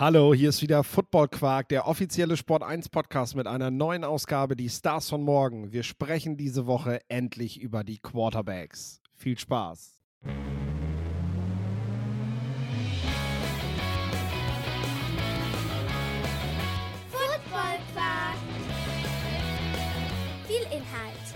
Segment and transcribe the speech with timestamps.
[0.00, 4.56] Hallo, hier ist wieder Football Quark, der offizielle Sport 1 Podcast mit einer neuen Ausgabe,
[4.56, 5.72] die Stars von morgen.
[5.72, 9.02] Wir sprechen diese Woche endlich über die Quarterbacks.
[9.14, 10.00] Viel Spaß.
[17.10, 18.38] Football Quark.
[20.46, 21.26] Viel Inhalt.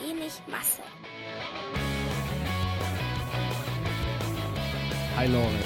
[0.00, 0.80] Wenig Masse.
[5.24, 5.64] Hi Lorenz.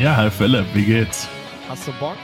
[0.00, 1.28] Ja, hi Philipp, wie geht's?
[1.68, 2.16] Hast du Bock?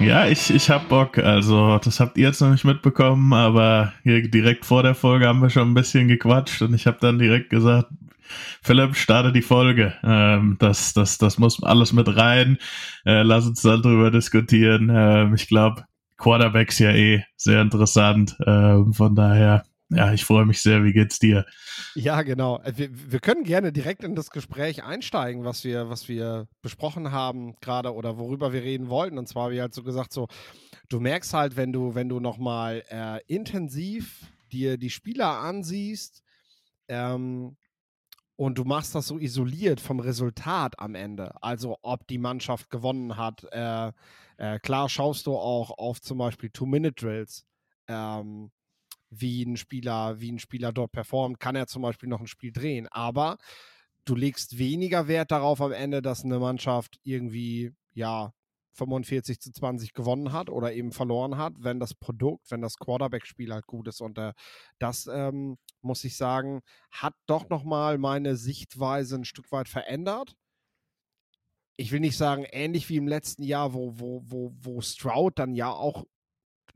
[0.00, 1.18] Ja, ich, ich hab Bock.
[1.18, 5.42] Also, das habt ihr jetzt noch nicht mitbekommen, aber hier direkt vor der Folge haben
[5.42, 7.90] wir schon ein bisschen gequatscht und ich habe dann direkt gesagt,
[8.62, 9.92] Philipp, starte die Folge.
[10.02, 12.56] Ähm, das, das, das muss alles mit rein.
[13.04, 14.90] Äh, lass uns dann drüber diskutieren.
[14.90, 15.84] Ähm, ich glaube,
[16.16, 18.38] Quarterbacks ja eh sehr interessant.
[18.46, 20.84] Ähm, von daher, ja, ich freue mich sehr.
[20.84, 21.46] Wie geht's dir?
[21.94, 22.60] Ja, genau.
[22.62, 27.12] Äh, Wir, wir können gerne direkt in das Gespräch einsteigen, was wir, was wir besprochen
[27.12, 29.18] haben gerade oder worüber wir reden wollten.
[29.18, 30.28] Und zwar, wie halt so gesagt, so,
[30.88, 36.22] du merkst halt, wenn du, wenn du nochmal äh, intensiv dir die Spieler ansiehst,
[36.88, 37.56] ähm,
[38.36, 43.16] und du machst das so isoliert vom Resultat am Ende, also ob die Mannschaft gewonnen
[43.16, 43.44] hat.
[43.50, 43.92] Äh,
[44.36, 47.46] äh, klar schaust du auch auf zum Beispiel Two-Minute-Drills,
[47.88, 48.50] ähm,
[49.10, 52.52] wie ein Spieler, wie ein Spieler dort performt, kann er zum Beispiel noch ein Spiel
[52.52, 52.88] drehen.
[52.88, 53.38] Aber
[54.04, 58.32] du legst weniger Wert darauf am Ende, dass eine Mannschaft irgendwie, ja,
[58.76, 63.52] 45 zu 20 gewonnen hat oder eben verloren hat, wenn das Produkt, wenn das Quarterback-Spiel
[63.52, 64.02] halt gut ist.
[64.02, 64.34] Und äh,
[64.78, 66.60] das, ähm, muss ich sagen,
[66.90, 70.36] hat doch nochmal meine Sichtweise ein Stück weit verändert.
[71.76, 75.54] Ich will nicht sagen, ähnlich wie im letzten Jahr, wo, wo, wo, wo Stroud dann
[75.54, 76.04] ja auch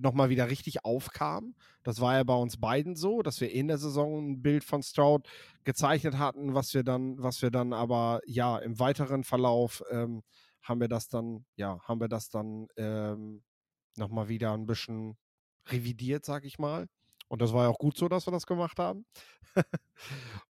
[0.01, 1.55] nochmal wieder richtig aufkam.
[1.83, 4.83] Das war ja bei uns beiden so, dass wir in der Saison ein Bild von
[4.83, 5.29] Stroud
[5.65, 10.23] gezeichnet hatten, was wir dann, was wir dann aber ja im weiteren Verlauf ähm,
[10.63, 13.43] haben wir das dann, ja, haben wir das dann ähm,
[13.97, 15.17] nochmal wieder ein bisschen
[15.69, 16.87] revidiert, sag ich mal.
[17.29, 19.07] Und das war ja auch gut so, dass wir das gemacht haben.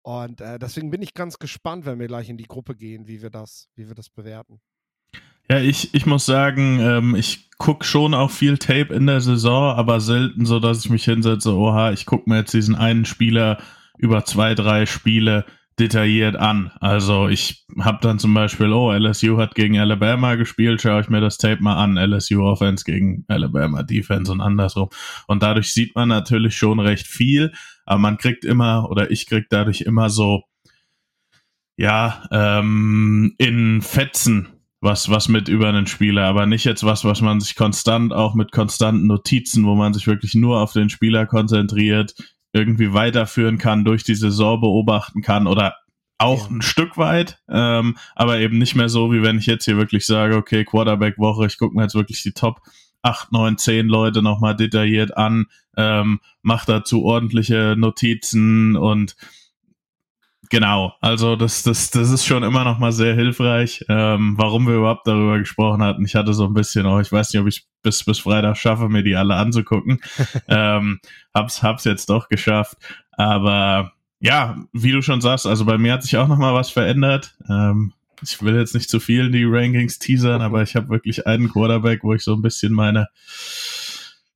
[0.02, 3.22] Und äh, deswegen bin ich ganz gespannt, wenn wir gleich in die Gruppe gehen, wie
[3.22, 4.60] wir das, wie wir das bewerten.
[5.50, 9.76] Ja, ich, ich muss sagen, ähm, ich guck schon auch viel Tape in der Saison,
[9.76, 13.58] aber selten so, dass ich mich hinsetze, oha, ich guck mir jetzt diesen einen Spieler
[13.98, 15.44] über zwei, drei Spiele
[15.78, 16.70] detailliert an.
[16.80, 21.20] Also ich habe dann zum Beispiel, oh, LSU hat gegen Alabama gespielt, schaue ich mir
[21.20, 24.88] das Tape mal an, LSU Offense gegen Alabama Defense und andersrum.
[25.26, 27.52] Und dadurch sieht man natürlich schon recht viel,
[27.86, 30.42] aber man kriegt immer, oder ich krieg dadurch immer so,
[31.76, 34.48] ja, ähm, in Fetzen
[34.82, 38.34] was, was mit über einen Spieler, aber nicht jetzt was, was man sich konstant auch
[38.34, 42.14] mit konstanten Notizen, wo man sich wirklich nur auf den Spieler konzentriert,
[42.52, 45.76] irgendwie weiterführen kann, durch die Saison beobachten kann oder
[46.18, 49.76] auch ein Stück weit, ähm, aber eben nicht mehr so, wie wenn ich jetzt hier
[49.76, 52.60] wirklich sage, okay, Quarterback-Woche, ich gucke mir jetzt wirklich die Top
[53.02, 59.16] 8, 9, 10 Leute nochmal detailliert an, ähm, mach dazu ordentliche Notizen und
[60.52, 64.74] Genau, also das, das, das ist schon immer noch mal sehr hilfreich, ähm, warum wir
[64.74, 66.04] überhaupt darüber gesprochen hatten.
[66.04, 68.90] Ich hatte so ein bisschen, oh, ich weiß nicht, ob ich bis, bis Freitag schaffe,
[68.90, 69.98] mir die alle anzugucken.
[70.48, 71.00] ähm,
[71.32, 72.76] hab's, hab's jetzt doch geschafft.
[73.12, 76.68] Aber ja, wie du schon sagst, also bei mir hat sich auch noch mal was
[76.68, 77.34] verändert.
[77.48, 81.26] Ähm, ich will jetzt nicht zu viel in die Rankings teasern, aber ich habe wirklich
[81.26, 83.08] einen Quarterback, wo ich so ein bisschen meine,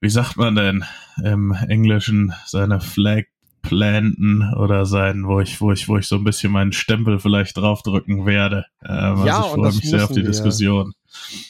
[0.00, 0.82] wie sagt man denn
[1.22, 3.24] im Englischen, seine Flag
[3.68, 7.56] planten oder sein, wo ich, wo ich, wo ich so ein bisschen meinen Stempel vielleicht
[7.56, 8.64] draufdrücken werde.
[8.84, 10.24] Ähm, Ja, also ich und freue mich sehr auf die wir.
[10.24, 10.92] Diskussion.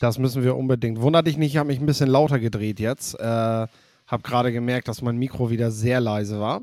[0.01, 1.01] Das müssen wir unbedingt.
[1.01, 3.19] Wunder dich nicht, ich habe mich ein bisschen lauter gedreht jetzt.
[3.19, 6.63] Äh, habe gerade gemerkt, dass mein Mikro wieder sehr leise war.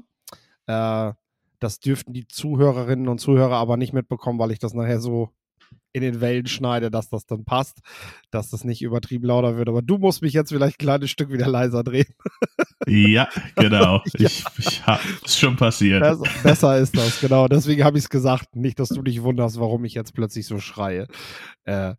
[0.67, 1.13] Äh,
[1.59, 5.29] das dürften die Zuhörerinnen und Zuhörer aber nicht mitbekommen, weil ich das nachher so
[5.91, 7.79] in den Wellen schneide, dass das dann passt,
[8.31, 9.69] dass das nicht übertrieben lauter wird.
[9.69, 12.13] Aber du musst mich jetzt vielleicht ein kleines Stück wieder leiser drehen.
[12.87, 14.01] Ja, genau.
[14.17, 14.27] Ja.
[14.27, 16.01] Ich, ich hab, ist schon passiert.
[16.01, 17.47] Besser, besser ist das, genau.
[17.47, 18.55] Deswegen habe ich es gesagt.
[18.55, 21.07] Nicht, dass du dich wunderst, warum ich jetzt plötzlich so schreie.
[21.63, 21.95] Äh,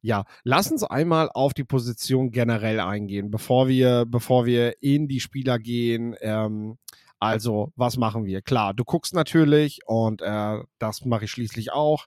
[0.00, 5.20] ja, lass uns einmal auf die Position generell eingehen, bevor wir, bevor wir in die
[5.20, 6.14] Spieler gehen.
[6.20, 6.78] Ähm,
[7.20, 8.42] also, was machen wir?
[8.42, 12.06] Klar, du guckst natürlich und äh, das mache ich schließlich auch.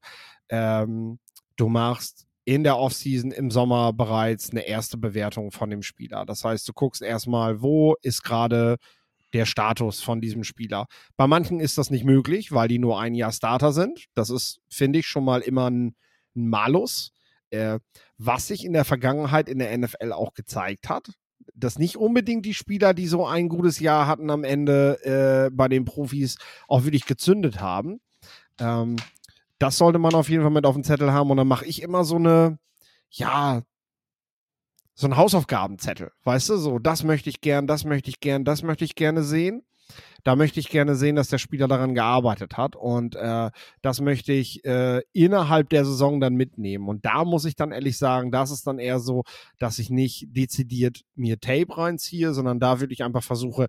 [0.51, 1.17] Ähm,
[1.55, 6.25] du machst in der Offseason im Sommer bereits eine erste Bewertung von dem Spieler.
[6.25, 8.77] Das heißt, du guckst erstmal, wo ist gerade
[9.33, 10.87] der Status von diesem Spieler.
[11.15, 14.07] Bei manchen ist das nicht möglich, weil die nur ein Jahr Starter sind.
[14.13, 15.95] Das ist, finde ich, schon mal immer ein,
[16.35, 17.13] ein Malus,
[17.49, 17.79] äh,
[18.17, 21.11] was sich in der Vergangenheit in der NFL auch gezeigt hat.
[21.53, 25.67] Dass nicht unbedingt die Spieler, die so ein gutes Jahr hatten, am Ende äh, bei
[25.67, 26.37] den Profis
[26.67, 28.01] auch wirklich gezündet haben.
[28.59, 28.97] Ähm,
[29.61, 31.29] das sollte man auf jeden Fall mit auf dem Zettel haben.
[31.29, 32.57] Und dann mache ich immer so eine,
[33.11, 33.61] ja,
[34.95, 36.11] so ein Hausaufgabenzettel.
[36.23, 39.23] Weißt du, so, das möchte ich gern, das möchte ich gern, das möchte ich gerne
[39.23, 39.63] sehen.
[40.23, 42.75] Da möchte ich gerne sehen, dass der Spieler daran gearbeitet hat.
[42.75, 46.87] Und äh, das möchte ich äh, innerhalb der Saison dann mitnehmen.
[46.87, 49.23] Und da muss ich dann ehrlich sagen, das ist dann eher so,
[49.59, 53.67] dass ich nicht dezidiert mir Tape reinziehe, sondern da wirklich einfach versuche,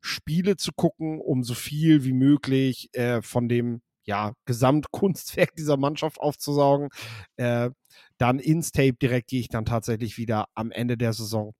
[0.00, 6.18] Spiele zu gucken, um so viel wie möglich äh, von dem ja, Gesamtkunstwerk dieser Mannschaft
[6.20, 6.88] aufzusaugen.
[7.36, 7.70] Äh,
[8.18, 11.54] dann ins Tape direkt gehe ich dann tatsächlich wieder am Ende der Saison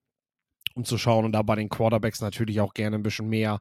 [0.74, 3.60] um zu schauen und da bei den Quarterbacks natürlich auch gerne ein bisschen mehr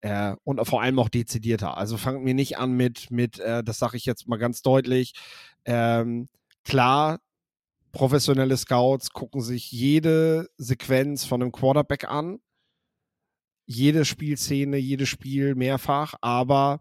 [0.00, 1.76] äh, und vor allem auch dezidierter.
[1.76, 5.14] Also fangt mir nicht an mit, mit äh, das sage ich jetzt mal ganz deutlich,
[5.64, 6.28] ähm,
[6.64, 7.18] klar,
[7.92, 12.38] professionelle Scouts gucken sich jede Sequenz von einem Quarterback an,
[13.66, 16.80] jede Spielszene, jedes Spiel mehrfach, aber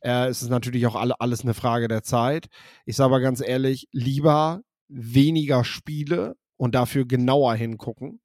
[0.00, 2.46] äh, es ist natürlich auch alle, alles eine Frage der Zeit.
[2.84, 8.20] Ich sage aber ganz ehrlich, lieber weniger Spiele und dafür genauer hingucken,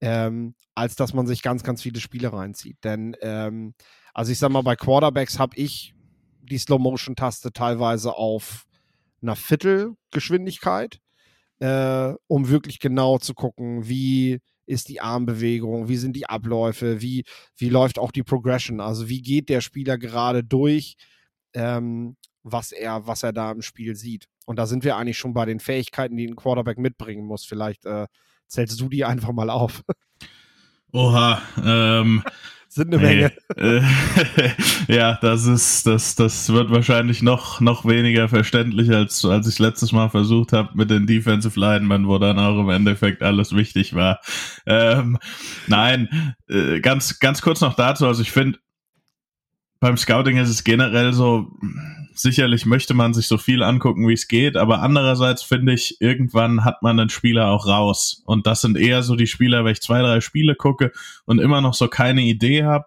[0.00, 2.78] ähm, als dass man sich ganz, ganz viele Spiele reinzieht.
[2.84, 3.74] Denn, ähm,
[4.14, 5.94] also ich sag mal, bei Quarterbacks habe ich
[6.42, 8.64] die Slow-Motion-Taste teilweise auf
[9.22, 11.00] einer Viertelgeschwindigkeit,
[11.58, 17.24] äh, um wirklich genau zu gucken, wie ist die Armbewegung, wie sind die Abläufe, wie,
[17.56, 20.96] wie läuft auch die Progression, also wie geht der Spieler gerade durch,
[21.54, 24.28] ähm, was er, was er da im Spiel sieht.
[24.44, 27.44] Und da sind wir eigentlich schon bei den Fähigkeiten, die ein Quarterback mitbringen muss.
[27.44, 28.06] Vielleicht äh,
[28.46, 29.82] zählst du die einfach mal auf.
[30.92, 32.22] Oha, ähm,
[32.76, 33.32] sind eine Menge.
[33.56, 33.80] Äh,
[34.88, 39.92] ja, das ist, das, das wird wahrscheinlich noch, noch weniger verständlich, als, als ich letztes
[39.92, 44.20] Mal versucht habe mit den Defensive Linemen, wo dann auch im Endeffekt alles wichtig war.
[44.66, 45.18] Ähm,
[45.66, 48.06] nein, äh, ganz, ganz kurz noch dazu.
[48.06, 48.58] Also ich finde,
[49.80, 51.50] beim Scouting ist es generell so,
[52.18, 56.64] sicherlich möchte man sich so viel angucken, wie es geht, aber andererseits finde ich, irgendwann
[56.64, 58.22] hat man einen Spieler auch raus.
[58.26, 60.92] Und das sind eher so die Spieler, wenn ich zwei, drei Spiele gucke
[61.24, 62.86] und immer noch so keine Idee habe.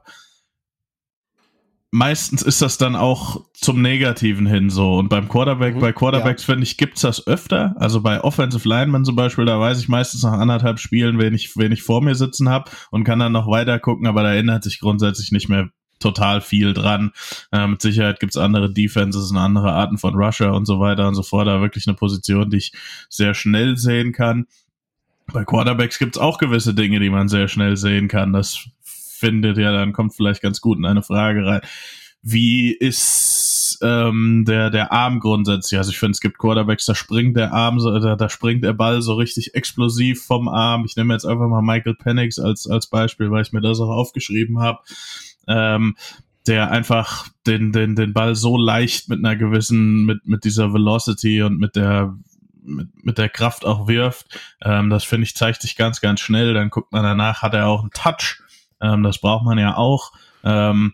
[1.91, 4.99] Meistens ist das dann auch zum Negativen hin so.
[4.99, 6.53] Und beim Quarterback, mhm, bei Quarterbacks ja.
[6.53, 7.75] finde ich, gibt's das öfter.
[7.79, 11.57] Also bei Offensive Linemen zum Beispiel, da weiß ich meistens nach anderthalb Spielen, wen ich,
[11.57, 14.63] wen ich vor mir sitzen habe und kann dann noch weiter gucken, aber da erinnert
[14.63, 17.11] sich grundsätzlich nicht mehr total viel dran.
[17.51, 21.15] Äh, mit Sicherheit gibt's andere Defenses und andere Arten von Rusher und so weiter und
[21.15, 21.47] so fort.
[21.47, 22.71] Da wirklich eine Position, die ich
[23.09, 24.47] sehr schnell sehen kann.
[25.31, 28.33] Bei Quarterbacks gibt's auch gewisse Dinge, die man sehr schnell sehen kann.
[28.33, 31.61] Das findet ja, dann kommt vielleicht ganz gut in eine Frage rein.
[32.21, 35.77] Wie ist ähm, der, der Arm grundsätzlich?
[35.77, 38.73] Also ich finde, es gibt Quarterbacks, da springt der Arm, so, da, da springt der
[38.73, 40.83] Ball so richtig explosiv vom Arm.
[40.85, 43.89] Ich nehme jetzt einfach mal Michael Penix als, als Beispiel, weil ich mir das auch
[43.89, 44.79] aufgeschrieben habe
[45.47, 45.95] ähm,
[46.47, 51.43] der einfach den, den, den Ball so leicht mit einer gewissen, mit, mit dieser Velocity
[51.43, 52.15] und mit der
[52.61, 54.39] mit, mit der Kraft auch wirft.
[54.61, 56.53] Ähm, das finde ich zeigt sich ganz, ganz schnell.
[56.53, 58.41] Dann guckt man danach, hat er auch einen Touch.
[58.81, 60.11] Ähm, das braucht man ja auch.
[60.43, 60.93] Ähm,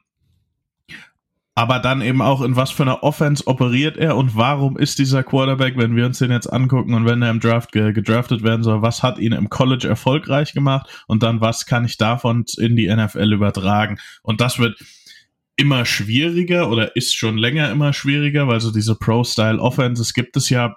[1.56, 5.24] aber dann eben auch in was für einer Offense operiert er und warum ist dieser
[5.24, 8.62] Quarterback, wenn wir uns den jetzt angucken und wenn er im Draft ge gedraftet werden
[8.62, 12.76] soll, was hat ihn im College erfolgreich gemacht und dann was kann ich davon in
[12.76, 13.98] die NFL übertragen?
[14.22, 14.78] Und das wird
[15.56, 20.50] immer schwieriger oder ist schon länger immer schwieriger, weil so diese Pro-Style Offenses gibt es
[20.50, 20.76] ja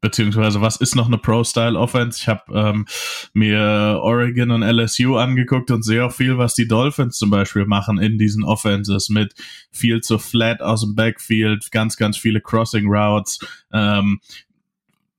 [0.00, 2.18] beziehungsweise was ist noch eine Pro-Style-Offense?
[2.20, 2.86] Ich habe ähm,
[3.32, 7.98] mir Oregon und LSU angeguckt und sehe auch viel, was die Dolphins zum Beispiel machen
[7.98, 9.34] in diesen Offenses mit
[9.70, 13.38] viel zu flat aus dem Backfield, ganz, ganz viele Crossing Routes.
[13.72, 14.20] Ähm,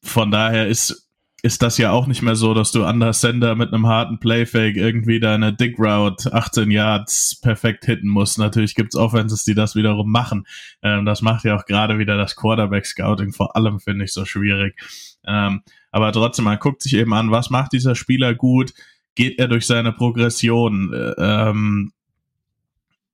[0.01, 1.09] von daher ist
[1.45, 4.17] ist das ja auch nicht mehr so, dass du an der Sender mit einem harten
[4.17, 8.39] Playfake irgendwie deine Dig Route 18 Yards perfekt hitten musst.
[8.39, 10.47] Natürlich gibt's Offenses, die das wiederum machen.
[10.81, 14.23] Ähm, das macht ja auch gerade wieder das Quarterback Scouting vor allem, finde ich, so
[14.23, 14.79] schwierig.
[15.25, 18.73] Ähm, aber trotzdem, man guckt sich eben an, was macht dieser Spieler gut?
[19.15, 20.93] Geht er durch seine Progression?
[20.93, 21.91] Äh, ähm,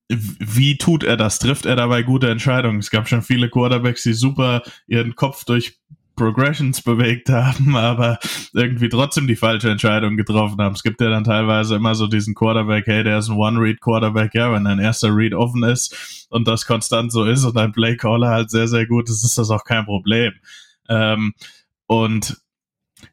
[0.07, 1.39] wie tut er das?
[1.39, 2.77] Trifft er dabei gute Entscheidungen?
[2.77, 5.79] Es gab schon viele Quarterbacks, die super ihren Kopf durch
[6.19, 8.19] Progressions bewegt haben, aber
[8.53, 10.75] irgendwie trotzdem die falsche Entscheidung getroffen haben.
[10.75, 14.51] Es gibt ja dann teilweise immer so diesen Quarterback, hey, der ist ein One-Read-Quarterback, ja,
[14.51, 18.51] wenn dein erster Read offen ist und das konstant so ist und dein Play-Caller halt
[18.51, 20.33] sehr, sehr gut ist, ist das auch kein Problem.
[20.89, 21.33] Ähm,
[21.87, 22.37] und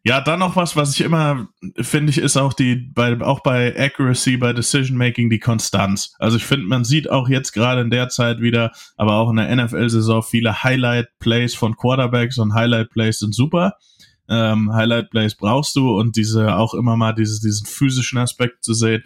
[0.05, 1.49] ja, dann noch was, was ich immer
[1.81, 6.15] finde ich, ist auch die, bei, auch bei Accuracy, bei Decision Making die Konstanz.
[6.19, 9.37] Also ich finde, man sieht auch jetzt gerade in der Zeit wieder, aber auch in
[9.37, 13.75] der NFL-Saison viele Highlight-Plays von Quarterbacks und Highlight-Plays sind super.
[14.29, 19.03] Ähm, Highlight-Plays brauchst du und diese auch immer mal dieses, diesen physischen Aspekt zu sehen,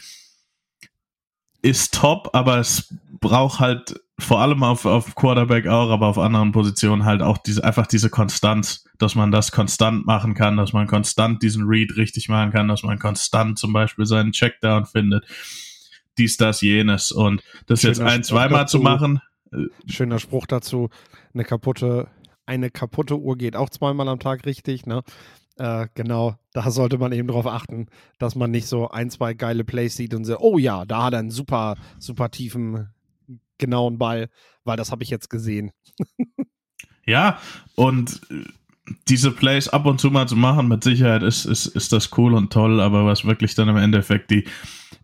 [1.63, 6.53] ist top, aber es braucht halt vor allem auf, auf Quarterback auch, aber auf anderen
[6.53, 10.87] Positionen halt auch diese, einfach diese Konstanz, dass man das konstant machen kann, dass man
[10.87, 15.27] konstant diesen Read richtig machen kann, dass man konstant zum Beispiel seinen Checkdown findet.
[16.19, 17.13] Dies, das, jenes.
[17.13, 19.21] Und das Schöner jetzt ein, zweimal zu machen.
[19.53, 20.91] Äh, Schöner Spruch dazu.
[21.35, 22.09] Eine kaputte,
[22.47, 25.03] eine kaputte Uhr geht auch zweimal am Tag richtig, ne?
[25.57, 27.87] Äh, genau, da sollte man eben darauf achten,
[28.19, 31.13] dass man nicht so ein, zwei geile Plays sieht und so, oh ja, da hat
[31.13, 32.89] er einen super, super tiefen
[33.61, 34.29] genauen Ball,
[34.65, 35.71] weil das habe ich jetzt gesehen.
[37.07, 37.39] ja,
[37.77, 38.45] und äh,
[39.09, 42.35] diese Plays ab und zu mal zu machen, mit Sicherheit ist, ist, ist das cool
[42.35, 44.47] und toll, aber was wirklich dann im Endeffekt die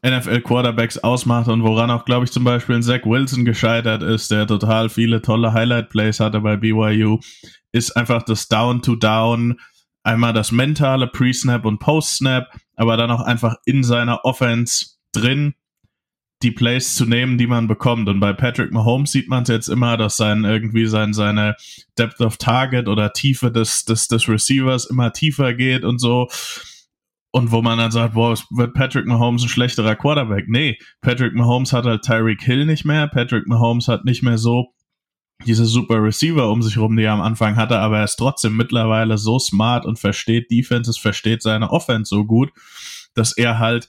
[0.05, 4.89] NFL-Quarterbacks ausmacht und woran auch, glaube ich, zum Beispiel Zach Wilson gescheitert ist, der total
[4.89, 7.21] viele tolle Highlight-Plays hatte bei BYU,
[7.73, 9.59] ist einfach das Down-to-Down,
[10.03, 15.55] einmal das mentale Pre-Snap und Post-Snap, aber dann auch einfach in seiner Offense drin
[16.43, 18.09] die Plays zu nehmen, die man bekommt.
[18.09, 21.57] Und bei Patrick Mahomes sieht man es jetzt immer, dass sein irgendwie sein, seine
[21.99, 26.29] Depth of Target oder Tiefe des, des, des Receivers immer tiefer geht und so.
[27.33, 30.47] Und wo man dann sagt, boah, wird Patrick Mahomes ein schlechterer Quarterback?
[30.49, 33.09] Nee, Patrick Mahomes hat halt Tyreek Hill nicht mehr.
[33.09, 34.73] Patrick Mahomes hat nicht mehr so
[35.45, 38.57] diese super Receiver um sich rum, die er am Anfang hatte, aber er ist trotzdem
[38.57, 42.51] mittlerweile so smart und versteht Defenses, versteht seine Offense so gut,
[43.15, 43.87] dass er halt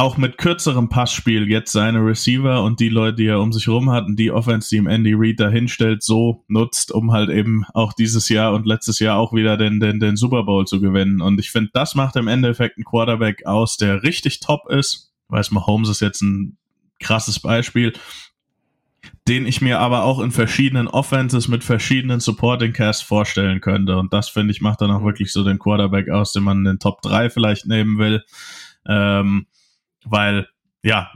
[0.00, 3.90] auch mit kürzerem Passspiel jetzt seine Receiver und die Leute, die er um sich rum
[3.90, 7.92] hat und die Offense, die ihm Andy Reid dahinstellt, so nutzt, um halt eben auch
[7.92, 11.20] dieses Jahr und letztes Jahr auch wieder den, den, den Super Bowl zu gewinnen.
[11.20, 15.12] Und ich finde, das macht im Endeffekt einen Quarterback aus, der richtig top ist.
[15.28, 16.56] Weiß Mahomes ist jetzt ein
[16.98, 17.92] krasses Beispiel,
[19.28, 23.98] den ich mir aber auch in verschiedenen Offenses mit verschiedenen Supporting Casts vorstellen könnte.
[23.98, 26.64] Und das, finde ich, macht dann auch wirklich so den Quarterback aus, den man in
[26.64, 28.24] den Top 3 vielleicht nehmen will.
[28.88, 29.46] Ähm,
[30.04, 30.48] weil,
[30.82, 31.10] ja,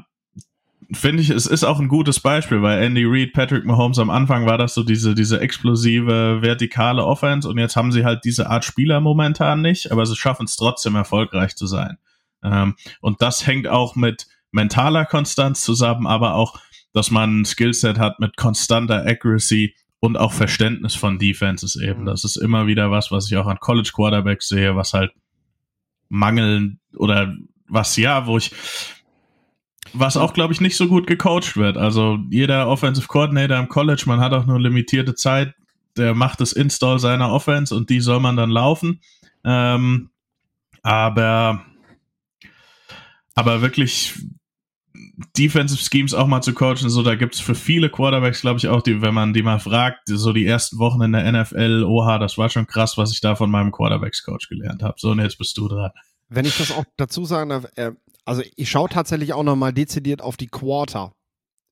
[0.92, 4.46] finde ich, es ist auch ein gutes Beispiel, weil Andy Reid, Patrick Mahomes am Anfang
[4.46, 8.64] war das so diese, diese explosive, vertikale Offense und jetzt haben sie halt diese Art
[8.64, 11.98] Spieler momentan nicht, aber sie schaffen es trotzdem erfolgreich zu sein.
[12.42, 16.60] Ähm, und das hängt auch mit mentaler Konstanz zusammen, aber auch,
[16.92, 22.02] dass man ein Skillset hat mit konstanter Accuracy und auch Verständnis von Defenses eben.
[22.02, 22.06] Mhm.
[22.06, 25.12] Das ist immer wieder was, was ich auch an College Quarterbacks sehe, was halt
[26.08, 27.34] mangeln oder
[27.68, 28.52] was ja, wo ich,
[29.92, 31.76] was auch, glaube ich, nicht so gut gecoacht wird.
[31.76, 35.54] Also jeder Offensive Coordinator im College, man hat auch nur limitierte Zeit,
[35.96, 39.00] der macht das Install seiner Offense und die soll man dann laufen.
[39.44, 40.10] Ähm,
[40.82, 41.64] aber,
[43.34, 44.14] aber wirklich
[45.36, 48.68] Defensive Schemes auch mal zu coachen, so da gibt es für viele Quarterbacks, glaube ich,
[48.68, 52.18] auch, die, wenn man die mal fragt, so die ersten Wochen in der NFL, oha,
[52.18, 54.94] das war schon krass, was ich da von meinem Quarterbacks-Coach gelernt habe.
[54.98, 55.90] So, und jetzt bist du dran.
[56.34, 57.92] Wenn ich das auch dazu sagen darf, äh,
[58.24, 61.14] also ich schaue tatsächlich auch nochmal dezidiert auf die Quarter.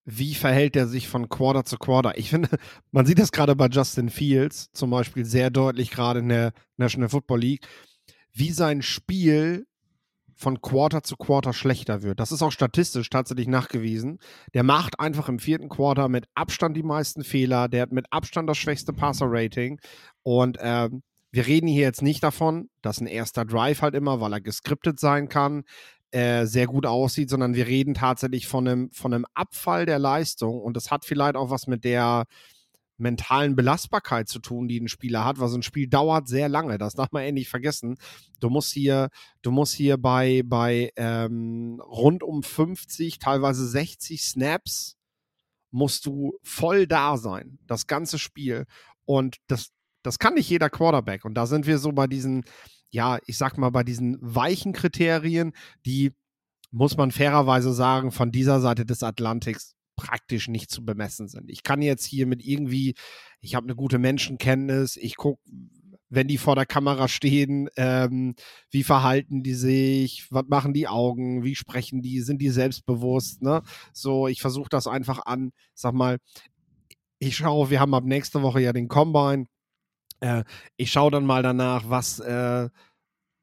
[0.05, 2.19] Wie verhält er sich von Quarter zu Quarter?
[2.19, 2.49] Ich finde,
[2.91, 7.09] man sieht das gerade bei Justin Fields zum Beispiel sehr deutlich, gerade in der National
[7.09, 7.67] Football League,
[8.33, 9.67] wie sein Spiel
[10.35, 12.19] von Quarter zu Quarter schlechter wird.
[12.19, 14.19] Das ist auch statistisch tatsächlich nachgewiesen.
[14.55, 17.69] Der macht einfach im vierten Quarter mit Abstand die meisten Fehler.
[17.69, 19.81] Der hat mit Abstand das schwächste Passer-Rating.
[20.25, 21.03] Und ähm,
[21.33, 25.01] wir reden hier jetzt nicht davon, dass ein erster Drive halt immer, weil er geskriptet
[25.01, 25.65] sein kann,
[26.11, 30.61] äh, sehr gut aussieht, sondern wir reden tatsächlich von einem, von einem Abfall der Leistung
[30.61, 32.27] und das hat vielleicht auch was mit der
[32.99, 36.79] mentalen Belastbarkeit zu tun, die ein Spieler hat, weil so ein Spiel dauert sehr lange.
[36.79, 37.97] Das darf man eh nicht vergessen.
[38.41, 39.09] Du musst hier,
[39.43, 44.97] du musst hier bei, bei ähm, rund um 50, teilweise 60 Snaps
[45.71, 48.67] musst du voll da sein, das ganze Spiel.
[49.05, 49.71] Und das,
[50.03, 51.25] das kann nicht jeder Quarterback.
[51.25, 52.45] Und da sind wir so bei diesen,
[52.91, 55.53] ja, ich sag mal, bei diesen weichen Kriterien,
[55.87, 56.13] die,
[56.71, 61.51] muss man fairerweise sagen, von dieser Seite des Atlantiks praktisch nicht zu bemessen sind.
[61.51, 62.95] Ich kann jetzt hier mit irgendwie,
[63.41, 65.41] ich habe eine gute Menschenkenntnis, ich gucke,
[66.09, 68.35] wenn die vor der Kamera stehen, ähm,
[68.71, 73.63] wie verhalten die sich, was machen die Augen, wie sprechen die, sind die selbstbewusst, ne?
[73.95, 76.19] So, ich versuche das einfach an, sag mal,
[77.19, 79.47] ich schaue, wir haben ab nächste Woche ja den Combine,
[80.23, 80.45] äh,
[80.77, 82.69] ich schaue dann mal danach, was, äh,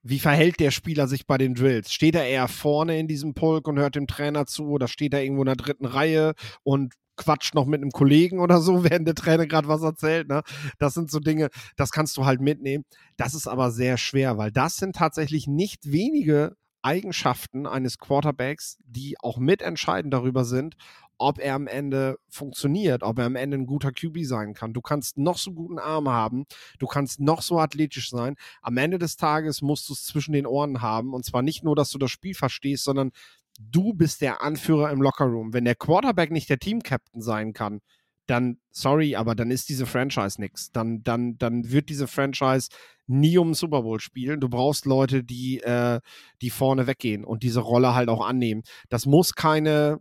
[0.01, 1.91] wie verhält der Spieler sich bei den Drills?
[1.91, 5.21] Steht er eher vorne in diesem Pulk und hört dem Trainer zu oder steht er
[5.24, 6.33] irgendwo in der dritten Reihe
[6.63, 10.29] und quatscht noch mit einem Kollegen oder so, während der Trainer gerade was erzählt.
[10.29, 10.41] Ne?
[10.79, 12.86] Das sind so Dinge, das kannst du halt mitnehmen.
[13.17, 19.17] Das ist aber sehr schwer, weil das sind tatsächlich nicht wenige Eigenschaften eines Quarterbacks, die
[19.19, 20.75] auch mitentscheidend darüber sind,
[21.19, 24.73] ob er am Ende funktioniert, ob er am Ende ein guter QB sein kann.
[24.73, 26.45] Du kannst noch so guten Arm haben,
[26.79, 28.35] du kannst noch so athletisch sein.
[28.61, 31.13] Am Ende des Tages musst du es zwischen den Ohren haben.
[31.13, 33.11] Und zwar nicht nur, dass du das Spiel verstehst, sondern
[33.59, 35.53] du bist der Anführer im Lockerroom.
[35.53, 37.81] Wenn der Quarterback nicht der Team-Captain sein kann,
[38.29, 40.71] dann, sorry, aber dann ist diese Franchise nix.
[40.71, 42.69] Dann, dann, dann wird diese Franchise
[43.07, 44.39] nie um den Super Bowl spielen.
[44.39, 45.99] Du brauchst Leute, die, äh,
[46.41, 48.61] die vorne weggehen und diese Rolle halt auch annehmen.
[48.89, 49.99] Das muss keine,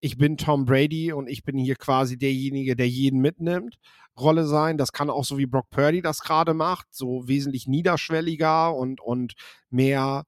[0.00, 3.76] ich bin Tom Brady und ich bin hier quasi derjenige, der jeden mitnimmt.
[4.18, 4.78] Rolle sein.
[4.78, 9.34] Das kann auch so wie Brock Purdy das gerade macht, so wesentlich niederschwelliger und, und
[9.68, 10.24] mehr,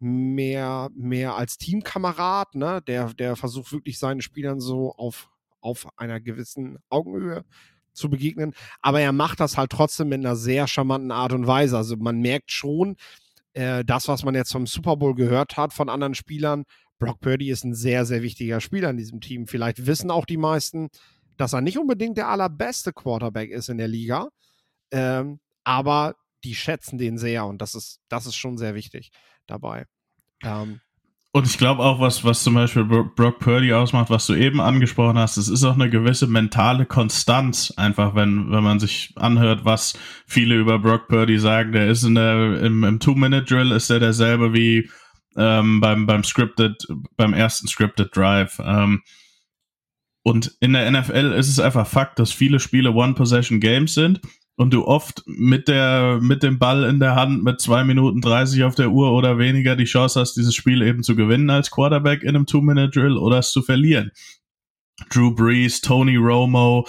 [0.00, 2.82] mehr, mehr als Teamkamerad, ne?
[2.86, 5.28] Der, der versucht wirklich seinen Spielern so auf
[5.60, 7.44] auf einer gewissen Augenhöhe
[7.92, 8.54] zu begegnen.
[8.80, 11.76] Aber er macht das halt trotzdem in einer sehr charmanten Art und Weise.
[11.76, 12.96] Also man merkt schon,
[13.54, 16.64] äh, das, was man jetzt vom Super Bowl gehört hat von anderen Spielern,
[16.98, 19.46] Brock Purdy ist ein sehr, sehr wichtiger Spieler in diesem Team.
[19.46, 20.88] Vielleicht wissen auch die meisten,
[21.36, 24.28] dass er nicht unbedingt der allerbeste Quarterback ist in der Liga.
[24.90, 29.10] Ähm, aber die schätzen den sehr und das ist, das ist schon sehr wichtig
[29.46, 29.86] dabei.
[30.42, 30.80] Ähm,
[31.30, 35.18] und ich glaube auch, was, was zum Beispiel Brock Purdy ausmacht, was du eben angesprochen
[35.18, 39.96] hast, es ist auch eine gewisse mentale Konstanz, einfach wenn, wenn man sich anhört, was
[40.26, 41.72] viele über Brock Purdy sagen.
[41.72, 44.90] Der ist in der, im, im Two-Minute-Drill ist er derselbe wie
[45.38, 48.60] ähm, beim, beim Scripted, beim ersten Scripted Drive.
[48.62, 49.02] Ähm,
[50.22, 54.20] und in der NFL ist es einfach Fakt, dass viele Spiele One-Possession-Games sind
[54.56, 58.64] und du oft mit der mit dem Ball in der Hand mit zwei Minuten 30
[58.64, 62.22] auf der Uhr oder weniger die Chance hast, dieses Spiel eben zu gewinnen als Quarterback
[62.22, 64.10] in einem Two-Minute-Drill oder es zu verlieren.
[65.10, 66.86] Drew Brees, Tony Romo,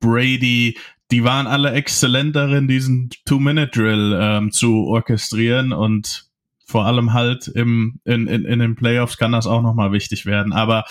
[0.00, 0.78] Brady,
[1.10, 6.23] die waren alle exzellent darin, diesen Two-Minute-Drill ähm, zu orchestrieren und
[6.64, 10.52] vor allem halt im, in, in, in den Playoffs kann das auch nochmal wichtig werden.
[10.52, 10.84] Aber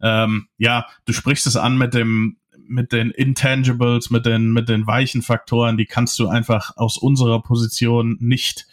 [0.00, 2.36] ähm, ja, du sprichst es an mit dem
[2.68, 7.42] mit den Intangibles, mit den, mit den weichen Faktoren, die kannst du einfach aus unserer
[7.42, 8.66] Position nicht,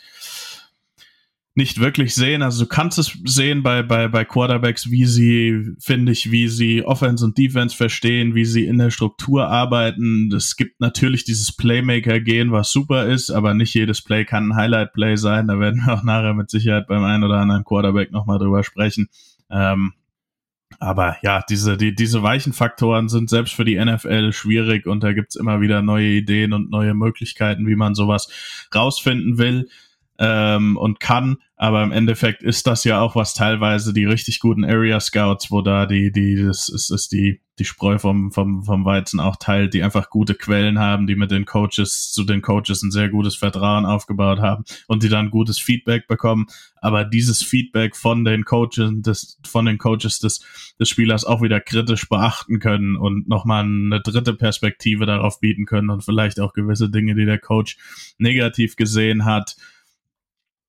[1.57, 2.41] nicht wirklich sehen.
[2.41, 6.83] Also du kannst es sehen bei, bei, bei Quarterbacks, wie sie, finde ich, wie sie
[6.83, 10.29] Offense und Defense verstehen, wie sie in der Struktur arbeiten.
[10.35, 15.15] Es gibt natürlich dieses Playmaker-Gehen, was super ist, aber nicht jedes Play kann ein Highlight-Play
[15.15, 15.47] sein.
[15.47, 19.07] Da werden wir auch nachher mit Sicherheit beim einen oder anderen Quarterback nochmal drüber sprechen.
[19.49, 19.93] Ähm,
[20.79, 25.13] aber ja, diese, die, diese weichen Faktoren sind selbst für die NFL schwierig und da
[25.13, 28.27] gibt's immer wieder neue Ideen und neue Möglichkeiten, wie man sowas
[28.75, 29.69] rausfinden will
[30.19, 31.37] ähm, und kann.
[31.57, 35.61] Aber im Endeffekt ist das ja auch was teilweise die richtig guten Area Scouts, wo
[35.61, 39.73] da die, die, das ist, ist die, die Spreu vom, vom, vom Weizen auch teilt,
[39.73, 43.37] die einfach gute Quellen haben, die mit den Coaches, zu den Coaches ein sehr gutes
[43.37, 46.47] Vertrauen aufgebaut haben und die dann gutes Feedback bekommen.
[46.81, 50.41] Aber dieses Feedback von den Coaches, des, von den Coaches des,
[50.77, 55.89] des Spielers auch wieder kritisch beachten können und nochmal eine dritte Perspektive darauf bieten können
[55.89, 57.77] und vielleicht auch gewisse Dinge, die der Coach
[58.17, 59.55] negativ gesehen hat,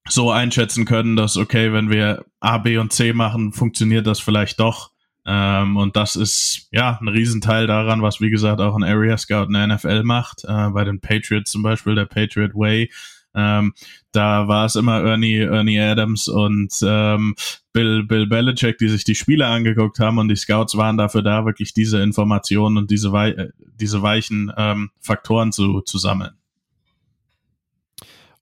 [0.08, 4.60] so einschätzen können, dass, okay, wenn wir A, B und C machen, funktioniert das vielleicht
[4.60, 4.90] doch.
[5.24, 9.46] Ähm, und das ist ja ein Riesenteil daran, was wie gesagt auch ein Area Scout
[9.46, 10.44] in der NFL macht.
[10.44, 12.90] Äh, bei den Patriots zum Beispiel, der Patriot Way.
[13.34, 13.74] Ähm,
[14.12, 17.34] da war es immer Ernie, Ernie Adams und ähm,
[17.72, 21.44] Bill, Bill Belichick, die sich die Spiele angeguckt haben und die Scouts waren dafür da,
[21.44, 26.32] wirklich diese Informationen und diese, wei diese weichen ähm, Faktoren zu, zu sammeln.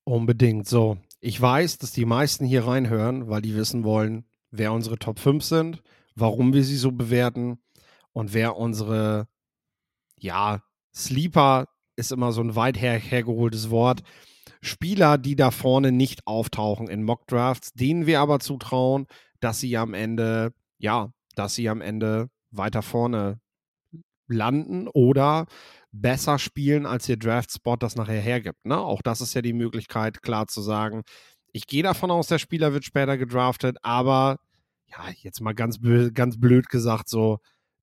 [0.05, 0.99] Unbedingt so.
[1.27, 5.43] Ich weiß, dass die meisten hier reinhören, weil die wissen wollen, wer unsere Top 5
[5.43, 5.83] sind,
[6.15, 7.63] warum wir sie so bewerten
[8.13, 9.27] und wer unsere,
[10.21, 10.61] ja,
[10.95, 14.03] Sleeper ist immer so ein weit her hergeholtes Wort.
[14.61, 19.07] Spieler, die da vorne nicht auftauchen in Mockdrafts, denen wir aber zutrauen,
[19.41, 23.41] dass sie am Ende, ja, dass sie am Ende weiter vorne
[24.29, 25.47] landen oder
[25.95, 28.65] besser spielen, als ihr Draft-Spot das nachher hergibt.
[28.67, 28.77] Ne?
[28.79, 31.03] Auch das ist ja die Möglichkeit, klar zu sagen,
[31.53, 34.39] ich gehe davon aus, der Spieler wird später gedraftet, aber
[34.91, 35.79] ja, jetzt mal ganz,
[36.13, 37.39] ganz blöd gesagt, so,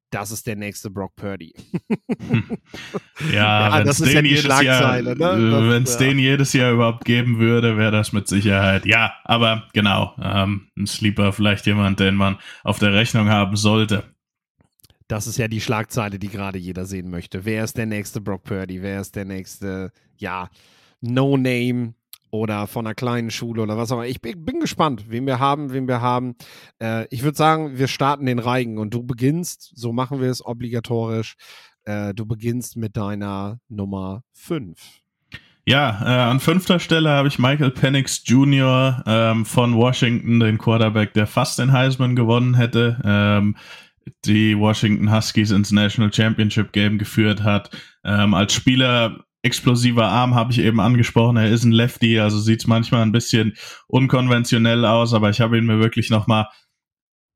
[0.09, 1.53] das ist der nächste Brock Purdy.
[3.31, 5.11] ja, ja wenn es den, ja jedes Jahr, ne?
[5.11, 5.97] Äh, ja.
[5.97, 8.85] den jedes Jahr überhaupt geben würde, wäre das mit Sicherheit.
[8.85, 14.03] Ja, aber genau, ähm, ein Sleeper, vielleicht jemand, den man auf der Rechnung haben sollte.
[15.11, 17.43] Das ist ja die Schlagzeile, die gerade jeder sehen möchte.
[17.43, 18.81] Wer ist der nächste Brock Purdy?
[18.81, 20.49] Wer ist der nächste, ja,
[21.01, 21.95] No-Name
[22.29, 24.05] oder von einer kleinen Schule oder was auch immer.
[24.05, 26.35] Ich bin, bin gespannt, wen wir haben, wen wir haben.
[26.81, 30.45] Äh, ich würde sagen, wir starten den Reigen und du beginnst, so machen wir es
[30.45, 31.35] obligatorisch,
[31.83, 34.79] äh, du beginnst mit deiner Nummer 5.
[35.65, 39.03] Ja, äh, an fünfter Stelle habe ich Michael Penix Jr.
[39.05, 43.01] Ähm, von Washington, den Quarterback, der fast den Heisman gewonnen hätte.
[43.03, 43.57] Ähm,
[44.25, 47.69] die Washington Huskies ins National Championship Game geführt hat.
[48.03, 51.37] Ähm, als Spieler explosiver Arm habe ich eben angesprochen.
[51.37, 53.55] Er ist ein Lefty, also sieht es manchmal ein bisschen
[53.87, 56.47] unkonventionell aus, aber ich habe ihn mir wirklich nochmal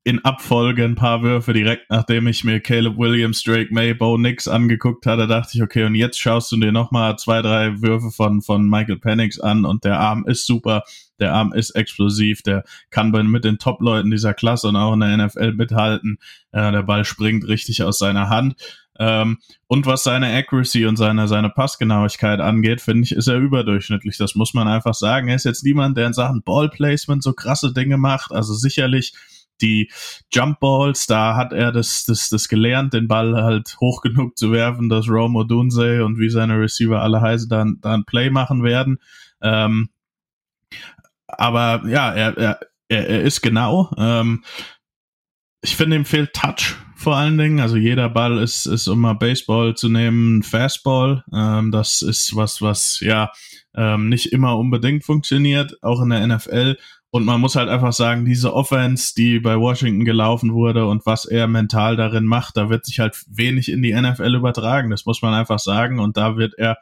[0.04, 4.46] in Abfolge ein paar Würfe direkt nachdem ich mir Caleb Williams, Drake May, Bo Nix
[4.46, 8.40] angeguckt hatte, dachte ich, okay, und jetzt schaust du dir nochmal zwei, drei Würfe von,
[8.40, 10.84] von Michael Penix an und der Arm ist super,
[11.20, 15.16] der Arm ist explosiv, der kann mit den Top-Leuten dieser Klasse und auch in der
[15.16, 16.18] NFL mithalten.
[16.52, 18.56] Äh, der Ball springt richtig aus seiner Hand.
[18.98, 24.16] Ähm, und was seine Accuracy und seine, seine Passgenauigkeit angeht, finde ich, ist er überdurchschnittlich.
[24.16, 25.28] Das muss man einfach sagen.
[25.28, 28.32] Er ist jetzt niemand, der in Sachen Ballplacement so krasse Dinge macht.
[28.32, 29.14] Also sicherlich
[29.60, 29.90] die
[30.32, 34.52] Jump Balls, da hat er das, das, das gelernt, den Ball halt hoch genug zu
[34.52, 38.98] werfen, dass Romo Dunse und wie seine Receiver alle heißen, dann, dann Play machen werden.
[39.42, 39.88] Ähm,
[41.28, 43.90] aber ja, er, er, er ist genau.
[43.98, 44.44] Ähm,
[45.62, 47.60] ich finde, ihm fehlt Touch vor allen Dingen.
[47.60, 51.24] Also jeder Ball ist, ist um mal Baseball zu nehmen, Fastball.
[51.32, 53.30] Ähm, das ist was, was ja
[53.74, 56.76] ähm, nicht immer unbedingt funktioniert, auch in der NFL.
[57.10, 61.24] Und man muss halt einfach sagen, diese Offense, die bei Washington gelaufen wurde und was
[61.24, 64.90] er mental darin macht, da wird sich halt wenig in die NFL übertragen.
[64.90, 65.98] Das muss man einfach sagen.
[65.98, 66.78] Und da wird er,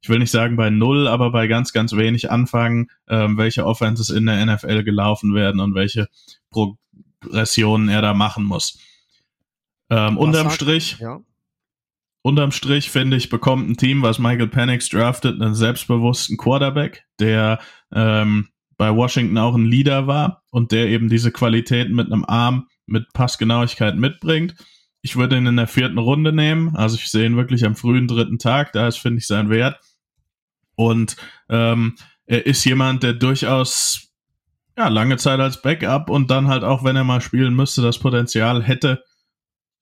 [0.00, 4.10] ich will nicht sagen bei null, aber bei ganz, ganz wenig anfangen, ähm, welche Offenses
[4.10, 6.08] in der NFL gelaufen werden und welche
[6.50, 8.78] Progressionen er da machen muss.
[9.90, 11.20] Ähm, unterm Strich, ja.
[12.22, 17.60] unterm Strich finde ich, bekommt ein Team, was Michael Penix draftet, einen selbstbewussten Quarterback, der
[17.92, 22.68] ähm, bei Washington auch ein Leader war und der eben diese Qualitäten mit einem Arm,
[22.86, 24.54] mit Passgenauigkeit mitbringt.
[25.06, 26.74] Ich würde ihn in der vierten Runde nehmen.
[26.74, 28.72] Also ich sehe ihn wirklich am frühen dritten Tag.
[28.72, 29.78] Da ist, finde ich, sein Wert.
[30.74, 31.16] Und
[31.48, 31.94] ähm,
[32.26, 34.08] er ist jemand, der durchaus
[34.76, 38.00] ja, lange Zeit als Backup und dann halt auch, wenn er mal spielen müsste, das
[38.00, 39.04] Potenzial hätte,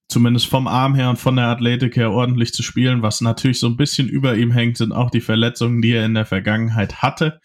[0.09, 3.01] zumindest vom Arm her und von der Athletik her ordentlich zu spielen.
[3.01, 6.13] Was natürlich so ein bisschen über ihm hängt, sind auch die Verletzungen, die er in
[6.13, 7.41] der Vergangenheit hatte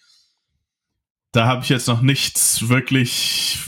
[1.31, 3.59] da habe ich jetzt noch nichts wirklich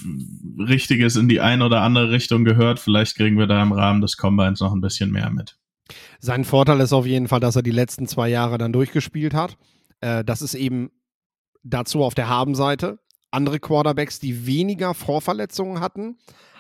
[0.58, 2.80] Richtiges in die eine oder andere Richtung gehört.
[2.80, 5.58] Vielleicht kriegen wir da im Rahmen des Combines noch ein bisschen mehr mit.
[6.20, 9.58] Sein Vorteil ist auf jeden Fall, dass er die letzten zwei Jahre dann durchgespielt hat.
[10.00, 10.92] Äh, das ist eben
[11.64, 13.00] dazu auf der Habenseite.
[13.30, 16.18] Andere Quarterbacks, die weniger Vorverletzungen hatten,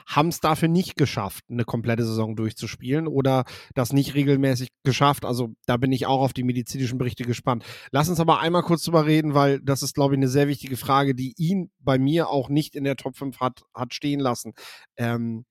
[0.07, 5.25] haben es dafür nicht geschafft, eine komplette Saison durchzuspielen oder das nicht regelmäßig geschafft.
[5.25, 7.63] Also da bin ich auch auf die medizinischen Berichte gespannt.
[7.91, 10.77] Lass uns aber einmal kurz drüber reden, weil das ist, glaube ich, eine sehr wichtige
[10.77, 14.53] Frage, die ihn bei mir auch nicht in der Top 5 hat, hat stehen lassen.
[14.97, 15.45] Ähm,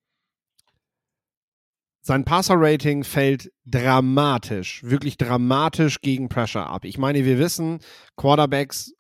[2.03, 6.85] sein Passer-Rating fällt dramatisch, wirklich dramatisch gegen Pressure ab.
[6.85, 7.81] Ich meine, wir wissen,
[8.17, 8.95] Quarterbacks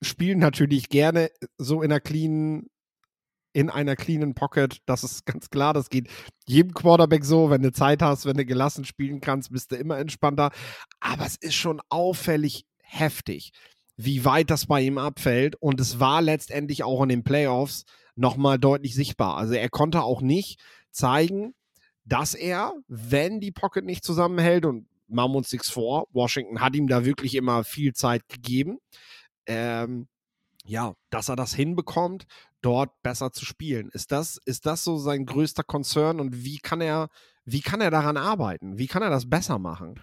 [0.00, 2.70] spielen natürlich gerne so in einer cleanen
[3.58, 4.78] in einer cleanen Pocket.
[4.86, 5.74] Das ist ganz klar.
[5.74, 6.08] Das geht
[6.46, 7.50] jedem Quarterback so.
[7.50, 10.52] Wenn du Zeit hast, wenn du gelassen spielen kannst, bist du immer entspannter.
[11.00, 13.50] Aber es ist schon auffällig heftig,
[13.96, 15.56] wie weit das bei ihm abfällt.
[15.56, 19.36] Und es war letztendlich auch in den Playoffs nochmal deutlich sichtbar.
[19.36, 20.60] Also er konnte auch nicht
[20.92, 21.52] zeigen,
[22.04, 26.76] dass er, wenn die Pocket nicht zusammenhält und machen wir uns nichts vor, Washington hat
[26.76, 28.78] ihm da wirklich immer viel Zeit gegeben.
[29.46, 30.06] Ähm,
[30.64, 32.26] ja, dass er das hinbekommt,
[32.62, 33.88] dort besser zu spielen.
[33.92, 37.08] Ist das, ist das so sein größter Konzern und wie kann er,
[37.44, 38.78] wie kann er daran arbeiten?
[38.78, 40.00] Wie kann er das besser machen?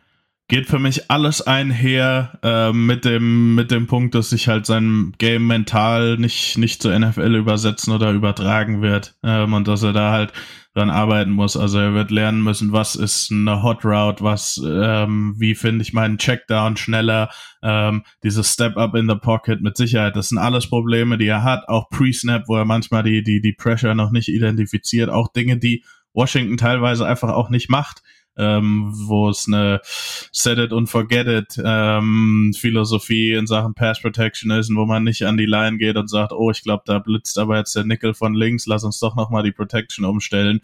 [0.47, 5.13] Geht für mich alles einher äh, mit dem mit dem Punkt, dass sich halt sein
[5.17, 10.11] Game mental nicht nicht zur NFL übersetzen oder übertragen wird ähm, und dass er da
[10.11, 10.33] halt
[10.75, 11.55] dran arbeiten muss.
[11.55, 15.93] Also er wird lernen müssen, was ist eine Hot Route, was, ähm, wie finde ich
[15.93, 17.29] meinen Checkdown schneller,
[17.63, 20.15] ähm, dieses Step Up in the Pocket mit Sicherheit.
[20.15, 21.69] Das sind alles Probleme, die er hat.
[21.69, 25.09] Auch Pre-Snap, wo er manchmal die, die, die Pressure noch nicht identifiziert.
[25.09, 25.83] Auch Dinge, die
[26.13, 28.01] Washington teilweise einfach auch nicht macht
[28.37, 34.51] ähm, wo es eine Set it und forget it ähm, Philosophie in Sachen Pass Protection
[34.51, 36.99] ist und wo man nicht an die Line geht und sagt, oh, ich glaube, da
[36.99, 40.59] blitzt aber jetzt der Nickel von links, lass uns doch nochmal die Protection umstellen.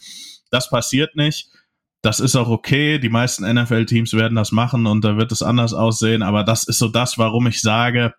[0.50, 1.50] Das passiert nicht.
[2.02, 2.98] Das ist auch okay.
[2.98, 6.24] Die meisten NFL-Teams werden das machen und da wird es anders aussehen.
[6.24, 8.16] Aber das ist so das, warum ich sage,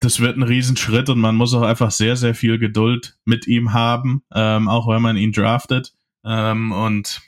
[0.00, 3.72] das wird ein Riesenschritt und man muss auch einfach sehr, sehr viel Geduld mit ihm
[3.72, 5.94] haben, ähm, auch wenn man ihn draftet.
[6.24, 7.20] Ähm, und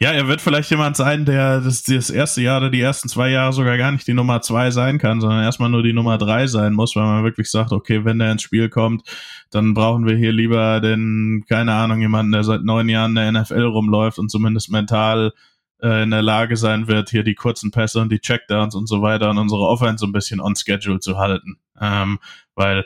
[0.00, 3.30] ja, er wird vielleicht jemand sein, der das, das erste Jahr oder die ersten zwei
[3.30, 6.46] Jahre sogar gar nicht die Nummer zwei sein kann, sondern erstmal nur die Nummer drei
[6.46, 9.02] sein muss, weil man wirklich sagt, okay, wenn der ins Spiel kommt,
[9.50, 13.42] dann brauchen wir hier lieber den, keine Ahnung, jemanden, der seit neun Jahren in der
[13.42, 15.32] NFL rumläuft und zumindest mental
[15.80, 19.00] äh, in der Lage sein wird, hier die kurzen Pässe und die Checkdowns und so
[19.00, 21.58] weiter und unsere Offense so ein bisschen on schedule zu halten.
[21.80, 22.18] Ähm,
[22.54, 22.84] weil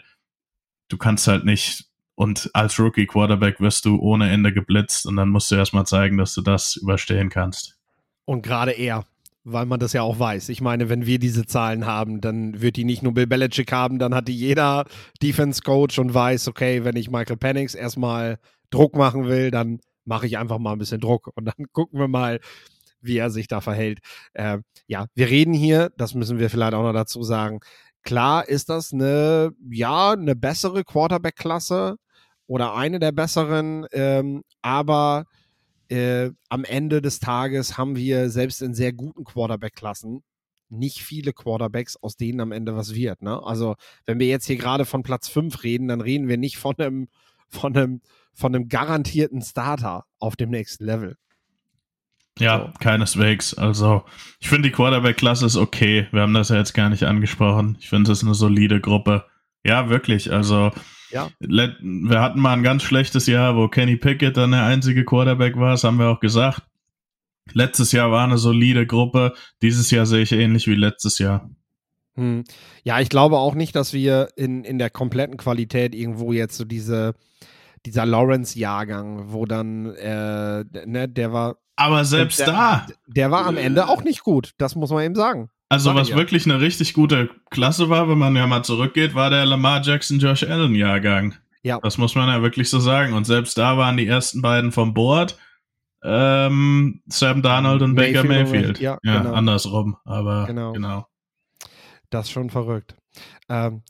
[0.88, 1.87] du kannst halt nicht
[2.18, 6.18] und als Rookie Quarterback wirst du ohne Ende geblitzt und dann musst du erstmal zeigen,
[6.18, 7.78] dass du das überstehen kannst.
[8.24, 9.04] Und gerade er,
[9.44, 10.48] weil man das ja auch weiß.
[10.48, 14.00] Ich meine, wenn wir diese Zahlen haben, dann wird die nicht nur Bill Belichick haben,
[14.00, 14.86] dann hat die jeder
[15.22, 20.26] Defense Coach und weiß, okay, wenn ich Michael Penix erstmal Druck machen will, dann mache
[20.26, 22.40] ich einfach mal ein bisschen Druck und dann gucken wir mal,
[23.00, 24.00] wie er sich da verhält.
[24.32, 27.60] Äh, ja, wir reden hier, das müssen wir vielleicht auch noch dazu sagen.
[28.02, 31.96] Klar ist das eine, ja, eine bessere Quarterback-Klasse
[32.48, 35.26] oder eine der besseren, ähm, aber
[35.88, 40.24] äh, am Ende des Tages haben wir selbst in sehr guten Quarterback-Klassen
[40.70, 43.22] nicht viele Quarterbacks, aus denen am Ende was wird.
[43.22, 43.42] Ne?
[43.42, 46.76] Also, wenn wir jetzt hier gerade von Platz 5 reden, dann reden wir nicht von
[46.78, 47.08] einem,
[47.48, 48.00] von einem,
[48.34, 51.16] von einem garantierten Starter auf dem nächsten Level.
[52.38, 52.78] Ja, so.
[52.78, 53.54] keineswegs.
[53.54, 54.04] Also,
[54.40, 56.06] ich finde die Quarterback-Klasse ist okay.
[56.12, 57.76] Wir haben das ja jetzt gar nicht angesprochen.
[57.80, 59.24] Ich finde, das ist eine solide Gruppe.
[59.64, 60.32] Ja, wirklich.
[60.32, 60.70] Also,
[61.10, 61.30] ja.
[61.40, 65.72] Wir hatten mal ein ganz schlechtes Jahr, wo Kenny Pickett dann der einzige Quarterback war,
[65.72, 66.62] das haben wir auch gesagt.
[67.52, 71.50] Letztes Jahr war eine solide Gruppe, dieses Jahr sehe ich ähnlich wie letztes Jahr.
[72.14, 72.44] Hm.
[72.82, 76.64] Ja, ich glaube auch nicht, dass wir in, in der kompletten Qualität irgendwo jetzt so
[76.64, 77.14] diese,
[77.86, 81.58] dieser Lawrence-Jahrgang, wo dann, äh, ne, der war.
[81.76, 82.86] Aber selbst der, da.
[83.06, 85.48] Der war am Ende auch nicht gut, das muss man eben sagen.
[85.70, 86.16] Also, was ja.
[86.16, 90.18] wirklich eine richtig gute Klasse war, wenn man ja mal zurückgeht, war der Lamar Jackson
[90.18, 91.34] Josh Allen Jahrgang.
[91.62, 91.78] Ja.
[91.82, 93.12] Das muss man ja wirklich so sagen.
[93.12, 95.38] Und selbst da waren die ersten beiden vom Board.
[96.02, 98.78] Ähm, Sam Darnold und Baker Mayfield.
[98.80, 99.34] Ja, ja genau.
[99.34, 99.96] andersrum.
[100.04, 100.72] Aber genau.
[100.72, 101.06] genau.
[102.10, 102.94] Das ist schon verrückt.
[103.48, 103.82] Ähm,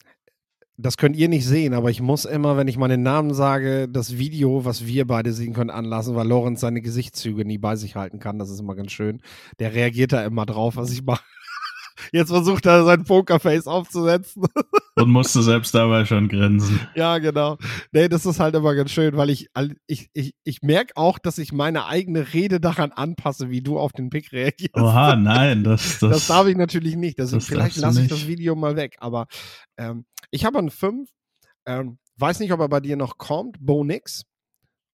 [0.80, 4.16] das könnt ihr nicht sehen, aber ich muss immer, wenn ich meinen Namen sage, das
[4.16, 8.20] Video, was wir beide sehen können, anlassen, weil Lorenz seine Gesichtszüge nie bei sich halten
[8.20, 8.38] kann.
[8.38, 9.20] Das ist immer ganz schön.
[9.58, 11.24] Der reagiert da immer drauf, was ich mache.
[12.12, 14.44] Jetzt versucht er sein Pokerface aufzusetzen.
[14.96, 16.80] Und musste selbst dabei schon grinsen.
[16.94, 17.56] Ja, genau.
[17.92, 19.48] Nee, das ist halt immer ganz schön, weil ich,
[19.86, 23.92] ich, ich, ich merke auch, dass ich meine eigene Rede daran anpasse, wie du auf
[23.92, 24.74] den Pick reagierst.
[24.74, 27.18] Oha, nein, das, das, das darf ich natürlich nicht.
[27.18, 28.96] Deswegen, das vielleicht lasse ich das Video mal weg.
[28.98, 29.26] Aber
[29.76, 31.08] ähm, ich habe einen 5.
[31.66, 33.56] Ähm, weiß nicht, ob er bei dir noch kommt.
[33.60, 34.24] Bo Nix,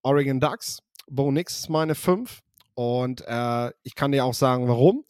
[0.03, 0.81] Oregon Ducks.
[1.09, 2.41] Bo Nix ist meine 5.
[2.75, 5.05] Und äh, ich kann dir auch sagen, warum.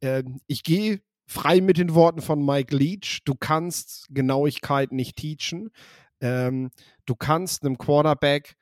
[0.00, 5.70] Äh, ich gehe frei mit den Worten von Mike Leach, du kannst Genauigkeit nicht teachen.
[6.20, 6.70] Ähm,
[7.06, 8.56] du kannst einem Quarterback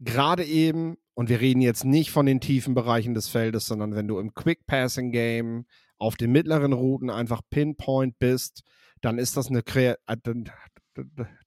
[0.00, 4.08] gerade eben, und wir reden jetzt nicht von den tiefen Bereichen des Feldes, sondern wenn
[4.08, 5.66] du im Quick Passing Game
[5.98, 8.62] auf den mittleren Routen einfach Pinpoint bist,
[9.02, 9.96] dann ist das eine äh,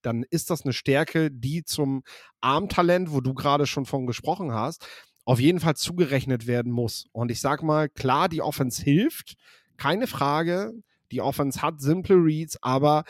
[0.04, 2.04] dann ist das eine Stärke, die zum
[2.40, 4.86] Armtalent, wo du gerade schon von gesprochen hast,
[5.26, 7.06] auf jeden Fall zugerechnet werden muss.
[7.14, 9.36] Und ich sag mal, klar, die Offense hilft,
[9.82, 10.74] keine Frage.
[11.12, 13.04] Die Offense hat simple Reads, aber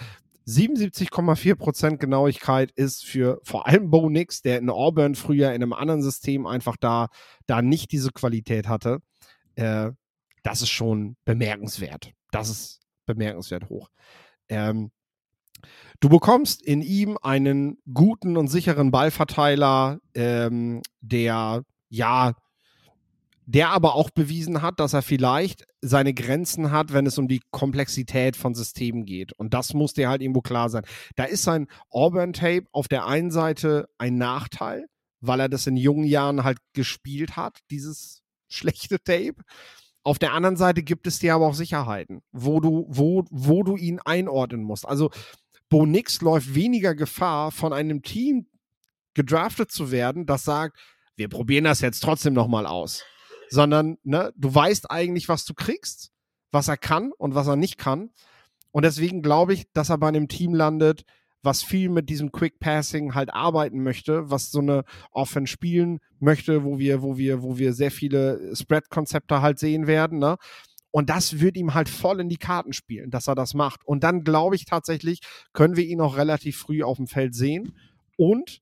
[0.47, 6.01] 77,4% Genauigkeit ist für vor allem Bo Nix, der in Auburn früher in einem anderen
[6.01, 7.10] System einfach da,
[7.45, 8.99] da nicht diese Qualität hatte.
[9.55, 9.91] Äh,
[10.43, 12.13] das ist schon bemerkenswert.
[12.31, 13.89] Das ist bemerkenswert hoch.
[14.47, 14.91] Ähm,
[15.99, 22.34] du bekommst in ihm einen guten und sicheren Ballverteiler, ähm, der ja
[23.45, 27.41] der aber auch bewiesen hat, dass er vielleicht seine Grenzen hat, wenn es um die
[27.51, 29.34] Komplexität von Systemen geht.
[29.34, 30.84] Und das muss dir halt irgendwo klar sein.
[31.15, 34.86] Da ist sein Auburn-Tape auf der einen Seite ein Nachteil,
[35.21, 39.38] weil er das in jungen Jahren halt gespielt hat, dieses schlechte Tape.
[40.04, 43.75] Auf der anderen Seite gibt es dir aber auch Sicherheiten, wo du, wo, wo du
[43.75, 44.88] ihn einordnen musst.
[44.88, 45.12] Also
[45.69, 48.47] Bo Nix läuft weniger Gefahr, von einem Team
[49.13, 50.77] gedraftet zu werden, das sagt,
[51.15, 53.04] wir probieren das jetzt trotzdem nochmal aus
[53.51, 56.11] sondern ne, du weißt eigentlich, was du kriegst,
[56.51, 58.09] was er kann und was er nicht kann.
[58.71, 61.03] Und deswegen glaube ich, dass er bei einem Team landet,
[61.43, 66.63] was viel mit diesem Quick Passing halt arbeiten möchte, was so eine Offense spielen möchte,
[66.63, 70.37] wo wir, wo wir, wo wir sehr viele Spread-Konzepte halt sehen werden, ne?
[70.93, 73.85] Und das wird ihm halt voll in die Karten spielen, dass er das macht.
[73.85, 75.21] Und dann glaube ich tatsächlich,
[75.53, 77.77] können wir ihn auch relativ früh auf dem Feld sehen.
[78.17, 78.61] Und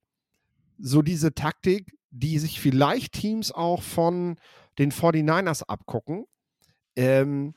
[0.78, 4.38] so diese Taktik, die sich vielleicht Teams auch von
[4.80, 6.26] den 49ers abgucken.
[6.96, 7.54] Ähm,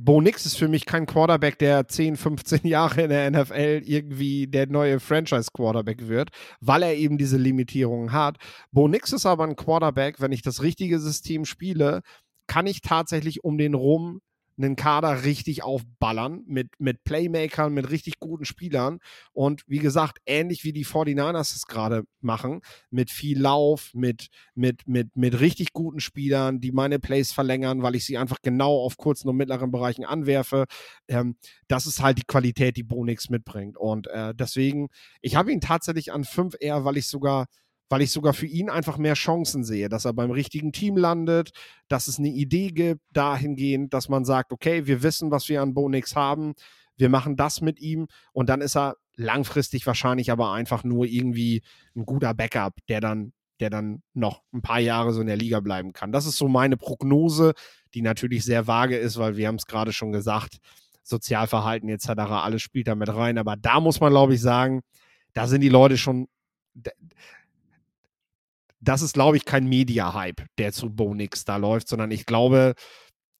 [0.00, 4.46] Bo Nix ist für mich kein Quarterback, der 10, 15 Jahre in der NFL irgendwie
[4.46, 8.36] der neue Franchise-Quarterback wird, weil er eben diese Limitierungen hat.
[8.70, 12.02] Bo Nix ist aber ein Quarterback, wenn ich das richtige System spiele,
[12.46, 14.20] kann ich tatsächlich um den rum
[14.58, 18.98] einen Kader richtig aufballern mit, mit Playmakern, mit richtig guten Spielern.
[19.32, 24.86] Und wie gesagt, ähnlich wie die 49ers es gerade machen, mit viel Lauf, mit, mit,
[24.86, 28.96] mit, mit richtig guten Spielern, die meine Plays verlängern, weil ich sie einfach genau auf
[28.96, 30.64] kurzen und mittleren Bereichen anwerfe.
[31.08, 31.36] Ähm,
[31.68, 33.76] das ist halt die Qualität, die Bonix mitbringt.
[33.76, 34.88] Und äh, deswegen,
[35.20, 37.46] ich habe ihn tatsächlich an 5 eher, weil ich sogar
[37.88, 41.50] weil ich sogar für ihn einfach mehr Chancen sehe, dass er beim richtigen Team landet,
[41.88, 45.74] dass es eine Idee gibt dahingehend, dass man sagt, okay, wir wissen, was wir an
[45.74, 46.54] Bonix haben,
[46.96, 51.62] wir machen das mit ihm und dann ist er langfristig wahrscheinlich aber einfach nur irgendwie
[51.96, 55.60] ein guter Backup, der dann, der dann noch ein paar Jahre so in der Liga
[55.60, 56.12] bleiben kann.
[56.12, 57.54] Das ist so meine Prognose,
[57.94, 60.58] die natürlich sehr vage ist, weil wir haben es gerade schon gesagt,
[61.02, 63.38] Sozialverhalten etc., alles spielt da mit rein.
[63.38, 64.82] Aber da muss man, glaube ich, sagen,
[65.32, 66.28] da sind die Leute schon.
[68.80, 72.74] Das ist, glaube ich, kein Media-Hype, der zu Bonix da läuft, sondern ich glaube,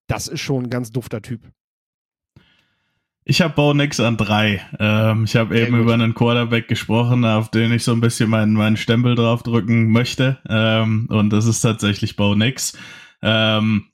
[0.07, 1.49] das ist schon ein ganz dufter Typ.
[3.25, 4.65] Ich habe Bo Nix an drei.
[4.79, 5.81] Ähm, ich habe eben gut.
[5.81, 10.39] über einen Quarterback gesprochen, auf den ich so ein bisschen meinen, meinen Stempel draufdrücken möchte.
[10.49, 12.77] Ähm, und das ist tatsächlich Bo Nix.
[13.21, 13.91] Ähm,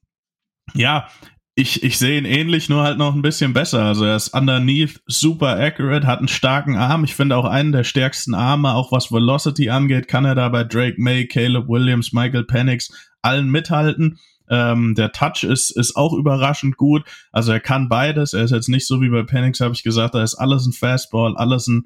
[0.73, 1.10] ja,
[1.57, 3.83] ich, ich sehe ihn ähnlich, nur halt noch ein bisschen besser.
[3.83, 7.05] Also er ist underneath super accurate, hat einen starken Arm.
[7.05, 10.65] Ich finde auch einen der stärksten Arme, auch was Velocity angeht, kann er da bei
[10.65, 12.91] Drake May, Caleb Williams, Michael Penix
[13.21, 14.19] allen mithalten.
[14.49, 17.03] Ähm, der Touch ist, ist auch überraschend gut.
[17.31, 18.33] Also er kann beides.
[18.33, 20.73] Er ist jetzt nicht so wie bei Penix, habe ich gesagt, da ist alles ein
[20.73, 21.85] Fastball, alles ein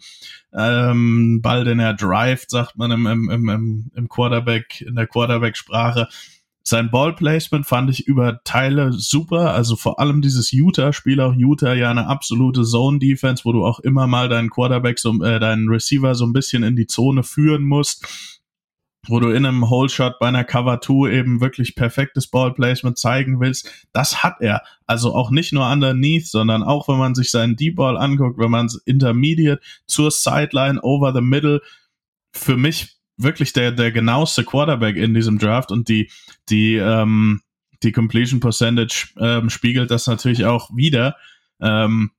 [0.58, 6.08] ähm, Ball, den er drivet, sagt man im, im, im, im Quarterback, in der Quarterback-Sprache.
[6.69, 11.89] Sein Ballplacement fand ich über Teile super, also vor allem dieses Utah-Spiel, auch Utah ja
[11.89, 16.27] eine absolute Zone-Defense, wo du auch immer mal deinen Quarterback, so, äh, deinen Receiver so
[16.27, 18.05] ein bisschen in die Zone führen musst,
[19.08, 23.88] wo du in einem Hole-Shot bei einer Cover 2 eben wirklich perfektes Ballplacement zeigen willst.
[23.91, 24.62] Das hat er.
[24.86, 28.67] Also auch nicht nur underneath, sondern auch wenn man sich seinen D-Ball anguckt, wenn man
[28.67, 31.62] es intermediate zur Sideline, over the middle,
[32.32, 36.10] für mich wirklich der, der genaueste Quarterback in diesem Draft und die,
[36.49, 37.41] die, ähm,
[37.84, 41.15] die Completion Percentage ähm, spiegelt das natürlich auch wieder.
[41.62, 42.12] Ähm,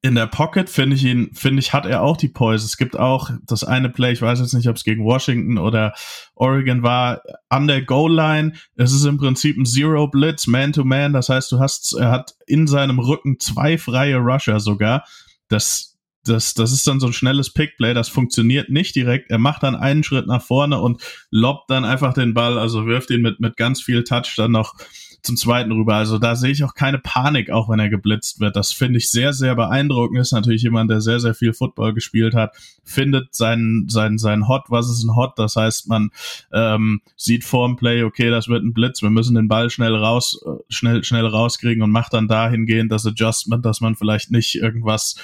[0.00, 2.64] in der Pocket finde ich ihn, finde ich, hat er auch die Poise.
[2.64, 5.92] Es gibt auch das eine Play, ich weiß jetzt nicht, ob es gegen Washington oder
[6.36, 8.52] Oregon war, an der Goal Line.
[8.76, 11.12] Es ist im Prinzip ein Zero Blitz, Man to Man.
[11.12, 15.04] Das heißt, du hast, er hat in seinem Rücken zwei freie Rusher sogar.
[15.48, 15.87] Das
[16.28, 19.30] das, das ist dann so ein schnelles Pickplay, das funktioniert nicht direkt.
[19.30, 23.10] Er macht dann einen Schritt nach vorne und lobt dann einfach den Ball, also wirft
[23.10, 24.74] ihn mit, mit ganz viel Touch dann noch
[25.22, 25.96] zum zweiten rüber.
[25.96, 28.56] Also da sehe ich auch keine Panik, auch wenn er geblitzt wird.
[28.56, 30.18] Das finde ich sehr, sehr beeindruckend.
[30.18, 34.64] Ist natürlich jemand, der sehr, sehr viel Football gespielt hat, findet seinen, seinen, seinen Hot,
[34.68, 35.32] was ist ein Hot?
[35.36, 36.10] Das heißt, man
[36.52, 39.94] ähm, sieht vor dem Play, okay, das wird ein Blitz, wir müssen den Ball schnell
[39.94, 44.54] raus, äh, schnell, schnell rauskriegen und macht dann dahingehend das Adjustment, dass man vielleicht nicht
[44.54, 45.16] irgendwas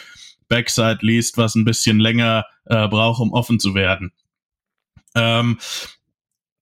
[0.48, 4.12] Backside liest, was ein bisschen länger äh, braucht, um offen zu werden.
[5.14, 5.58] Ähm,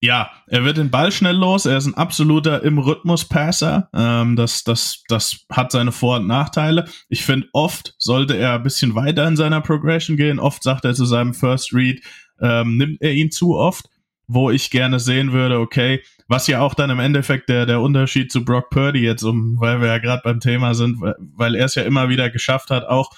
[0.05, 1.65] ja, er wird den Ball schnell los.
[1.65, 3.89] Er ist ein absoluter im Rhythmus Passer.
[3.95, 6.87] Ähm, das, das, das hat seine Vor- und Nachteile.
[7.09, 10.41] Ich finde, oft sollte er ein bisschen weiter in seiner Progression gehen.
[10.41, 12.03] Oft sagt er zu seinem First Read,
[12.41, 13.87] ähm, nimmt er ihn zu oft,
[14.27, 18.33] wo ich gerne sehen würde, okay, was ja auch dann im Endeffekt der, der Unterschied
[18.33, 21.67] zu Brock Purdy jetzt, um, weil wir ja gerade beim Thema sind, weil, weil er
[21.67, 23.11] es ja immer wieder geschafft hat, auch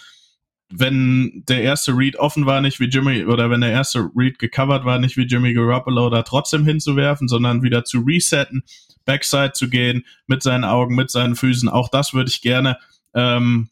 [0.76, 4.84] wenn der erste Read offen war, nicht wie Jimmy, oder wenn der erste Read gecovert
[4.84, 8.64] war, nicht wie Jimmy Garoppolo da trotzdem hinzuwerfen, sondern wieder zu resetten,
[9.04, 11.68] Backside zu gehen, mit seinen Augen, mit seinen Füßen.
[11.68, 12.78] Auch das würde ich gerne
[13.14, 13.68] ähm,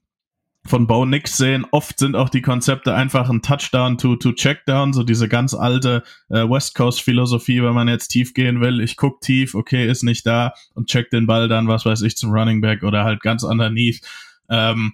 [0.65, 1.67] von Bo Nix sehen.
[1.73, 6.05] Oft sind auch die Konzepte einfach ein Touchdown to, to Checkdown, so diese ganz alte
[6.29, 8.81] äh, West Coast Philosophie, wenn man jetzt tief gehen will.
[8.81, 12.17] Ich guck tief, okay, ist nicht da und check den Ball dann, was weiß ich,
[12.17, 14.01] zum Running Back oder halt ganz underneath.
[14.49, 14.93] Ähm,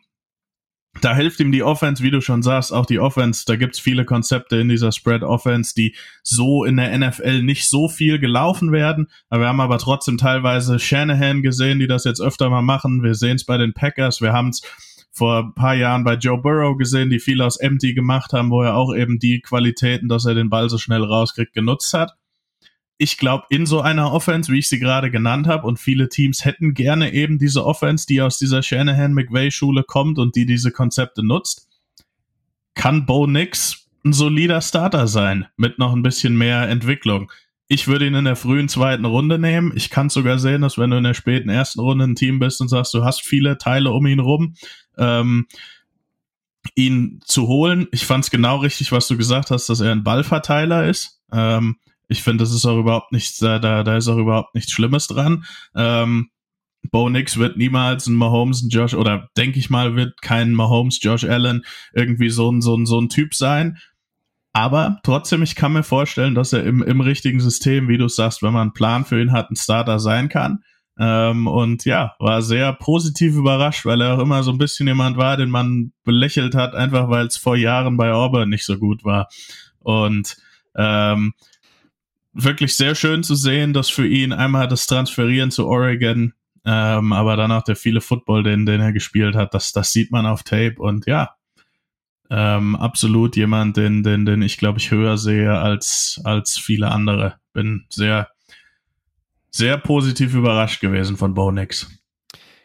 [1.00, 3.44] da hilft ihm die Offense, wie du schon sagst, auch die Offense.
[3.46, 7.88] Da gibt's viele Konzepte in dieser Spread Offense, die so in der NFL nicht so
[7.88, 9.08] viel gelaufen werden.
[9.28, 13.02] Aber wir haben aber trotzdem teilweise Shanahan gesehen, die das jetzt öfter mal machen.
[13.02, 14.20] Wir sehen es bei den Packers.
[14.20, 14.62] Wir haben es
[15.12, 18.62] vor ein paar Jahren bei Joe Burrow gesehen, die viel aus Empty gemacht haben, wo
[18.62, 22.14] er auch eben die Qualitäten, dass er den Ball so schnell rauskriegt, genutzt hat
[22.98, 26.44] ich glaube, in so einer Offense, wie ich sie gerade genannt habe, und viele Teams
[26.44, 31.68] hätten gerne eben diese Offense, die aus dieser Shanahan-McVay-Schule kommt und die diese Konzepte nutzt,
[32.74, 37.30] kann Bo Nix ein solider Starter sein, mit noch ein bisschen mehr Entwicklung.
[37.68, 39.72] Ich würde ihn in der frühen zweiten Runde nehmen.
[39.76, 42.60] Ich kann sogar sehen, dass wenn du in der späten ersten Runde ein Team bist
[42.60, 44.54] und sagst, du hast viele Teile um ihn rum,
[44.96, 45.46] ähm,
[46.74, 47.86] ihn zu holen.
[47.92, 51.20] Ich fand es genau richtig, was du gesagt hast, dass er ein Ballverteiler ist.
[51.30, 51.76] Ähm,
[52.08, 55.44] ich finde, das ist auch überhaupt nichts, da, da, ist auch überhaupt nichts Schlimmes dran.
[55.76, 56.30] Ähm,
[56.90, 61.02] Bo Nix wird niemals ein Mahomes, ein Josh, oder denke ich mal, wird kein Mahomes,
[61.02, 63.78] Josh Allen irgendwie so ein, so ein, so ein Typ sein.
[64.52, 68.42] Aber trotzdem, ich kann mir vorstellen, dass er im, im richtigen System, wie du sagst,
[68.42, 70.64] wenn man einen Plan für ihn hat, ein Starter sein kann.
[70.98, 75.16] Ähm, und ja, war sehr positiv überrascht, weil er auch immer so ein bisschen jemand
[75.16, 79.04] war, den man belächelt hat, einfach weil es vor Jahren bei Auburn nicht so gut
[79.04, 79.28] war.
[79.78, 80.36] Und
[80.74, 81.34] ähm,
[82.42, 86.32] wirklich sehr schön zu sehen, dass für ihn einmal das Transferieren zu Oregon,
[86.64, 90.10] ähm, aber dann auch der viele Football, den, den er gespielt hat, das, das sieht
[90.10, 91.34] man auf Tape und ja,
[92.30, 97.36] ähm, absolut jemand, den, den, den ich glaube ich höher sehe als, als viele andere.
[97.52, 98.28] Bin sehr,
[99.50, 101.90] sehr positiv überrascht gewesen von Bo Nix.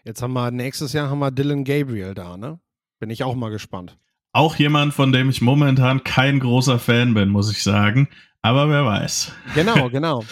[0.03, 2.59] Jetzt haben wir nächstes Jahr haben wir Dylan Gabriel da, ne?
[2.99, 3.97] Bin ich auch mal gespannt.
[4.33, 8.09] Auch jemand, von dem ich momentan kein großer Fan bin, muss ich sagen.
[8.43, 9.31] Aber wer weiß.
[9.55, 10.23] Genau, genau.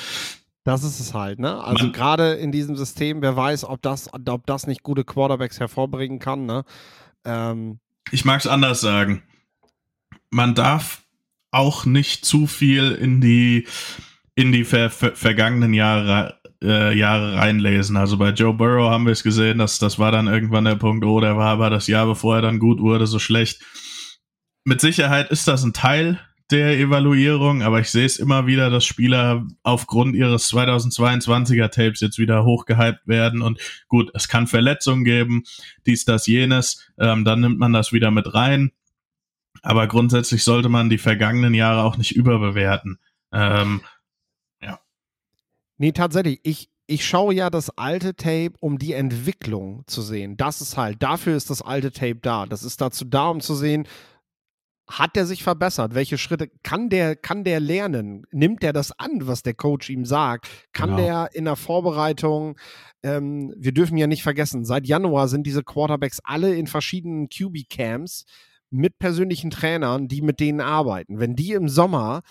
[0.64, 1.64] Das ist es halt, ne?
[1.64, 6.20] Also gerade in diesem System, wer weiß, ob das, ob das nicht gute Quarterbacks hervorbringen
[6.20, 6.66] kann, ne?
[7.26, 7.80] Ähm,
[8.12, 9.24] ich mag es anders sagen.
[10.30, 11.02] Man darf
[11.50, 13.68] auch nicht zu viel in die
[14.36, 17.98] in die ver ver vergangenen Jahre äh, Jahre reinlesen.
[17.98, 21.04] Also bei Joe Burrow haben wir es gesehen, dass das war dann irgendwann der Punkt,
[21.06, 23.62] oh, der war aber das Jahr, bevor er dann gut wurde, so schlecht.
[24.64, 26.20] Mit Sicherheit ist das ein Teil
[26.52, 32.18] der Evaluierung, aber ich sehe es immer wieder, dass Spieler aufgrund ihres 2022er Tapes jetzt
[32.18, 35.44] wieder hochgehypt werden und gut, es kann Verletzungen geben,
[35.86, 38.72] dies, das, jenes, ähm, dann nimmt man das wieder mit rein.
[39.62, 43.00] Aber grundsätzlich sollte man die vergangenen Jahre auch nicht überbewerten.
[43.32, 43.82] Ähm,
[44.62, 44.80] ja.
[45.78, 46.40] Nee, tatsächlich.
[46.44, 50.36] Ich, ich schaue ja das alte Tape, um die Entwicklung zu sehen.
[50.36, 52.46] Das ist halt, dafür ist das alte Tape da.
[52.46, 53.88] Das ist dazu da, um zu sehen,
[54.92, 55.96] hat der sich verbessert?
[55.96, 58.26] Welche Schritte kann der, kann der lernen?
[58.32, 60.48] Nimmt der das an, was der Coach ihm sagt?
[60.74, 61.02] Kann genau.
[61.02, 62.58] der in der Vorbereitung,
[63.04, 68.26] ähm, wir dürfen ja nicht vergessen, seit Januar sind diese Quarterbacks alle in verschiedenen QB-Camps
[68.70, 71.20] mit persönlichen Trainern, die mit denen arbeiten.
[71.20, 72.22] Wenn die im Sommer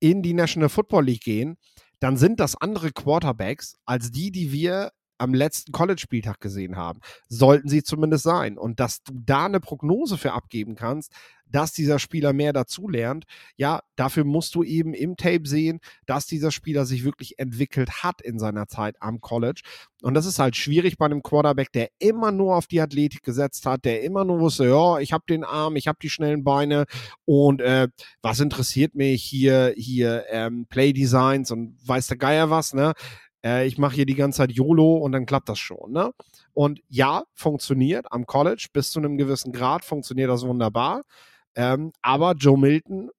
[0.00, 1.56] in die National Football League gehen,
[2.00, 7.00] dann sind das andere Quarterbacks als die, die wir am letzten College-Spieltag gesehen haben.
[7.28, 8.58] Sollten sie zumindest sein.
[8.58, 11.12] Und dass du da eine Prognose für abgeben kannst,
[11.50, 13.24] dass dieser Spieler mehr dazulernt,
[13.56, 18.20] ja, dafür musst du eben im Tape sehen, dass dieser Spieler sich wirklich entwickelt hat
[18.20, 19.62] in seiner Zeit am College.
[20.02, 23.64] Und das ist halt schwierig bei einem Quarterback, der immer nur auf die Athletik gesetzt
[23.66, 26.84] hat, der immer nur wusste, ja, ich habe den Arm, ich habe die schnellen Beine
[27.24, 27.88] und äh,
[28.22, 32.92] was interessiert mich hier, hier ähm, Play Designs und weiß der Geier was, ne?
[33.46, 36.12] Äh, ich mache hier die ganze Zeit YOLO und dann klappt das schon, ne?
[36.52, 41.02] Und ja, funktioniert am College bis zu einem gewissen Grad, funktioniert das wunderbar.
[41.54, 43.10] Ähm, aber Joe Milton,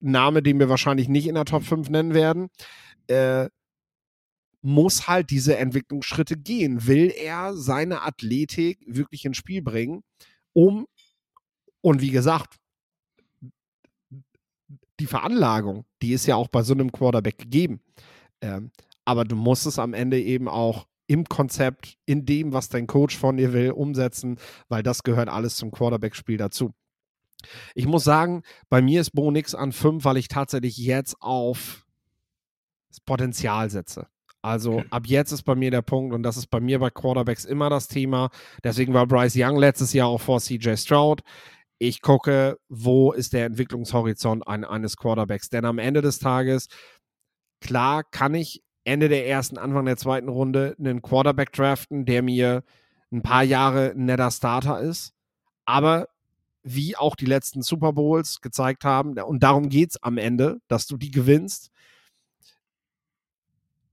[0.00, 2.48] Name, den wir wahrscheinlich nicht in der Top 5 nennen werden,
[3.08, 3.48] äh,
[4.62, 6.86] muss halt diese Entwicklungsschritte gehen.
[6.86, 10.02] Will er seine Athletik wirklich ins Spiel bringen,
[10.54, 10.86] um,
[11.82, 12.56] und wie gesagt,
[15.00, 17.80] die Veranlagung, die ist ja auch bei so einem Quarterback gegeben.
[18.40, 18.70] Ähm,
[19.04, 23.16] aber du musst es am Ende eben auch im Konzept, in dem, was dein Coach
[23.16, 24.38] von dir will, umsetzen,
[24.68, 26.72] weil das gehört alles zum Quarterback-Spiel dazu.
[27.74, 31.84] Ich muss sagen, bei mir ist Bo nix an 5, weil ich tatsächlich jetzt auf
[32.88, 34.06] das Potenzial setze.
[34.40, 34.86] Also okay.
[34.90, 37.70] ab jetzt ist bei mir der Punkt und das ist bei mir bei Quarterbacks immer
[37.70, 38.30] das Thema.
[38.62, 41.22] Deswegen war Bryce Young letztes Jahr auch vor CJ Stroud.
[41.78, 45.48] Ich gucke, wo ist der Entwicklungshorizont ein, eines Quarterbacks.
[45.48, 46.68] Denn am Ende des Tages,
[47.60, 52.62] klar kann ich Ende der ersten, Anfang der zweiten Runde einen Quarterback draften, der mir
[53.10, 55.14] ein paar Jahre ein netter Starter ist.
[55.64, 56.08] Aber
[56.64, 59.18] wie auch die letzten Super Bowls gezeigt haben.
[59.18, 61.70] Und darum geht es am Ende, dass du die gewinnst.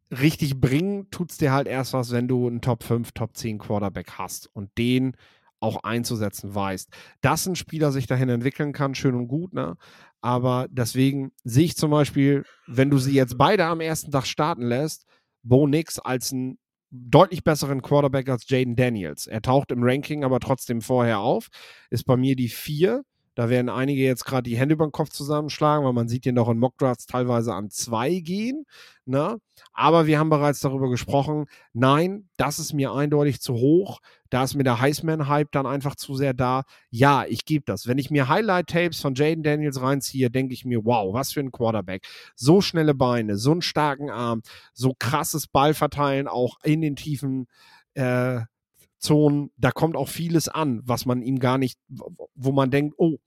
[0.09, 3.59] Richtig bringen tut es dir halt erst was, wenn du einen Top 5, Top 10
[3.59, 5.15] Quarterback hast und den
[5.61, 6.89] auch einzusetzen weißt.
[7.21, 9.77] Dass ein Spieler sich dahin entwickeln kann, schön und gut, ne?
[10.21, 14.63] Aber deswegen sehe ich zum Beispiel, wenn du sie jetzt beide am ersten Tag starten
[14.63, 15.05] lässt,
[15.43, 16.59] Bo Nix als ein
[16.91, 19.25] deutlich besseren Quarterback als Jaden Daniels.
[19.25, 21.47] Er taucht im Ranking aber trotzdem vorher auf,
[21.89, 23.03] ist bei mir die vier.
[23.35, 26.35] Da werden einige jetzt gerade die Hände über den Kopf zusammenschlagen, weil man sieht den
[26.35, 28.65] doch in Mockdrafts teilweise an zwei gehen.
[29.05, 29.37] Ne?
[29.73, 31.45] Aber wir haben bereits darüber gesprochen.
[31.73, 33.99] Nein, das ist mir eindeutig zu hoch.
[34.29, 36.63] Da ist mir der Heisman-Hype dann einfach zu sehr da.
[36.89, 37.87] Ja, ich gebe das.
[37.87, 41.51] Wenn ich mir Highlight-Tapes von Jaden Daniels reinziehe, denke ich mir, wow, was für ein
[41.51, 42.05] Quarterback.
[42.35, 44.41] So schnelle Beine, so einen starken Arm,
[44.73, 47.47] so krasses Ballverteilen auch in den tiefen
[47.93, 48.41] äh,
[49.01, 51.79] Zonen, da kommt auch vieles an, was man ihm gar nicht,
[52.35, 53.17] wo man denkt, oh,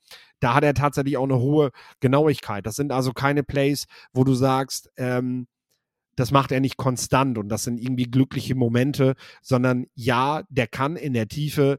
[0.41, 1.71] da hat er tatsächlich auch eine hohe
[2.01, 2.65] Genauigkeit.
[2.65, 5.47] Das sind also keine Plays, wo du sagst, ähm,
[6.17, 10.97] das macht er nicht konstant und das sind irgendwie glückliche Momente, sondern ja, der kann
[10.97, 11.79] in der Tiefe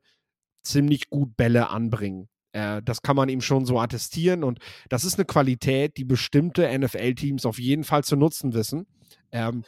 [0.61, 2.27] ziemlich gut Bälle anbringen.
[2.51, 6.67] Äh, das kann man ihm schon so attestieren und das ist eine Qualität, die bestimmte
[6.77, 8.87] NFL-Teams auf jeden Fall zu nutzen wissen.
[9.31, 9.63] Ähm,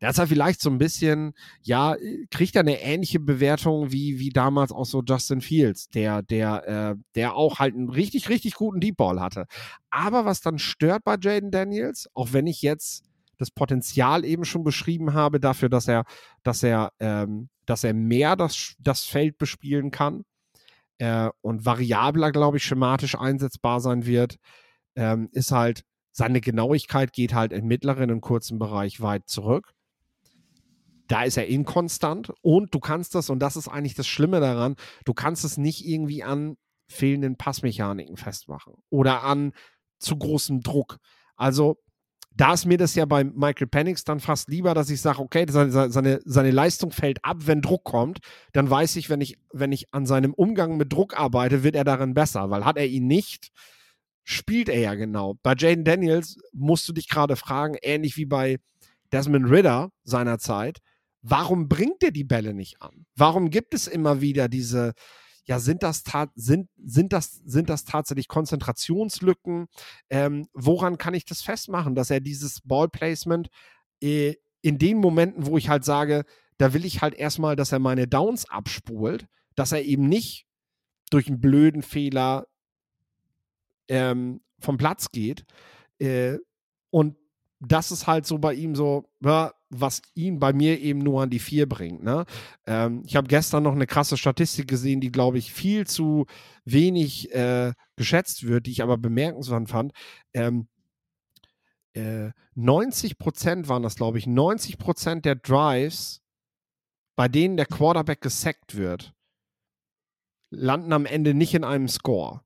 [0.00, 1.96] ist ja vielleicht so ein bisschen, ja,
[2.30, 7.02] kriegt er eine ähnliche Bewertung wie, wie damals auch so Justin Fields, der, der, äh,
[7.14, 9.46] der auch halt einen richtig, richtig guten Deep Ball hatte.
[9.90, 13.04] Aber was dann stört bei Jaden Daniels, auch wenn ich jetzt
[13.38, 16.04] das Potenzial eben schon beschrieben habe, dafür, dass er,
[16.42, 20.24] dass er, ähm, dass er mehr das, das Feld bespielen kann
[20.98, 24.36] äh, und variabler, glaube ich, schematisch einsetzbar sein wird,
[24.94, 29.72] ähm, ist halt, seine Genauigkeit geht halt im mittleren und kurzen Bereich weit zurück.
[31.06, 34.76] Da ist er inkonstant und du kannst das, und das ist eigentlich das Schlimme daran,
[35.04, 36.56] du kannst es nicht irgendwie an
[36.88, 39.52] fehlenden Passmechaniken festmachen oder an
[39.98, 40.98] zu großem Druck.
[41.36, 41.78] Also
[42.36, 45.46] da ist mir das ja bei Michael Penix dann fast lieber, dass ich sage, okay,
[45.48, 48.20] seine, seine, seine Leistung fällt ab, wenn Druck kommt.
[48.52, 51.84] Dann weiß ich, wenn ich, wenn ich an seinem Umgang mit Druck arbeite, wird er
[51.84, 53.50] darin besser, weil hat er ihn nicht,
[54.30, 55.34] spielt er ja genau.
[55.42, 58.58] Bei Jaden Daniels musst du dich gerade fragen, ähnlich wie bei
[59.12, 60.78] Desmond Ritter seinerzeit,
[61.22, 63.06] warum bringt er die Bälle nicht an?
[63.16, 64.92] Warum gibt es immer wieder diese,
[65.44, 66.04] ja, sind das,
[66.36, 69.66] sind, sind das, sind das tatsächlich Konzentrationslücken?
[70.08, 73.48] Ähm, woran kann ich das festmachen, dass er dieses Ballplacement
[74.00, 76.24] äh, in den Momenten, wo ich halt sage,
[76.56, 79.26] da will ich halt erstmal, dass er meine Downs abspult,
[79.56, 80.46] dass er eben nicht
[81.10, 82.46] durch einen blöden Fehler
[83.90, 85.44] ähm, vom Platz geht.
[85.98, 86.38] Äh,
[86.90, 87.16] und
[87.60, 91.30] das ist halt so bei ihm so, ja, was ihn bei mir eben nur an
[91.30, 92.02] die vier bringt.
[92.02, 92.24] Ne?
[92.66, 96.26] Ähm, ich habe gestern noch eine krasse Statistik gesehen, die, glaube ich, viel zu
[96.64, 99.92] wenig äh, geschätzt wird, die ich aber bemerkenswert fand.
[100.32, 100.68] Ähm,
[101.92, 106.22] äh, 90 Prozent waren das, glaube ich, 90 Prozent der Drives,
[107.14, 109.12] bei denen der Quarterback gesackt wird,
[110.50, 112.42] landen am Ende nicht in einem Score.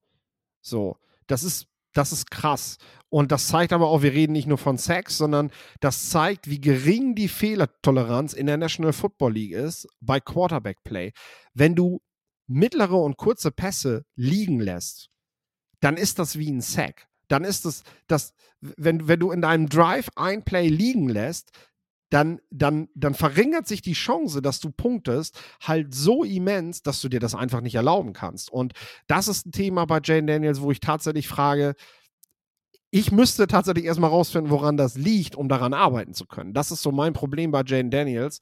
[0.61, 2.79] So, das ist das ist krass.
[3.09, 5.51] Und das zeigt aber auch, wir reden nicht nur von Sex, sondern
[5.81, 11.13] das zeigt, wie gering die Fehlertoleranz in der National Football League ist bei Quarterback Play.
[11.55, 12.03] Wenn du
[12.47, 15.09] mittlere und kurze Pässe liegen lässt,
[15.81, 17.07] dann ist das wie ein Sack.
[17.29, 21.51] Dann ist es, das, wenn, wenn du in deinem Drive ein Play liegen lässt,
[22.11, 27.09] dann, dann, dann verringert sich die Chance, dass du punktest, halt so immens, dass du
[27.09, 28.51] dir das einfach nicht erlauben kannst.
[28.51, 28.73] Und
[29.07, 31.75] das ist ein Thema bei Jane Daniels, wo ich tatsächlich frage,
[32.91, 36.55] ich müsste tatsächlich erstmal rausfinden, woran das liegt, um daran arbeiten zu können.
[36.55, 38.39] Das ist so mein Problem bei Jane Daniels.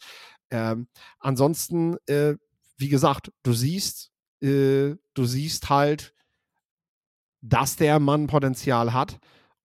[0.50, 0.88] Ähm,
[1.20, 2.34] ansonsten, äh,
[2.76, 6.12] wie gesagt, du siehst, äh, du siehst halt,
[7.40, 9.18] dass der Mann Potenzial hat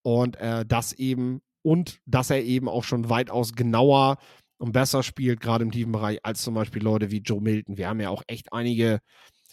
[0.03, 4.19] und äh, das eben und dass er eben auch schon weitaus genauer
[4.57, 7.75] und besser spielt, gerade im tiefen Bereich, als zum Beispiel Leute wie Joe Milton.
[7.75, 9.01] Wir haben ja auch echt einige,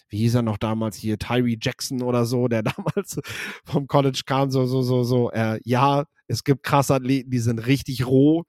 [0.09, 3.19] wie hieß er noch damals hier, Tyree Jackson oder so, der damals
[3.65, 5.33] vom College kam, so, so, so, so.
[5.33, 8.45] Äh, ja, es gibt krasse Athleten, die sind richtig roh.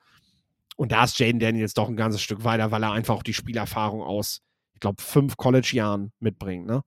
[0.75, 3.33] Und da ist Jaden Daniels doch ein ganzes Stück weiter, weil er einfach auch die
[3.33, 4.41] Spielerfahrung aus,
[4.75, 6.83] ich glaube, fünf College-Jahren mitbringt, ne?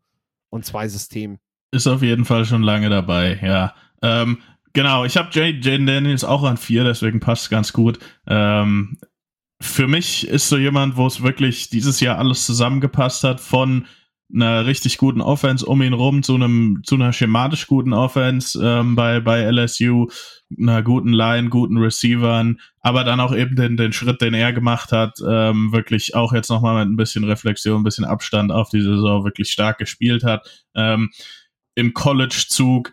[0.49, 1.41] Und zwei Systemen.
[1.73, 3.75] Ist auf jeden Fall schon lange dabei, ja.
[4.01, 4.39] Ähm,
[4.79, 7.99] Genau, ich habe Jaden Daniels auch an vier, deswegen passt es ganz gut.
[8.29, 8.97] Ähm,
[9.61, 13.87] für mich ist so jemand, wo es wirklich dieses Jahr alles zusammengepasst hat, von
[14.33, 18.95] einer richtig guten Offense um ihn rum zu einem zu einer schematisch guten Offense ähm,
[18.95, 20.07] bei bei LSU,
[20.57, 24.93] einer guten Line, guten Receivern, aber dann auch eben den den Schritt, den er gemacht
[24.93, 28.83] hat, ähm, wirklich auch jetzt nochmal mit ein bisschen Reflexion, ein bisschen Abstand auf die
[28.83, 30.49] Saison wirklich stark gespielt hat.
[30.77, 31.11] Ähm,
[31.75, 32.93] Im College-Zug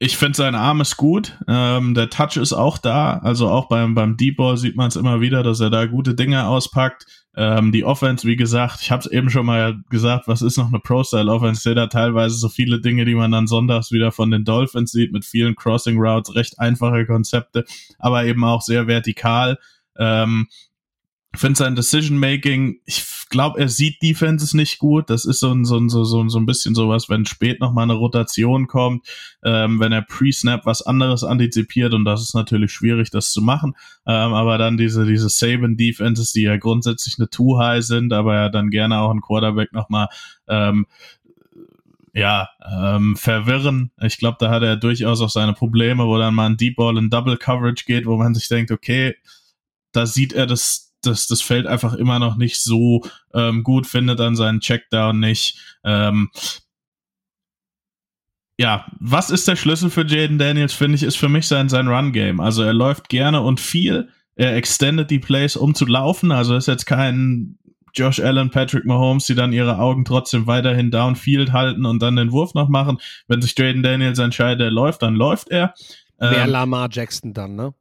[0.00, 1.36] ich finde, sein Arm ist gut.
[1.48, 3.18] Ähm, der Touch ist auch da.
[3.18, 6.14] Also auch beim, beim Deep Ball sieht man es immer wieder, dass er da gute
[6.14, 7.06] Dinge auspackt.
[7.36, 10.68] Ähm, die Offense, wie gesagt, ich habe es eben schon mal gesagt, was ist noch
[10.68, 11.58] eine Pro-Style-Offense?
[11.58, 14.92] Ich sehe da teilweise so viele Dinge, die man dann sonntags wieder von den Dolphins
[14.92, 17.64] sieht, mit vielen Crossing Routes, recht einfache Konzepte,
[17.98, 19.58] aber eben auch sehr vertikal.
[19.98, 20.46] Ähm,
[21.34, 25.10] finde sein Decision-Making, ich glaube, er sieht Defenses nicht gut.
[25.10, 27.84] Das ist so ein, so ein, so, so, so ein bisschen sowas, wenn spät nochmal
[27.84, 29.06] eine Rotation kommt,
[29.44, 33.74] ähm, wenn er pre-snap was anderes antizipiert und das ist natürlich schwierig, das zu machen.
[34.06, 38.70] Ähm, aber dann diese, diese Saban-Defenses, die ja grundsätzlich eine Too-High sind, aber ja dann
[38.70, 40.08] gerne auch ein Quarterback nochmal
[40.48, 40.86] ähm,
[42.14, 43.92] ja, ähm, verwirren.
[44.00, 46.96] Ich glaube, da hat er durchaus auch seine Probleme, wo dann mal ein Deep Ball
[46.96, 49.14] in Double Coverage geht, wo man sich denkt, okay,
[49.92, 54.18] da sieht er das das, das Feld einfach immer noch nicht so ähm, gut, findet
[54.20, 55.58] dann seinen Checkdown nicht.
[55.84, 56.30] Ähm,
[58.58, 61.86] ja, was ist der Schlüssel für Jaden Daniels, finde ich, ist für mich sein, sein
[61.86, 62.40] Run-Game.
[62.40, 64.08] Also er läuft gerne und viel.
[64.34, 66.32] Er extendet die Plays, um zu laufen.
[66.32, 67.58] Also ist jetzt kein
[67.94, 72.32] Josh Allen, Patrick Mahomes, die dann ihre Augen trotzdem weiterhin downfield halten und dann den
[72.32, 72.98] Wurf noch machen.
[73.28, 75.74] Wenn sich Jaden Daniels entscheidet, er läuft, dann läuft er.
[76.20, 77.74] Mehr ähm, Lamar Jackson dann, ne?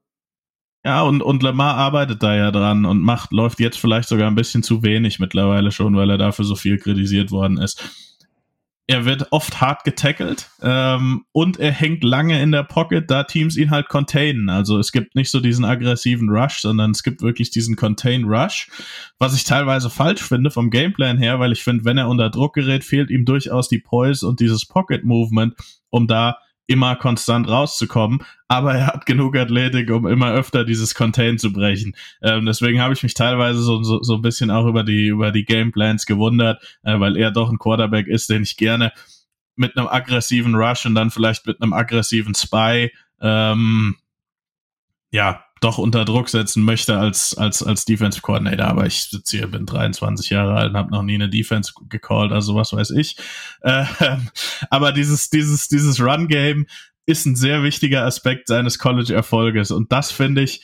[0.85, 4.35] Ja, und, und Lamar arbeitet da ja dran und macht, läuft jetzt vielleicht sogar ein
[4.35, 7.83] bisschen zu wenig mittlerweile schon, weil er dafür so viel kritisiert worden ist.
[8.89, 13.57] er wird oft hart getackelt ähm, und er hängt lange in der Pocket, da Teams
[13.57, 14.49] ihn halt containen.
[14.49, 18.69] Also es gibt nicht so diesen aggressiven Rush, sondern es gibt wirklich diesen Contain Rush,
[19.19, 22.53] was ich teilweise falsch finde vom Gameplan her, weil ich finde, wenn er unter Druck
[22.53, 25.55] gerät, fehlt ihm durchaus die Poise und dieses Pocket Movement,
[25.89, 31.37] um da immer konstant rauszukommen, aber er hat genug Athletik, um immer öfter dieses Contain
[31.37, 31.95] zu brechen.
[32.21, 35.31] Ähm, deswegen habe ich mich teilweise so, so, so ein bisschen auch über die, über
[35.31, 38.91] die Gameplans gewundert, äh, weil er doch ein Quarterback ist, den ich gerne
[39.55, 43.95] mit einem aggressiven Rush und dann vielleicht mit einem aggressiven Spy ähm,
[45.11, 48.67] ja, doch unter Druck setzen möchte als, als, als Defensive Coordinator.
[48.67, 52.31] Aber ich sitze hier, bin 23 Jahre alt und habe noch nie eine Defense gecallt,
[52.31, 53.17] also was weiß ich.
[53.61, 53.85] Äh,
[54.69, 56.65] aber dieses, dieses, dieses Run-Game
[57.05, 59.71] ist ein sehr wichtiger Aspekt seines College-Erfolges.
[59.71, 60.61] Und das, finde ich,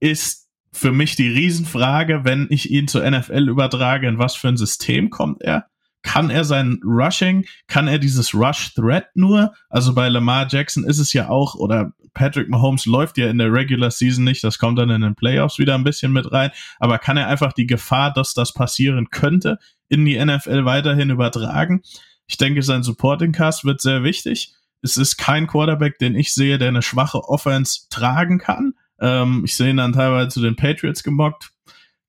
[0.00, 4.56] ist für mich die Riesenfrage, wenn ich ihn zur NFL übertrage, in was für ein
[4.56, 5.66] System kommt er?
[6.02, 9.54] Kann er sein Rushing, kann er dieses Rush Threat nur?
[9.70, 13.52] Also bei Lamar Jackson ist es ja auch, oder Patrick Mahomes läuft ja in der
[13.52, 16.98] Regular Season nicht, das kommt dann in den Playoffs wieder ein bisschen mit rein, aber
[16.98, 19.58] kann er einfach die Gefahr, dass das passieren könnte,
[19.88, 21.82] in die NFL weiterhin übertragen?
[22.26, 24.54] Ich denke, sein Supporting Cast wird sehr wichtig.
[24.80, 28.74] Es ist kein Quarterback, den ich sehe, der eine schwache Offense tragen kann.
[29.00, 31.52] Ähm, ich sehe ihn dann teilweise zu den Patriots gemockt.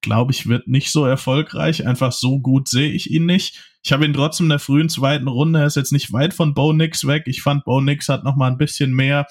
[0.02, 1.88] Glaube ich, wird nicht so erfolgreich.
[1.88, 3.62] Einfach so gut sehe ich ihn nicht.
[3.82, 5.60] Ich habe ihn trotzdem in der frühen zweiten Runde.
[5.60, 7.24] Er ist jetzt nicht weit von Bo Nix weg.
[7.28, 9.28] Ich fand, Bo Nix hat noch mal ein bisschen mehr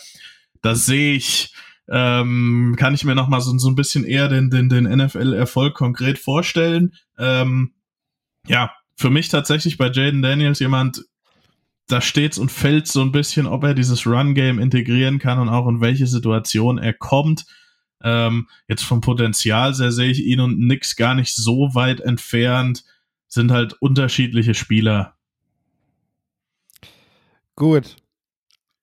[0.64, 1.52] da sehe ich,
[1.88, 5.74] ähm, kann ich mir noch mal so, so ein bisschen eher den, den, den NFL-Erfolg
[5.74, 6.94] konkret vorstellen.
[7.18, 7.74] Ähm,
[8.46, 11.04] ja, für mich tatsächlich bei Jaden Daniels jemand,
[11.86, 15.68] da steht's und fällt so ein bisschen, ob er dieses Run-Game integrieren kann und auch
[15.68, 17.44] in welche Situation er kommt.
[18.02, 22.84] Ähm, jetzt vom Potenzial sehr sehe ich ihn und Nix gar nicht so weit entfernt,
[23.28, 25.14] sind halt unterschiedliche Spieler.
[27.54, 27.96] Gut,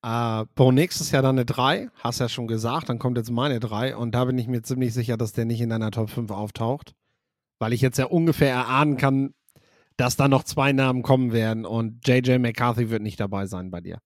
[0.04, 3.32] äh, Bo Nix ist ja dann eine 3, hast ja schon gesagt, dann kommt jetzt
[3.32, 6.10] meine 3 und da bin ich mir ziemlich sicher, dass der nicht in deiner Top
[6.10, 6.96] 5 auftaucht,
[7.60, 9.34] weil ich jetzt ja ungefähr erahnen kann,
[9.98, 13.82] dass da noch zwei Namen kommen werden und JJ McCarthy wird nicht dabei sein bei
[13.82, 14.00] dir.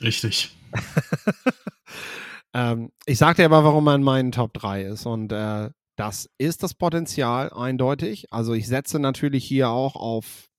[0.00, 0.54] Richtig.
[2.54, 6.62] ähm, ich sagte aber, warum er in meinen Top 3 ist und äh, das ist
[6.62, 8.32] das Potenzial eindeutig.
[8.32, 10.49] Also ich setze natürlich hier auch auf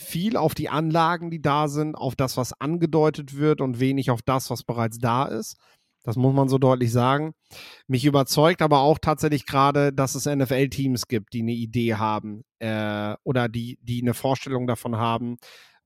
[0.00, 4.22] viel auf die Anlagen, die da sind, auf das, was angedeutet wird und wenig auf
[4.22, 5.56] das, was bereits da ist.
[6.04, 7.34] Das muss man so deutlich sagen.
[7.86, 13.14] Mich überzeugt aber auch tatsächlich gerade, dass es NFL-Teams gibt, die eine Idee haben äh,
[13.24, 15.36] oder die, die eine Vorstellung davon haben,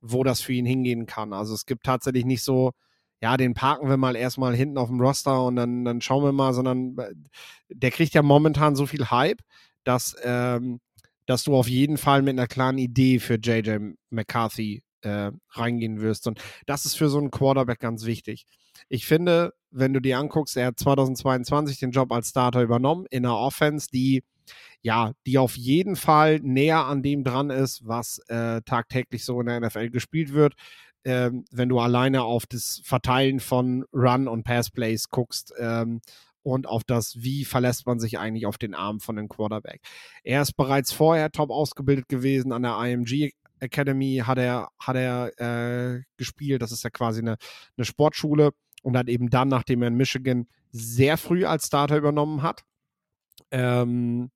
[0.01, 1.33] wo das für ihn hingehen kann.
[1.33, 2.73] Also es gibt tatsächlich nicht so,
[3.21, 6.33] ja, den parken wir mal erstmal hinten auf dem Roster und dann, dann schauen wir
[6.33, 7.15] mal, sondern äh,
[7.69, 9.41] der kriegt ja momentan so viel Hype,
[9.85, 10.81] dass ähm,
[11.27, 16.27] dass du auf jeden Fall mit einer klaren Idee für JJ McCarthy äh, reingehen wirst.
[16.27, 18.47] Und das ist für so einen Quarterback ganz wichtig.
[18.89, 23.25] Ich finde, wenn du dir anguckst, er hat 2022 den Job als Starter übernommen in
[23.25, 24.23] einer Offense, die
[24.83, 29.47] ja, die auf jeden Fall näher an dem dran ist, was äh, tagtäglich so in
[29.47, 30.55] der NFL gespielt wird.
[31.05, 36.01] Ähm, wenn du alleine auf das Verteilen von Run- und Pass-Plays guckst, ähm,
[36.43, 39.81] und auf das, wie verlässt man sich eigentlich auf den Arm von einem Quarterback.
[40.25, 45.31] Er ist bereits vorher top ausgebildet gewesen an der IMG Academy, hat er, hat er
[45.41, 46.63] äh, gespielt.
[46.63, 47.37] Das ist ja quasi eine,
[47.77, 48.51] eine Sportschule
[48.83, 52.65] und hat eben dann, nachdem er in Michigan sehr früh als Starter übernommen hat,
[53.51, 54.31] ähm,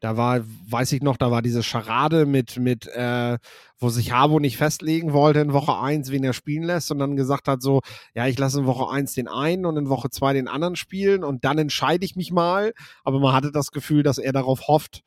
[0.00, 3.38] da war, weiß ich noch, da war diese Scharade mit, mit äh,
[3.78, 7.16] wo sich Harbo nicht festlegen wollte in Woche 1, wen er spielen lässt, und dann
[7.16, 7.80] gesagt hat so,
[8.14, 11.24] ja, ich lasse in Woche 1 den einen und in Woche 2 den anderen spielen
[11.24, 12.72] und dann entscheide ich mich mal.
[13.04, 15.02] Aber man hatte das Gefühl, dass er darauf hofft,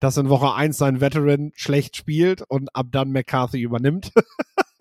[0.00, 4.12] dass in Woche 1 sein Veteran schlecht spielt und ab dann McCarthy übernimmt.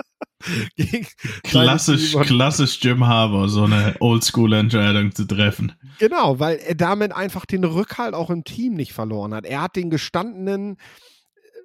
[1.43, 5.73] klassisch, klassisch Jim Harbour, so eine Oldschool-Entscheidung zu treffen.
[5.99, 9.45] Genau, weil er damit einfach den Rückhalt auch im Team nicht verloren hat.
[9.45, 10.77] Er hat den gestandenen,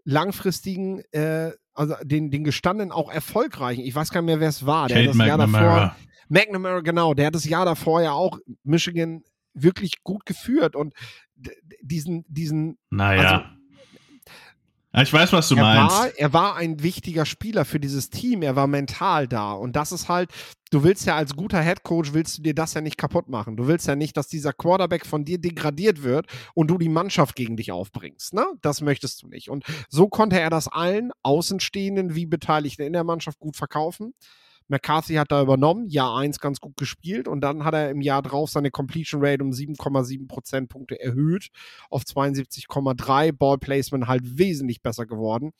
[0.04, 4.66] langfristigen, äh, also den, den gestandenen, auch erfolgreichen, ich weiß gar nicht mehr, wer es
[4.66, 4.88] war.
[4.88, 5.64] Der Kate hat das McNamara.
[5.64, 5.96] Jahr davor,
[6.28, 9.22] McNamara, genau, der hat das Jahr davor ja auch Michigan
[9.54, 10.94] wirklich gut geführt und
[11.82, 13.22] diesen, diesen, naja.
[13.22, 13.57] Also,
[14.94, 15.96] ich weiß, was du er meinst.
[15.96, 18.42] War, er war ein wichtiger Spieler für dieses Team.
[18.42, 19.52] Er war mental da.
[19.52, 20.30] Und das ist halt,
[20.70, 23.56] du willst ja als guter Headcoach, willst du dir das ja nicht kaputt machen.
[23.56, 27.36] Du willst ja nicht, dass dieser Quarterback von dir degradiert wird und du die Mannschaft
[27.36, 28.32] gegen dich aufbringst.
[28.32, 28.46] Ne?
[28.62, 29.50] Das möchtest du nicht.
[29.50, 34.14] Und so konnte er das allen Außenstehenden wie Beteiligten in der Mannschaft gut verkaufen.
[34.68, 38.22] McCarthy hat da übernommen, Jahr 1 ganz gut gespielt und dann hat er im Jahr
[38.22, 41.48] drauf seine Completion Rate um 7,7 Prozentpunkte erhöht
[41.90, 43.32] auf 72,3.
[43.32, 45.52] Ball Placement halt wesentlich besser geworden.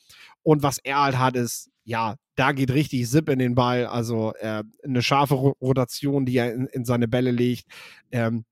[0.42, 3.86] Und was er halt hat, ist, ja, da geht richtig Zip in den Ball.
[3.86, 7.66] Also äh, eine scharfe Rotation, die er in, in seine Bälle legt.
[8.12, 8.44] Ähm,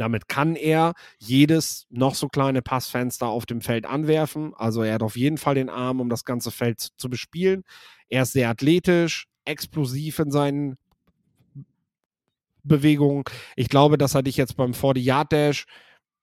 [0.00, 4.54] damit kann er jedes noch so kleine Passfenster auf dem Feld anwerfen.
[4.56, 7.64] Also er hat auf jeden Fall den Arm, um das ganze Feld zu bespielen.
[8.08, 10.78] Er ist sehr athletisch, explosiv in seinen
[12.62, 13.24] Bewegungen.
[13.56, 15.66] Ich glaube, dass er dich jetzt beim 40-Yard-Dash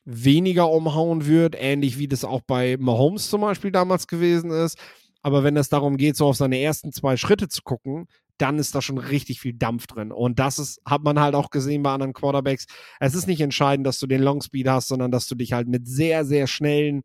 [0.05, 4.79] weniger umhauen wird, ähnlich wie das auch bei Mahomes zum Beispiel damals gewesen ist.
[5.21, 8.07] Aber wenn es darum geht, so auf seine ersten zwei Schritte zu gucken,
[8.37, 10.11] dann ist da schon richtig viel Dampf drin.
[10.11, 12.65] Und das ist, hat man halt auch gesehen bei anderen Quarterbacks.
[12.99, 15.87] Es ist nicht entscheidend, dass du den Longspeed hast, sondern dass du dich halt mit
[15.87, 17.03] sehr, sehr schnellen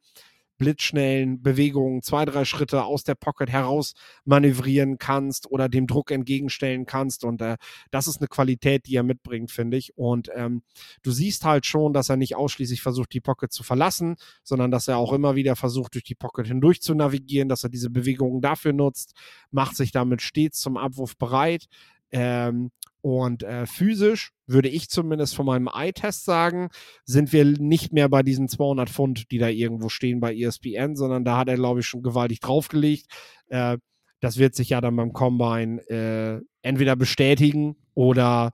[0.62, 3.94] blitzschnellen Bewegungen, zwei, drei Schritte aus der Pocket heraus
[4.24, 7.24] manövrieren kannst oder dem Druck entgegenstellen kannst.
[7.24, 7.56] Und äh,
[7.90, 9.98] das ist eine Qualität, die er mitbringt, finde ich.
[9.98, 10.62] Und ähm,
[11.02, 14.86] du siehst halt schon, dass er nicht ausschließlich versucht, die Pocket zu verlassen, sondern dass
[14.86, 18.40] er auch immer wieder versucht, durch die Pocket hindurch zu navigieren, dass er diese Bewegungen
[18.40, 19.14] dafür nutzt,
[19.50, 21.66] macht sich damit stets zum Abwurf bereit.
[22.12, 26.68] Ähm, und äh, physisch würde ich zumindest von meinem Eye-Test sagen,
[27.04, 31.24] sind wir nicht mehr bei diesen 200 Pfund, die da irgendwo stehen bei ESPN, sondern
[31.24, 33.06] da hat er, glaube ich, schon gewaltig draufgelegt.
[33.48, 33.78] Äh,
[34.20, 38.52] das wird sich ja dann beim Combine äh, entweder bestätigen oder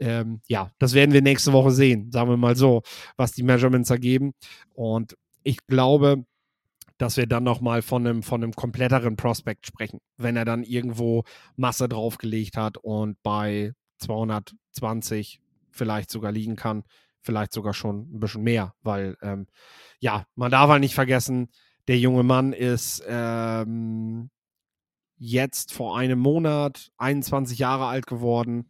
[0.00, 2.82] ähm, ja, das werden wir nächste Woche sehen, sagen wir mal so,
[3.16, 4.32] was die Measurements ergeben.
[4.74, 6.24] Und ich glaube,
[6.98, 11.24] dass wir dann nochmal von einem, von einem kompletteren Prospekt sprechen, wenn er dann irgendwo
[11.56, 15.40] Masse draufgelegt hat und bei 220
[15.70, 16.84] vielleicht sogar liegen kann,
[17.20, 19.46] vielleicht sogar schon ein bisschen mehr, weil ähm,
[20.00, 21.48] ja, man darf halt nicht vergessen,
[21.86, 24.30] der junge Mann ist ähm,
[25.16, 28.68] jetzt vor einem Monat 21 Jahre alt geworden.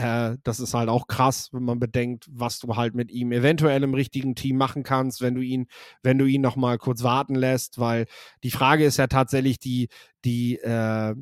[0.00, 3.82] Äh, das ist halt auch krass, wenn man bedenkt, was du halt mit ihm eventuell
[3.82, 5.66] im richtigen Team machen kannst, wenn du ihn,
[6.02, 8.06] wenn du ihn noch mal kurz warten lässt, weil
[8.42, 9.88] die Frage ist ja tatsächlich die,
[10.24, 11.14] die, äh,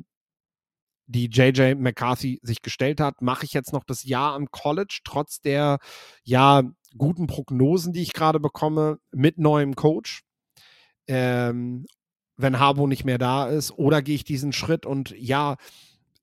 [1.07, 3.21] die JJ McCarthy sich gestellt hat.
[3.21, 5.79] Mache ich jetzt noch das Jahr am College, trotz der
[6.23, 6.63] ja
[6.97, 10.21] guten Prognosen, die ich gerade bekomme, mit neuem Coach?
[11.07, 11.85] Ähm,
[12.37, 15.57] wenn Harbo nicht mehr da ist, oder gehe ich diesen Schritt und ja,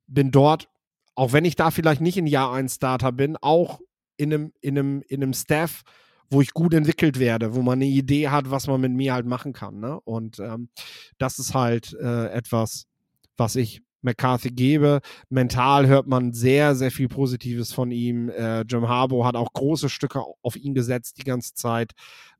[0.06, 0.68] bin dort,
[1.16, 3.80] auch wenn ich da vielleicht nicht in Jahr 1 Starter bin, auch
[4.16, 5.82] in einem, in einem, in einem Staff,
[6.30, 9.26] wo ich gut entwickelt werde, wo man eine Idee hat, was man mit mir halt
[9.26, 9.80] machen kann.
[9.80, 9.98] Ne?
[10.00, 10.68] Und ähm,
[11.18, 12.86] das ist halt äh, etwas,
[13.36, 15.00] was ich McCarthy gebe.
[15.30, 18.28] Mental hört man sehr, sehr viel Positives von ihm.
[18.28, 21.92] Äh, Jim Harbour hat auch große Stücke auf ihn gesetzt die ganze Zeit.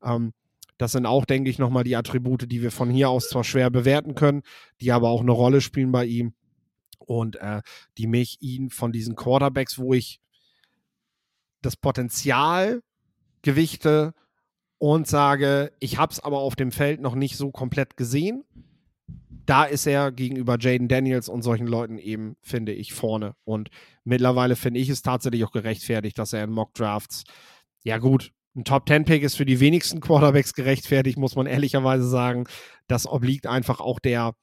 [0.03, 0.33] Ähm,
[0.79, 3.71] das sind auch, denke ich, nochmal die Attribute, die wir von hier aus zwar schwer
[3.71, 4.43] bewerten können,
[4.81, 6.35] die aber auch eine Rolle spielen bei ihm
[7.07, 7.63] und äh,
[7.97, 10.21] die mich ihn von diesen Quarterbacks, wo ich
[11.63, 12.83] das Potenzial
[13.43, 14.13] gewichte
[14.79, 18.45] und sage, ich habe es aber auf dem Feld noch nicht so komplett gesehen
[19.47, 23.35] da ist er gegenüber Jaden Daniels und solchen Leuten eben, finde ich, vorne.
[23.45, 23.71] Und
[24.05, 27.25] mittlerweile finde ich es tatsächlich auch gerechtfertigt, dass er in Mock Drafts,
[27.85, 32.09] ja gut, ein Top 10 Pick ist für die wenigsten Quarterbacks gerechtfertigt, muss man ehrlicherweise
[32.09, 32.45] sagen.
[32.89, 34.35] Das obliegt einfach auch der,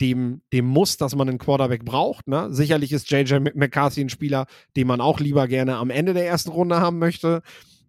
[0.00, 2.28] dem, dem Muss, dass man einen Quarterback braucht.
[2.28, 2.48] Ne?
[2.52, 6.50] Sicherlich ist JJ McCarthy ein Spieler, den man auch lieber gerne am Ende der ersten
[6.50, 7.42] Runde haben möchte.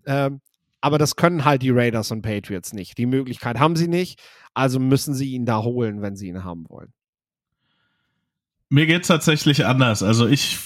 [0.06, 0.42] Ähm,
[0.80, 2.98] aber das können halt die Raiders und Patriots nicht.
[2.98, 4.22] Die Möglichkeit haben sie nicht.
[4.54, 6.94] Also müssen sie ihn da holen, wenn sie ihn haben wollen.
[8.70, 10.04] Mir geht es tatsächlich anders.
[10.04, 10.58] Also ich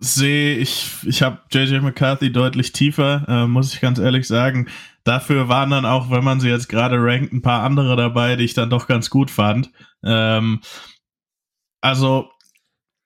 [0.00, 4.68] sehe, ich, ich habe JJ McCarthy deutlich tiefer, äh, muss ich ganz ehrlich sagen.
[5.04, 8.44] Dafür waren dann auch, wenn man sie jetzt gerade rankt, ein paar andere dabei, die
[8.44, 9.70] ich dann doch ganz gut fand.
[10.04, 10.60] Ähm,
[11.80, 12.30] also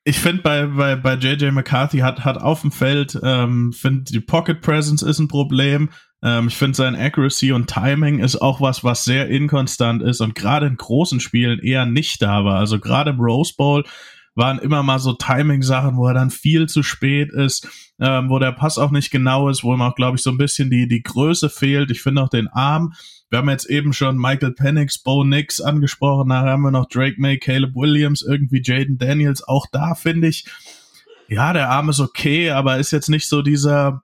[0.05, 4.21] ich finde bei, bei, bei JJ McCarthy hat, hat auf dem Feld, ähm, finde die
[4.21, 5.91] Pocket Presence ist ein Problem.
[6.23, 10.35] Ähm, ich finde sein Accuracy und Timing ist auch was, was sehr inkonstant ist und
[10.35, 12.59] gerade in großen Spielen eher nicht da war.
[12.59, 13.85] Also gerade im Rose Bowl
[14.35, 17.69] waren immer mal so Timing-Sachen, wo er dann viel zu spät ist,
[18.01, 20.39] ähm, wo der Pass auch nicht genau ist, wo ihm auch, glaube ich, so ein
[20.39, 21.91] bisschen die, die Größe fehlt.
[21.91, 22.95] Ich finde auch den Arm.
[23.31, 27.21] Wir haben jetzt eben schon Michael Penix, Bo Nix angesprochen, nachher haben wir noch Drake
[27.21, 29.47] May, Caleb Williams, irgendwie Jaden Daniels.
[29.47, 30.47] Auch da finde ich,
[31.29, 34.03] ja, der Arm ist okay, aber ist jetzt nicht so dieser,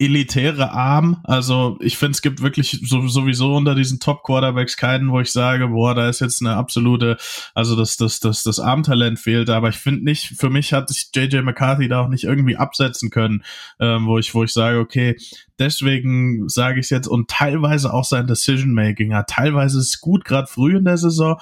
[0.00, 1.20] elitäre Arm.
[1.24, 5.68] Also ich finde, es gibt wirklich so, sowieso unter diesen Top-Quarterbacks keinen, wo ich sage,
[5.68, 7.18] boah, da ist jetzt eine absolute,
[7.54, 9.50] also das, das, das, das Armtalent fehlt.
[9.50, 13.10] Aber ich finde nicht, für mich hat sich JJ McCarthy da auch nicht irgendwie absetzen
[13.10, 13.44] können,
[13.78, 15.16] ähm, wo ich, wo ich sage, okay,
[15.58, 19.10] deswegen sage ich es jetzt und teilweise auch sein Decision-Making.
[19.10, 21.38] Ja, teilweise ist es gut, gerade früh in der Saison,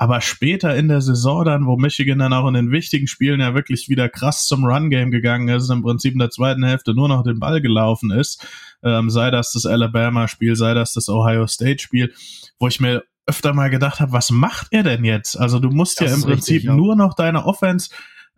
[0.00, 3.54] Aber später in der Saison dann, wo Michigan dann auch in den wichtigen Spielen ja
[3.54, 7.24] wirklich wieder krass zum Run-Game gegangen ist, im Prinzip in der zweiten Hälfte nur noch
[7.24, 8.46] den Ball gelaufen ist,
[8.84, 12.14] ähm, sei das das Alabama-Spiel, sei das das Ohio State-Spiel,
[12.60, 15.36] wo ich mir öfter mal gedacht habe, was macht er denn jetzt?
[15.36, 16.76] Also du musst das ja im Prinzip richtig, ja.
[16.76, 17.90] nur noch deine Offense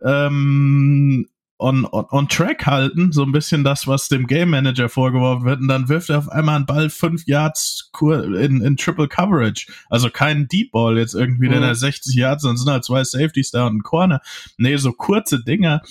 [0.03, 1.27] ähm,
[1.61, 5.61] on, on, on track halten, so ein bisschen das, was dem Game Manager vorgeworfen wird,
[5.61, 9.71] und dann wirft er auf einmal einen Ball fünf Yards in, in Triple Coverage.
[9.89, 11.61] Also kein Deep Ball jetzt irgendwie, mhm.
[11.61, 14.21] der 60 Yards, sondern sind halt zwei Safeties da und ein Corner.
[14.57, 15.81] Nee, so kurze Dinger.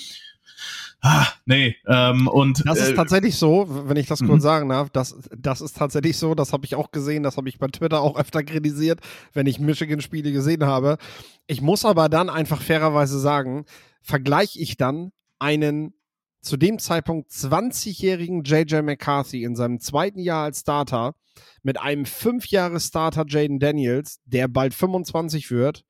[1.03, 2.63] Ah, nee, ähm, und.
[2.67, 4.41] Das ist äh, tatsächlich so, wenn ich das kurz mhm.
[4.41, 7.59] sagen darf, das, das ist tatsächlich so, das habe ich auch gesehen, das habe ich
[7.59, 9.01] bei Twitter auch öfter kritisiert,
[9.33, 10.99] wenn ich Michigan-Spiele gesehen habe.
[11.47, 13.65] Ich muss aber dann einfach fairerweise sagen,
[14.03, 15.95] vergleiche ich dann einen
[16.43, 21.15] zu dem Zeitpunkt 20-jährigen JJ McCarthy in seinem zweiten Jahr als Starter
[21.63, 25.85] mit einem 5-Jahre-Starter Jaden Daniels, der bald 25 wird,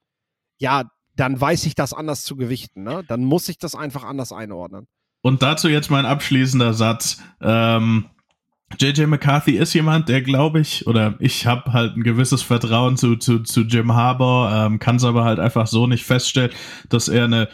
[0.59, 2.83] ja, dann weiß ich das anders zu gewichten.
[2.83, 3.05] Ne?
[3.07, 4.87] Dann muss ich das einfach anders einordnen.
[5.23, 7.23] Und dazu jetzt mein abschließender Satz.
[7.41, 8.07] Ähm,
[8.79, 13.17] JJ McCarthy ist jemand, der glaube ich, oder ich habe halt ein gewisses Vertrauen zu,
[13.17, 16.53] zu, zu Jim Harbour, ähm, kann es aber halt einfach so nicht feststellen,
[16.89, 17.49] dass er eine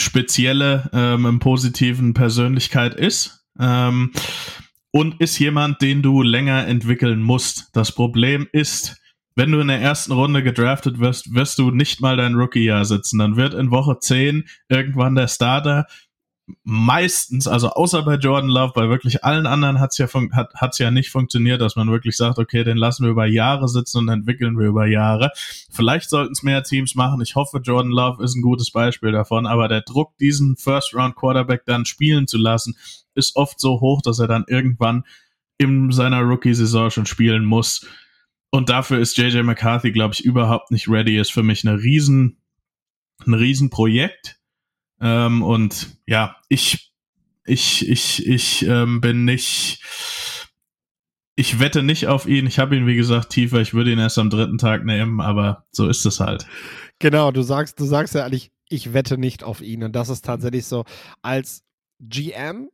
[0.00, 3.44] spezielle, ähm, im positiven Persönlichkeit ist.
[3.58, 4.12] Ähm,
[4.92, 7.70] und ist jemand, den du länger entwickeln musst.
[7.74, 9.00] Das Problem ist,
[9.36, 13.18] wenn du in der ersten Runde gedraftet wirst, wirst du nicht mal dein Rookie-Jahr sitzen.
[13.18, 15.86] Dann wird in Woche 10 irgendwann der Starter
[16.64, 20.78] meistens, also außer bei Jordan Love, bei wirklich allen anderen hat es ja, hat, hat's
[20.78, 24.08] ja nicht funktioniert, dass man wirklich sagt, okay, den lassen wir über Jahre sitzen und
[24.08, 25.30] entwickeln wir über Jahre.
[25.70, 27.20] Vielleicht sollten es mehr Teams machen.
[27.20, 31.84] Ich hoffe, Jordan Love ist ein gutes Beispiel davon, aber der Druck, diesen First-Round-Quarterback dann
[31.84, 32.76] spielen zu lassen,
[33.14, 35.04] ist oft so hoch, dass er dann irgendwann
[35.58, 37.86] in seiner Rookie-Saison schon spielen muss.
[38.50, 41.18] Und dafür ist JJ McCarthy, glaube ich, überhaupt nicht ready.
[41.18, 42.38] Ist für mich eine riesen,
[43.26, 44.39] ein Riesenprojekt
[45.00, 46.92] ähm, und ja, ich,
[47.44, 49.82] ich, ich, ich ähm, bin nicht,
[51.36, 52.46] ich wette nicht auf ihn.
[52.46, 53.60] Ich habe ihn, wie gesagt, tiefer.
[53.60, 56.46] Ich würde ihn erst am dritten Tag nehmen, aber so ist es halt.
[56.98, 59.82] Genau, du sagst, du sagst ja eigentlich, ich wette nicht auf ihn.
[59.82, 60.84] Und das ist tatsächlich so.
[61.22, 61.62] Als
[62.00, 62.68] GM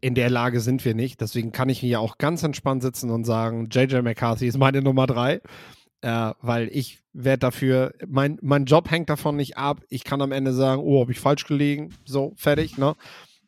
[0.00, 1.20] in der Lage sind wir nicht.
[1.20, 5.06] Deswegen kann ich hier auch ganz entspannt sitzen und sagen, JJ McCarthy ist meine Nummer
[5.06, 5.40] drei
[6.02, 9.82] äh, weil ich werde dafür, mein, mein Job hängt davon nicht ab.
[9.88, 12.94] Ich kann am Ende sagen, oh, habe ich falsch gelegen, so, fertig, ne?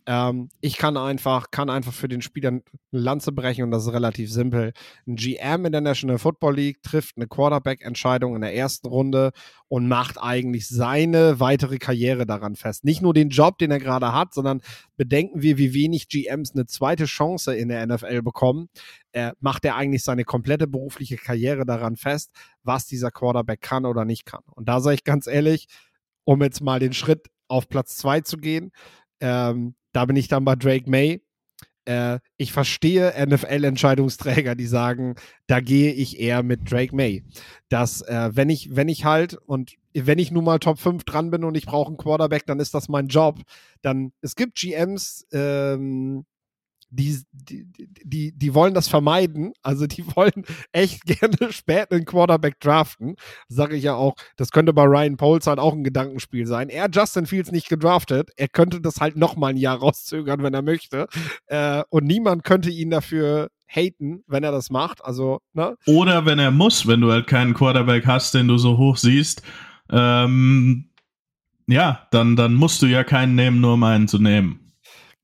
[0.07, 3.93] Ähm, ich kann einfach, kann einfach für den Spieler eine Lanze brechen und das ist
[3.93, 4.73] relativ simpel.
[5.07, 9.31] Ein GM in der National Football League trifft eine Quarterback-Entscheidung in der ersten Runde
[9.69, 12.85] und macht eigentlich seine weitere Karriere daran fest.
[12.85, 14.61] Nicht nur den Job, den er gerade hat, sondern
[14.97, 18.69] bedenken wir, wie wenig GMs eine zweite Chance in der NFL bekommen.
[19.13, 22.33] Äh, macht er eigentlich seine komplette berufliche Karriere daran fest,
[22.63, 24.43] was dieser Quarterback kann oder nicht kann.
[24.55, 25.69] Und da sage ich ganz ehrlich,
[26.25, 28.73] um jetzt mal den Schritt auf Platz zwei zu gehen,
[29.23, 31.23] ähm, da bin ich dann bei Drake May.
[31.85, 35.15] Äh, ich verstehe NFL-Entscheidungsträger, die sagen,
[35.47, 37.25] da gehe ich eher mit Drake May.
[37.69, 41.31] Dass, äh, wenn ich, wenn ich halt und wenn ich nun mal Top 5 dran
[41.31, 43.41] bin und ich brauche einen Quarterback, dann ist das mein Job.
[43.81, 46.25] Dann, es gibt GMs, ähm,
[46.93, 47.67] die, die,
[48.05, 49.53] die, die wollen das vermeiden.
[49.63, 53.17] Also die wollen echt gerne spät einen Quarterback draften.
[53.49, 56.69] Sage ich ja auch, das könnte bei Ryan Poles halt auch ein Gedankenspiel sein.
[56.69, 58.31] Er Justin Fields nicht gedraftet.
[58.37, 61.07] Er könnte das halt noch mal ein Jahr rauszögern, wenn er möchte.
[61.47, 65.03] Äh, und niemand könnte ihn dafür haten, wenn er das macht.
[65.05, 65.77] Also, ne?
[65.87, 69.43] Oder wenn er muss, wenn du halt keinen Quarterback hast, den du so hoch siehst.
[69.91, 70.91] Ähm,
[71.67, 74.62] ja, dann, dann musst du ja keinen nehmen, nur um einen zu nehmen.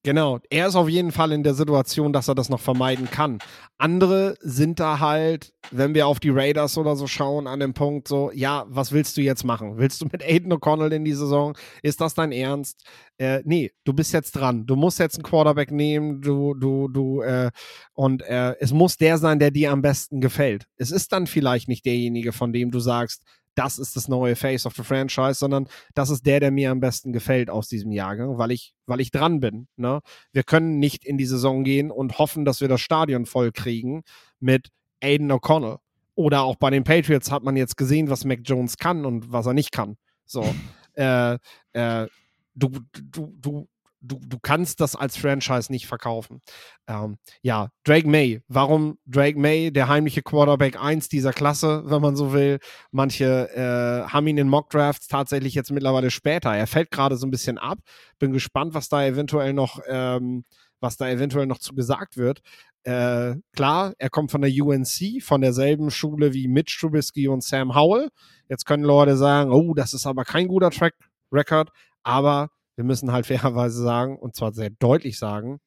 [0.05, 3.40] Genau, er ist auf jeden Fall in der Situation, dass er das noch vermeiden kann.
[3.78, 8.07] Andere sind da halt, wenn wir auf die Raiders oder so schauen, an dem Punkt
[8.07, 9.76] so, ja, was willst du jetzt machen?
[9.76, 11.59] Willst du mit Aiden O'Connell in die Saison?
[11.82, 12.86] Ist das dein Ernst?
[13.18, 14.66] Äh, nee, du bist jetzt dran.
[14.66, 17.51] Du musst jetzt einen Quarterback nehmen, du, du, du, äh,
[17.92, 20.68] und äh, es muss der sein, der dir am besten gefällt.
[20.76, 23.24] Es ist dann vielleicht nicht derjenige, von dem du sagst,
[23.59, 26.78] das ist das neue Face of the Franchise, sondern das ist der, der mir am
[26.78, 29.66] besten gefällt aus diesem Jahrgang, weil ich, weil ich dran bin.
[29.76, 30.00] Ne?
[30.32, 34.04] Wir können nicht in die Saison gehen und hoffen, dass wir das Stadion voll kriegen
[34.38, 34.68] mit
[35.02, 35.78] Aiden O'Connell.
[36.14, 39.46] Oder auch bei den Patriots hat man jetzt gesehen, was Mac Jones kann und was
[39.46, 39.96] er nicht kann.
[40.24, 40.44] So,
[40.94, 41.34] äh,
[41.72, 42.06] äh,
[42.54, 43.68] du, du, du,
[44.01, 46.40] du, du kannst das als Franchise nicht verkaufen.
[46.86, 48.42] Ähm, ja, Drake May.
[48.49, 52.59] Warum Drake May, der heimliche Quarterback 1 dieser Klasse, wenn man so will?
[52.90, 56.55] Manche äh, haben ihn in Mock Drafts tatsächlich jetzt mittlerweile später.
[56.55, 57.78] Er fällt gerade so ein bisschen ab.
[58.18, 60.44] Bin gespannt, was da eventuell noch, ähm,
[60.80, 62.40] was da eventuell noch zu gesagt wird.
[62.84, 67.74] Äh, klar, er kommt von der UNC, von derselben Schule wie Mitch Trubisky und Sam
[67.74, 68.09] Howell.
[68.49, 70.94] Jetzt können Leute sagen, oh, das ist aber kein guter Track
[71.30, 71.70] Record,
[72.03, 72.49] aber
[72.79, 75.59] wir müssen halt fairerweise sagen, und zwar sehr deutlich sagen,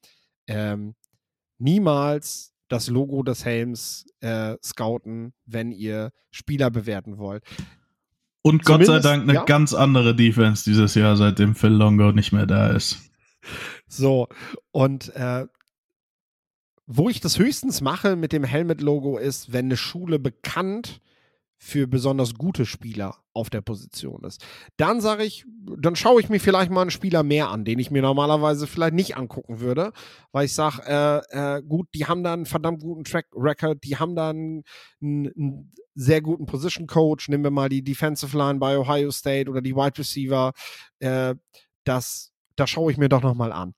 [0.48, 0.96] ähm,
[1.60, 7.44] niemals das Logo des Helms äh, scouten, wenn ihr Spieler bewerten wollt.
[8.44, 9.44] Und Gott sei Zumindest- Dank eine ja.
[9.44, 12.98] ganz andere Defense dieses Jahr, seitdem Phil Longo nicht mehr da ist.
[13.88, 14.30] So,
[14.72, 15.48] und äh,
[16.88, 21.02] wo ich das höchstens mache mit dem Helmet-Logo ist, wenn eine Schule bekannt
[21.64, 24.44] für besonders gute Spieler auf der Position ist.
[24.78, 25.46] Dann sage ich,
[25.78, 28.96] dann schaue ich mir vielleicht mal einen Spieler mehr an, den ich mir normalerweise vielleicht
[28.96, 29.94] nicht angucken würde,
[30.32, 33.98] weil ich sage, äh, äh, gut, die haben da einen verdammt guten Track Record, die
[33.98, 34.64] haben da einen,
[35.02, 37.30] einen, sehr guten Position Coach.
[37.30, 40.54] Nehmen wir mal die Defensive Line bei Ohio State oder die Wide Receiver.
[41.00, 41.36] Äh,
[41.84, 43.76] das, das schaue ich mir doch noch mal an.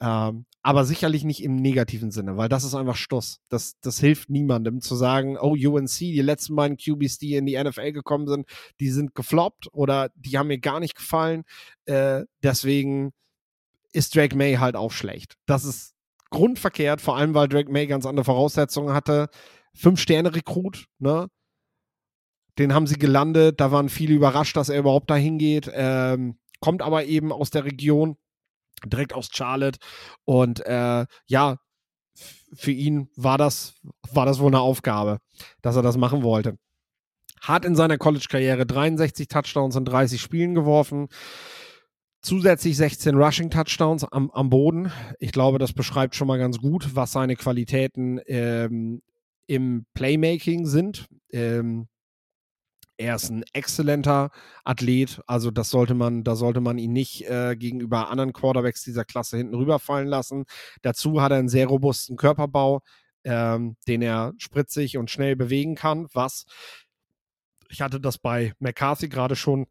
[0.00, 3.40] Ähm, aber sicherlich nicht im negativen Sinne, weil das ist einfach Stuss.
[3.48, 7.62] Das, das hilft niemandem zu sagen, oh, UNC, die letzten beiden QBs, die in die
[7.62, 8.46] NFL gekommen sind,
[8.80, 11.44] die sind gefloppt oder die haben mir gar nicht gefallen.
[11.84, 13.12] Äh, deswegen
[13.92, 15.36] ist Drake May halt auch schlecht.
[15.46, 15.94] Das ist
[16.30, 19.28] grundverkehrt, vor allem weil Drake May ganz andere Voraussetzungen hatte.
[19.74, 21.28] Fünf-Sterne-Rekrut, ne?
[22.58, 25.70] Den haben sie gelandet, da waren viele überrascht, dass er überhaupt dahin geht.
[25.72, 28.16] Ähm, kommt aber eben aus der Region,
[28.86, 29.78] direkt aus Charlotte.
[30.24, 31.58] Und äh, ja,
[32.54, 33.74] für ihn war das,
[34.12, 35.18] war das wohl eine Aufgabe,
[35.62, 36.58] dass er das machen wollte.
[37.40, 41.08] Hat in seiner College-Karriere 63 Touchdowns in 30 Spielen geworfen.
[42.20, 44.90] Zusätzlich 16 Rushing-Touchdowns am, am Boden.
[45.20, 49.02] Ich glaube, das beschreibt schon mal ganz gut, was seine Qualitäten ähm,
[49.46, 51.06] im Playmaking sind.
[51.30, 51.86] Ähm,
[52.98, 54.30] er ist ein exzellenter
[54.64, 59.04] Athlet, also das sollte man, da sollte man ihn nicht äh, gegenüber anderen Quarterbacks dieser
[59.04, 60.44] Klasse hinten rüberfallen lassen.
[60.82, 62.82] Dazu hat er einen sehr robusten Körperbau,
[63.24, 66.44] ähm, den er spritzig und schnell bewegen kann, was
[67.70, 69.66] ich hatte das bei McCarthy gerade schon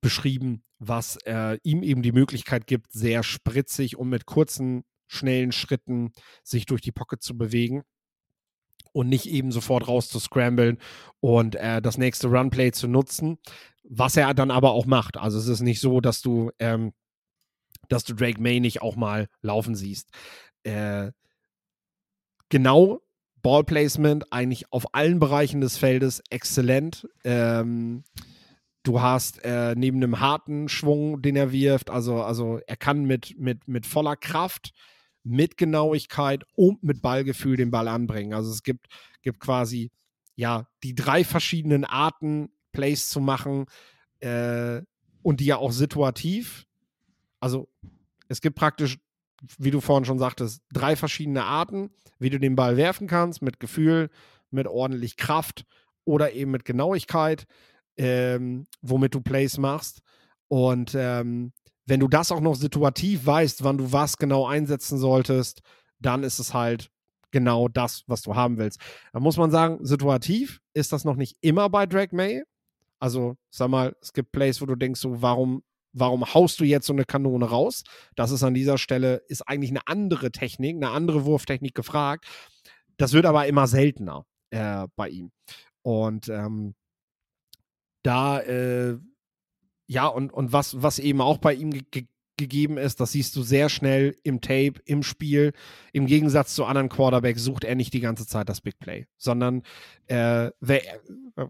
[0.00, 6.12] beschrieben, was äh, ihm eben die Möglichkeit gibt, sehr spritzig und mit kurzen, schnellen Schritten
[6.42, 7.84] sich durch die Pocket zu bewegen
[8.92, 10.78] und nicht eben sofort raus zu scramblen
[11.20, 13.38] und äh, das nächste Runplay zu nutzen,
[13.84, 15.16] was er dann aber auch macht.
[15.16, 16.92] Also es ist nicht so, dass du, ähm,
[17.88, 20.10] dass du Drake May nicht auch mal laufen siehst.
[20.62, 21.12] Äh,
[22.48, 23.00] genau
[23.42, 27.08] Ballplacement eigentlich auf allen Bereichen des Feldes exzellent.
[27.24, 28.04] Ähm,
[28.84, 33.38] du hast äh, neben einem harten Schwung, den er wirft, also, also er kann mit,
[33.38, 34.72] mit, mit voller Kraft,
[35.24, 38.34] mit Genauigkeit und mit Ballgefühl den Ball anbringen.
[38.34, 38.86] Also es gibt,
[39.22, 39.90] gibt quasi
[40.34, 43.66] ja die drei verschiedenen Arten, Plays zu machen
[44.20, 44.82] äh,
[45.22, 46.66] und die ja auch situativ.
[47.38, 47.68] Also
[48.28, 48.98] es gibt praktisch,
[49.58, 53.60] wie du vorhin schon sagtest, drei verschiedene Arten, wie du den Ball werfen kannst, mit
[53.60, 54.10] Gefühl,
[54.50, 55.64] mit ordentlich Kraft
[56.04, 57.46] oder eben mit Genauigkeit,
[57.96, 60.00] ähm, womit du Plays machst.
[60.48, 61.52] Und ähm,
[61.92, 65.60] wenn du das auch noch situativ weißt, wann du was genau einsetzen solltest,
[65.98, 66.90] dann ist es halt
[67.32, 68.80] genau das, was du haben willst.
[69.12, 72.44] Da muss man sagen, situativ ist das noch nicht immer bei Drake May.
[72.98, 75.62] Also, sag mal, es gibt Plays, wo du denkst, so, warum,
[75.92, 77.82] warum haust du jetzt so eine Kanone raus?
[78.16, 82.24] Das ist an dieser Stelle, ist eigentlich eine andere Technik, eine andere Wurftechnik gefragt.
[82.96, 85.30] Das wird aber immer seltener äh, bei ihm.
[85.82, 86.74] Und ähm,
[88.02, 88.96] da, äh,
[89.92, 92.06] ja, und, und was, was eben auch bei ihm ge ge
[92.38, 95.52] gegeben ist, das siehst du sehr schnell im Tape, im Spiel.
[95.92, 99.62] Im Gegensatz zu anderen Quarterbacks sucht er nicht die ganze Zeit das Big Play, sondern
[100.06, 100.82] äh, wer,
[101.36, 101.46] äh,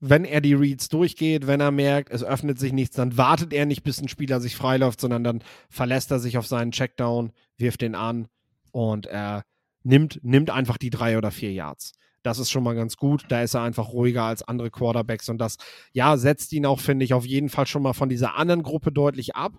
[0.00, 3.64] wenn er die Reads durchgeht, wenn er merkt, es öffnet sich nichts, dann wartet er
[3.64, 7.80] nicht, bis ein Spieler sich freiläuft, sondern dann verlässt er sich auf seinen Checkdown, wirft
[7.80, 8.26] den an
[8.72, 9.44] und er
[9.84, 11.92] nimmt, nimmt einfach die drei oder vier Yards.
[12.24, 13.26] Das ist schon mal ganz gut.
[13.28, 15.56] Da ist er einfach ruhiger als andere Quarterbacks und das,
[15.92, 18.90] ja, setzt ihn auch, finde ich, auf jeden Fall schon mal von dieser anderen Gruppe
[18.90, 19.52] deutlich ab.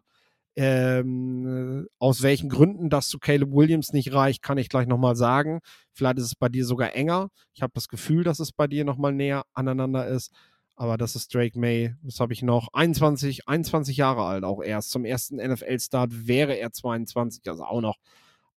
[0.57, 5.59] Ähm, aus welchen Gründen das zu Caleb Williams nicht reicht, kann ich gleich nochmal sagen.
[5.93, 7.29] Vielleicht ist es bei dir sogar enger.
[7.53, 10.31] Ich habe das Gefühl, dass es bei dir nochmal näher aneinander ist.
[10.75, 11.93] Aber das ist Drake May.
[12.01, 12.69] Das habe ich noch.
[12.73, 14.89] 21, 21 Jahre alt auch erst.
[14.91, 17.97] Zum ersten NFL-Start wäre er 22, also auch noch,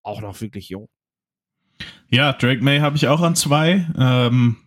[0.03, 0.87] auch noch wirklich jung.
[2.09, 3.87] Ja, Drake May habe ich auch an zwei.
[3.97, 4.57] Ähm,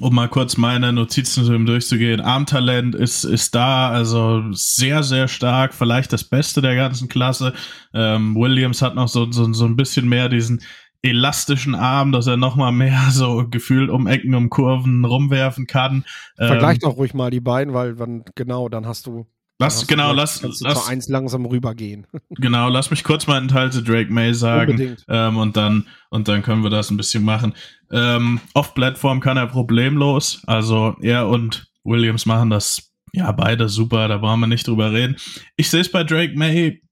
[0.00, 2.20] um mal kurz meine Notizen zu ihm durchzugehen.
[2.20, 7.54] Armtalent ist, ist da, also sehr, sehr stark, vielleicht das Beste der ganzen Klasse.
[7.94, 10.62] Ähm, Williams hat noch so, so, so ein bisschen mehr diesen
[11.02, 16.04] elastischen Arm, dass er noch mal mehr so gefühlt um Ecken, um Kurven rumwerfen kann.
[16.36, 19.26] Vergleich doch ruhig mal die beiden, weil dann, genau, dann hast du
[19.58, 22.06] Lass, genau, lass, kannst lass, du eins langsam rübergehen.
[22.30, 24.96] genau, lass mich kurz mal einen Teil zu Drake May sagen.
[25.08, 27.54] Ähm, und dann, und dann können wir das ein bisschen machen.
[27.90, 30.42] Ähm, auf Plattform kann er problemlos.
[30.46, 35.16] Also er und Williams machen das ja beide super, da brauchen wir nicht drüber reden.
[35.56, 36.82] Ich sehe es bei Drake May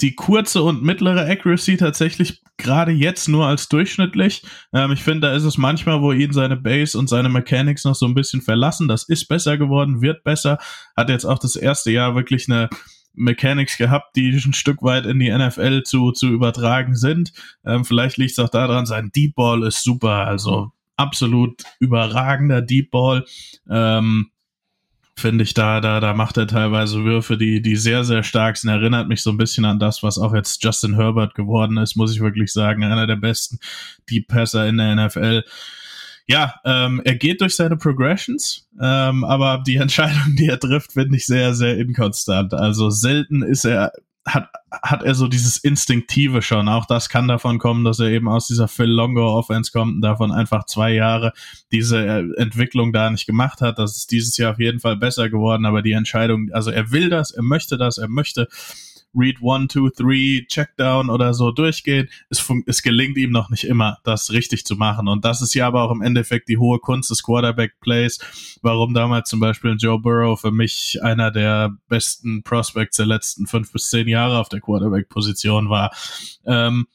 [0.00, 4.42] die kurze und mittlere Accuracy tatsächlich gerade jetzt nur als durchschnittlich.
[4.72, 7.94] Ähm, ich finde, da ist es manchmal, wo ihn seine Base und seine Mechanics noch
[7.94, 8.88] so ein bisschen verlassen.
[8.88, 10.58] Das ist besser geworden, wird besser.
[10.96, 12.68] Hat jetzt auch das erste Jahr wirklich eine
[13.14, 17.32] Mechanics gehabt, die ein Stück weit in die NFL zu, zu übertragen sind.
[17.64, 22.90] Ähm, vielleicht liegt es auch daran, sein Deep Ball ist super, also absolut überragender Deep
[22.90, 23.24] Ball.
[23.70, 24.30] Ähm,
[25.16, 28.70] finde ich, da, da, da macht er teilweise Würfe, die, die sehr, sehr stark sind.
[28.70, 32.12] Erinnert mich so ein bisschen an das, was auch jetzt Justin Herbert geworden ist, muss
[32.12, 32.82] ich wirklich sagen.
[32.84, 33.58] Einer der besten
[34.10, 35.44] Deep Passer in der NFL.
[36.26, 41.16] Ja, ähm, er geht durch seine Progressions, ähm, aber die Entscheidung, die er trifft, finde
[41.16, 42.54] ich sehr, sehr inkonstant.
[42.54, 43.92] Also selten ist er
[44.26, 46.68] hat, hat er so dieses Instinktive schon.
[46.68, 50.00] Auch das kann davon kommen, dass er eben aus dieser Phil Longo Offense kommt und
[50.00, 51.32] davon einfach zwei Jahre
[51.72, 53.78] diese äh, Entwicklung da nicht gemacht hat.
[53.78, 57.10] Das ist dieses Jahr auf jeden Fall besser geworden, aber die Entscheidung, also er will
[57.10, 58.48] das, er möchte das, er möchte
[59.14, 62.08] Read 1, 2, 3, Checkdown oder so durchgehen.
[62.30, 65.08] Es, es gelingt ihm noch nicht immer, das richtig zu machen.
[65.08, 69.28] Und das ist ja aber auch im Endeffekt die hohe Kunst des Quarterback-Plays, warum damals
[69.28, 74.08] zum Beispiel Joe Burrow für mich einer der besten Prospects der letzten fünf bis zehn
[74.08, 75.90] Jahre auf der Quarterback-Position war.
[76.44, 76.86] Ähm,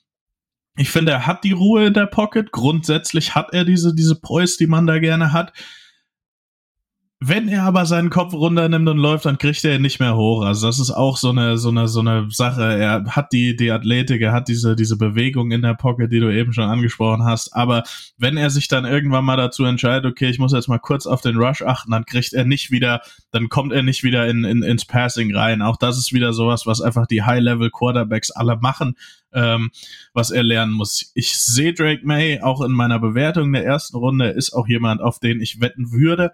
[0.79, 2.53] ich finde, er hat die Ruhe in der Pocket.
[2.53, 5.51] Grundsätzlich hat er diese, diese Poise, die man da gerne hat.
[7.21, 10.41] Wenn er aber seinen Kopf runternimmt und läuft, dann kriegt er ihn nicht mehr hoch.
[10.41, 12.63] Also das ist auch so eine so eine so eine Sache.
[12.63, 16.33] Er hat die die Athletik, er hat diese diese Bewegung in der Pocket, die du
[16.33, 17.53] eben schon angesprochen hast.
[17.53, 17.83] Aber
[18.17, 21.19] wenn er sich dann irgendwann mal dazu entscheidet, okay, ich muss jetzt mal kurz auf
[21.19, 23.01] den Rush achten, dann kriegt er nicht wieder,
[23.31, 25.61] dann kommt er nicht wieder in, in ins Passing rein.
[25.61, 28.95] Auch das ist wieder sowas, was einfach die High Level Quarterbacks alle machen.
[29.31, 29.69] Ähm,
[30.13, 31.11] was er lernen muss.
[31.13, 35.19] Ich sehe Drake May auch in meiner Bewertung der ersten Runde ist auch jemand, auf
[35.19, 36.31] den ich wetten würde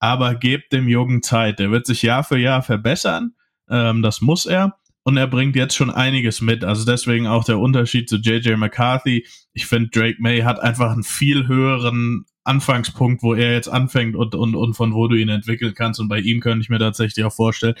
[0.00, 1.58] aber gebt dem Jungen Zeit.
[1.58, 3.34] Der wird sich Jahr für Jahr verbessern.
[3.68, 4.78] Ähm, das muss er.
[5.02, 6.64] Und er bringt jetzt schon einiges mit.
[6.64, 9.26] Also deswegen auch der Unterschied zu JJ McCarthy.
[9.52, 14.34] Ich finde, Drake May hat einfach einen viel höheren Anfangspunkt, wo er jetzt anfängt und,
[14.34, 15.98] und, und von wo du ihn entwickeln kannst.
[16.00, 17.74] Und bei ihm könnte ich mir tatsächlich auch vorstellen,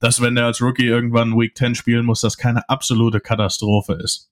[0.00, 4.30] dass wenn er als Rookie irgendwann Week 10 spielen muss, das keine absolute Katastrophe ist.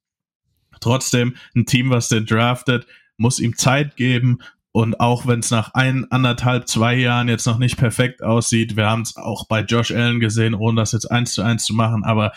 [0.81, 2.87] Trotzdem, ein Team, was den draftet,
[3.17, 4.39] muss ihm Zeit geben
[4.73, 8.87] und auch wenn es nach ein, anderthalb, zwei Jahren jetzt noch nicht perfekt aussieht, wir
[8.87, 12.05] haben es auch bei Josh Allen gesehen, ohne das jetzt eins zu eins zu machen,
[12.05, 12.33] aber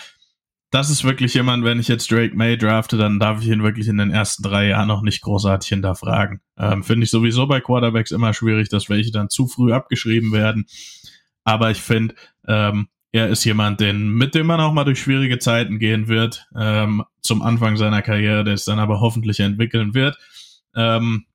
[0.72, 3.90] das ist wirklich jemand, wenn ich jetzt Drake May drafte, dann darf ich ihn wirklich
[3.90, 6.40] in den ersten drei Jahren noch nicht großartig hinterfragen.
[6.58, 10.66] Ähm, Finde ich sowieso bei Quarterbacks immer schwierig, dass welche dann zu früh abgeschrieben werden.
[11.44, 12.16] Aber ich finde,
[12.48, 16.48] ähm, er ist jemand, den, mit dem man auch mal durch schwierige Zeiten gehen wird,
[16.58, 20.18] ähm, zum Anfang seiner Karriere, der es dann aber hoffentlich entwickeln wird.
[20.74, 21.26] Ähm,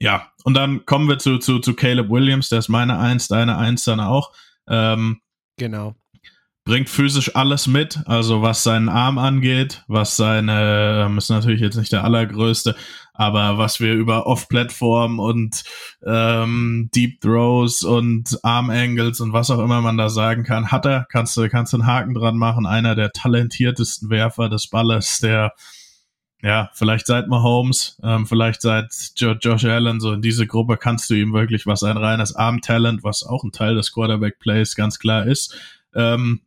[0.00, 3.58] ja, und dann kommen wir zu, zu, zu Caleb Williams, der ist meine Eins, deine
[3.58, 4.32] Eins dann auch.
[4.66, 5.20] Ähm,
[5.58, 5.94] genau.
[6.64, 11.76] Bringt physisch alles mit, also was seinen Arm angeht, was seine, ähm, ist natürlich jetzt
[11.76, 12.76] nicht der allergrößte,
[13.12, 15.64] aber was wir über Off-Plattform und
[16.06, 20.86] ähm, Deep Throws und Arm Angles und was auch immer man da sagen kann, hat
[20.86, 25.18] er, kannst du, kannst du einen Haken dran machen, einer der talentiertesten Werfer des Balles,
[25.18, 25.54] der
[26.42, 31.10] ja, vielleicht seit Mahomes, ähm, vielleicht seit jo Josh Allen, so in diese Gruppe kannst
[31.10, 35.26] du ihm wirklich was ein reines Arm-Talent, was auch ein Teil des Quarterback-Plays ganz klar
[35.26, 35.54] ist,
[35.94, 36.40] ähm,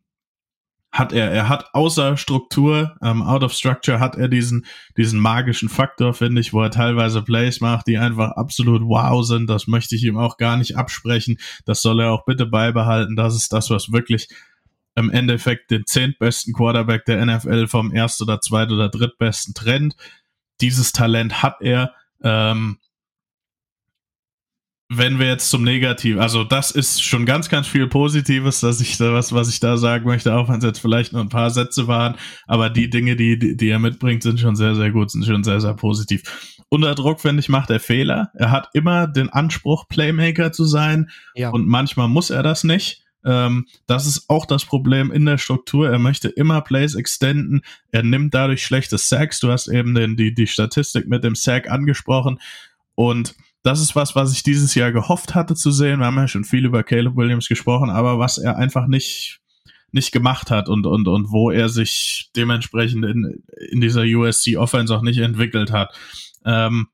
[0.90, 1.30] hat er.
[1.32, 4.64] Er hat außer Struktur, ähm, out of structure, hat er diesen,
[4.96, 9.50] diesen magischen Faktor, finde ich, wo er teilweise Plays macht, die einfach absolut wow sind.
[9.50, 11.38] Das möchte ich ihm auch gar nicht absprechen.
[11.64, 13.16] Das soll er auch bitte beibehalten.
[13.16, 14.28] Das ist das, was wirklich
[14.94, 19.96] im Endeffekt den zehntbesten Quarterback der NFL vom erst oder zweit oder drittbesten trennt.
[20.60, 21.92] Dieses Talent hat er.
[22.22, 22.78] Ähm,
[24.90, 28.98] wenn wir jetzt zum Negativen, also das ist schon ganz, ganz viel Positives, dass ich
[28.98, 31.50] da was, was ich da sagen möchte, auch wenn es jetzt vielleicht nur ein paar
[31.50, 32.16] Sätze waren,
[32.46, 35.42] aber die Dinge, die, die, die er mitbringt, sind schon sehr, sehr gut, sind schon
[35.42, 36.62] sehr, sehr positiv.
[36.68, 38.30] Unter Druck, finde ich, macht er Fehler.
[38.34, 41.50] Er hat immer den Anspruch, Playmaker zu sein ja.
[41.50, 43.03] und manchmal muss er das nicht.
[43.24, 45.90] Ähm, das ist auch das Problem in der Struktur.
[45.90, 47.62] Er möchte immer Plays extenden.
[47.90, 49.40] Er nimmt dadurch schlechte Sacks.
[49.40, 52.38] Du hast eben den, die, die Statistik mit dem Sack angesprochen.
[52.94, 56.00] Und das ist was, was ich dieses Jahr gehofft hatte zu sehen.
[56.00, 59.40] Wir haben ja schon viel über Caleb Williams gesprochen, aber was er einfach nicht,
[59.90, 64.94] nicht gemacht hat und, und, und wo er sich dementsprechend in, in dieser USC Offense
[64.94, 65.98] auch nicht entwickelt hat.
[66.44, 66.88] Ähm,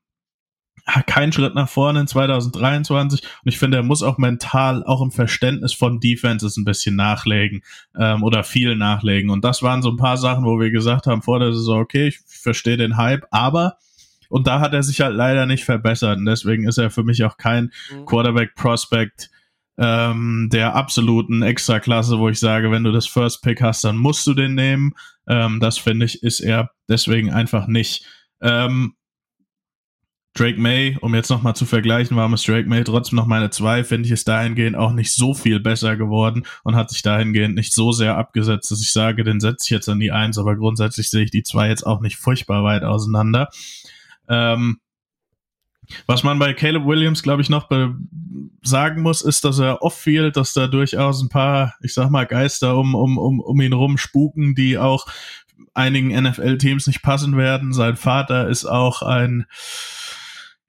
[1.05, 5.11] kein Schritt nach vorne in 2023 und ich finde, er muss auch mental, auch im
[5.11, 7.61] Verständnis von Defenses ein bisschen nachlegen
[7.97, 11.21] ähm, oder viel nachlegen und das waren so ein paar Sachen, wo wir gesagt haben
[11.21, 13.77] vor der Saison, okay, ich verstehe den Hype, aber
[14.29, 17.23] und da hat er sich halt leider nicht verbessert und deswegen ist er für mich
[17.23, 18.05] auch kein mhm.
[18.05, 19.29] Quarterback Prospect
[19.77, 24.27] ähm, der absoluten Extraklasse, wo ich sage, wenn du das First Pick hast, dann musst
[24.27, 24.93] du den nehmen.
[25.27, 28.05] Ähm, das finde ich, ist er deswegen einfach nicht.
[28.41, 28.93] Ähm,
[30.33, 33.83] Drake May, um jetzt nochmal zu vergleichen, warum ist Drake May trotzdem noch meine zwei,
[33.83, 37.73] finde ich, ist dahingehend auch nicht so viel besser geworden und hat sich dahingehend nicht
[37.73, 41.09] so sehr abgesetzt, dass ich sage, den setze ich jetzt an die eins, aber grundsätzlich
[41.09, 43.49] sehe ich die zwei jetzt auch nicht furchtbar weit auseinander.
[44.29, 44.79] Ähm,
[46.07, 47.69] was man bei Caleb Williams, glaube ich, noch
[48.63, 52.77] sagen muss, ist, dass er off-field, dass da durchaus ein paar, ich sag mal, Geister
[52.77, 55.07] um, um, um, um ihn rum spuken, die auch
[55.73, 57.73] einigen NFL-Teams nicht passen werden.
[57.73, 59.45] Sein Vater ist auch ein,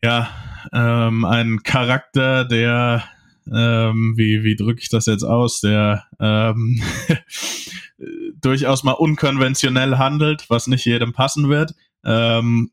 [0.03, 0.29] ja,
[0.73, 3.05] ähm, ein Charakter, der,
[3.53, 6.83] ähm, wie, wie drücke ich das jetzt aus, der ähm,
[8.41, 11.75] durchaus mal unkonventionell handelt, was nicht jedem passen wird.
[12.05, 12.71] Ähm,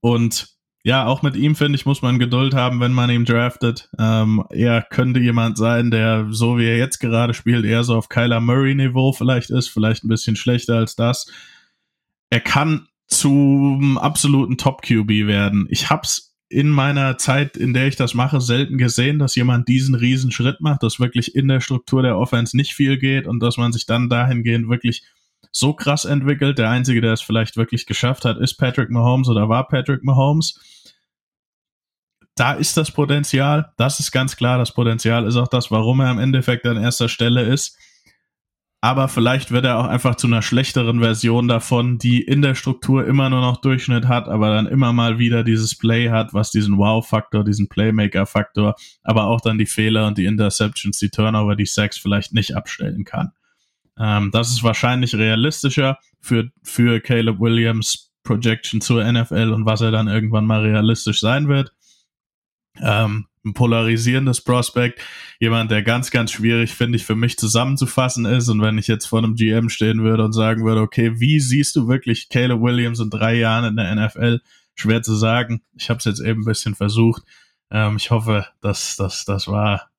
[0.00, 0.56] und
[0.86, 3.90] ja, auch mit ihm, finde ich, muss man Geduld haben, wenn man ihn draftet.
[3.98, 8.08] Ähm, er könnte jemand sein, der, so wie er jetzt gerade spielt, eher so auf
[8.08, 11.26] Kyler Murray-Niveau vielleicht ist, vielleicht ein bisschen schlechter als das.
[12.30, 15.66] Er kann zum absoluten Top-QB werden.
[15.70, 19.94] Ich hab's in meiner Zeit, in der ich das mache, selten gesehen, dass jemand diesen
[19.94, 23.56] riesen Schritt macht, dass wirklich in der Struktur der Offense nicht viel geht und dass
[23.56, 25.02] man sich dann dahingehend wirklich
[25.50, 26.58] so krass entwickelt.
[26.58, 30.60] Der Einzige, der es vielleicht wirklich geschafft hat, ist Patrick Mahomes oder war Patrick Mahomes.
[32.36, 36.10] Da ist das Potenzial, das ist ganz klar, das Potenzial ist auch das, warum er
[36.10, 37.78] im Endeffekt an erster Stelle ist.
[38.80, 43.06] Aber vielleicht wird er auch einfach zu einer schlechteren Version davon, die in der Struktur
[43.06, 46.76] immer nur noch Durchschnitt hat, aber dann immer mal wieder dieses Play hat, was diesen
[46.76, 51.98] Wow-Faktor, diesen Playmaker-Faktor, aber auch dann die Fehler und die Interceptions, die Turnover, die Sacks
[51.98, 53.32] vielleicht nicht abstellen kann.
[53.98, 59.90] Ähm, das ist wahrscheinlich realistischer für, für Caleb Williams Projection zur NFL und was er
[59.90, 61.72] dann irgendwann mal realistisch sein wird.
[62.80, 65.00] Ähm, ein polarisierendes Prospect,
[65.40, 68.48] jemand, der ganz, ganz schwierig, finde ich, für mich zusammenzufassen ist.
[68.48, 71.76] Und wenn ich jetzt vor einem GM stehen würde und sagen würde, okay, wie siehst
[71.76, 74.40] du wirklich Caleb Williams in drei Jahren in der NFL?
[74.74, 75.62] Schwer zu sagen.
[75.74, 77.22] Ich habe es jetzt eben ein bisschen versucht.
[77.70, 79.90] Ähm, ich hoffe, dass das, das war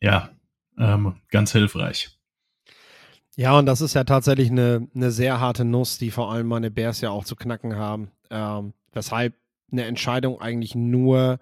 [0.00, 0.30] ja
[0.78, 2.10] ähm, ganz hilfreich.
[3.36, 6.70] Ja, und das ist ja tatsächlich eine, eine sehr harte Nuss, die vor allem meine
[6.70, 8.10] Bears ja auch zu knacken haben.
[8.30, 9.34] Ähm, weshalb
[9.70, 11.38] eine Entscheidung eigentlich nur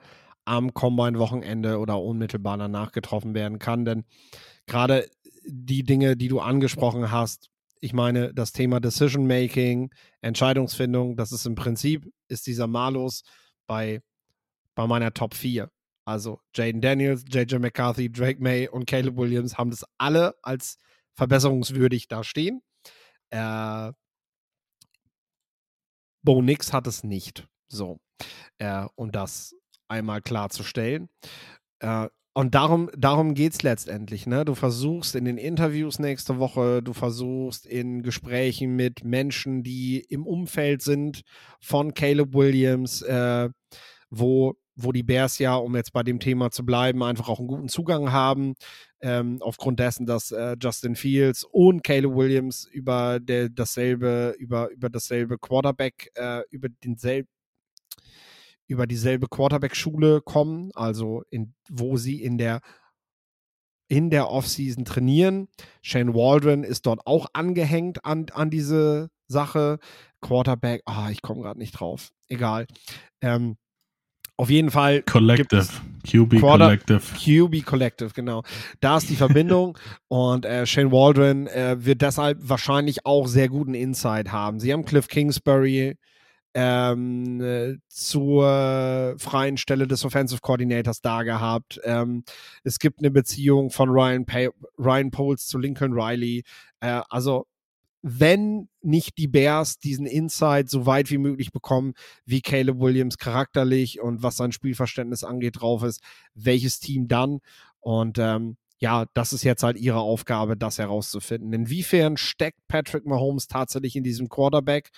[0.51, 3.85] am Combine-Wochenende oder unmittelbar danach getroffen werden kann.
[3.85, 4.05] Denn
[4.67, 5.09] gerade
[5.47, 7.51] die Dinge, die du angesprochen hast,
[7.81, 13.23] ich meine, das Thema Decision Making, Entscheidungsfindung, das ist im Prinzip, ist dieser Malus
[13.69, 14.03] bei,
[14.75, 15.71] bei meiner Top 4.
[16.05, 20.79] Also Jaden Daniels, JJ McCarthy, Drake May und Caleb Williams haben das alle als
[21.15, 22.61] verbesserungswürdig dastehen.
[23.31, 23.93] Äh,
[26.23, 27.47] Bo Nix hat es nicht.
[27.69, 28.01] So,
[28.59, 29.55] äh, um das
[29.91, 31.09] einmal klarzustellen.
[31.81, 34.27] Äh, und darum, darum geht es letztendlich.
[34.27, 34.45] Ne?
[34.45, 40.27] Du versuchst in den Interviews nächste Woche, du versuchst in Gesprächen mit Menschen, die im
[40.27, 41.23] Umfeld sind
[41.61, 43.49] von Caleb Williams, äh,
[44.11, 47.49] wo, wo die Bears ja, um jetzt bei dem Thema zu bleiben, einfach auch einen
[47.49, 48.55] guten Zugang haben
[49.01, 54.89] ähm, aufgrund dessen, dass äh, Justin Fields und Caleb Williams über der, dasselbe, über, über
[54.89, 57.29] dasselbe Quarterback, äh, über denselben
[58.71, 62.61] über dieselbe Quarterback-Schule kommen, also in, wo sie in der
[63.89, 65.49] in der Offseason trainieren.
[65.83, 69.81] Shane Waldron ist dort auch angehängt an, an diese Sache.
[70.21, 72.13] Quarterback, ah, ich komme gerade nicht drauf.
[72.29, 72.67] Egal.
[73.21, 73.57] Ähm,
[74.37, 75.03] auf jeden Fall.
[75.03, 75.67] Collective.
[76.09, 77.01] QB Quarter, Collective.
[77.01, 78.45] QB Collective, genau.
[78.81, 79.77] Da ist die Verbindung
[80.09, 84.61] und äh, Shane Waldron äh, wird deshalb wahrscheinlich auch sehr guten Insight haben.
[84.61, 85.97] Sie haben Cliff Kingsbury
[86.55, 91.81] ähm, äh, zur freien Stelle des Offensive Coordinators da gehabt.
[91.85, 92.25] Ähm,
[92.65, 94.49] es gibt eine Beziehung von Ryan, pa
[94.79, 96.43] Ryan Poles zu Lincoln Riley.
[96.81, 97.47] Äh, also
[98.03, 101.93] wenn nicht die Bears diesen Insight so weit wie möglich bekommen,
[102.25, 106.03] wie Caleb Williams charakterlich und was sein Spielverständnis angeht drauf ist,
[106.35, 107.41] welches Team dann?
[107.81, 111.53] Und ähm, ja, das ist jetzt halt ihre Aufgabe, das herauszufinden.
[111.53, 114.91] Inwiefern steckt Patrick Mahomes tatsächlich in diesem Quarterback?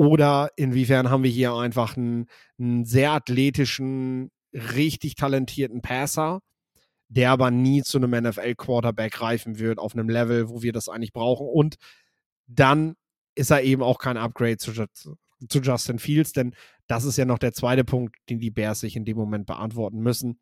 [0.00, 2.24] Oder inwiefern haben wir hier einfach einen,
[2.58, 6.40] einen sehr athletischen, richtig talentierten Passer,
[7.08, 11.12] der aber nie zu einem NFL-Quarterback reifen wird auf einem Level, wo wir das eigentlich
[11.12, 11.46] brauchen.
[11.46, 11.76] Und
[12.46, 12.94] dann
[13.34, 16.54] ist er eben auch kein Upgrade zu, zu Justin Fields, denn
[16.86, 19.98] das ist ja noch der zweite Punkt, den die Bears sich in dem Moment beantworten
[19.98, 20.40] müssen.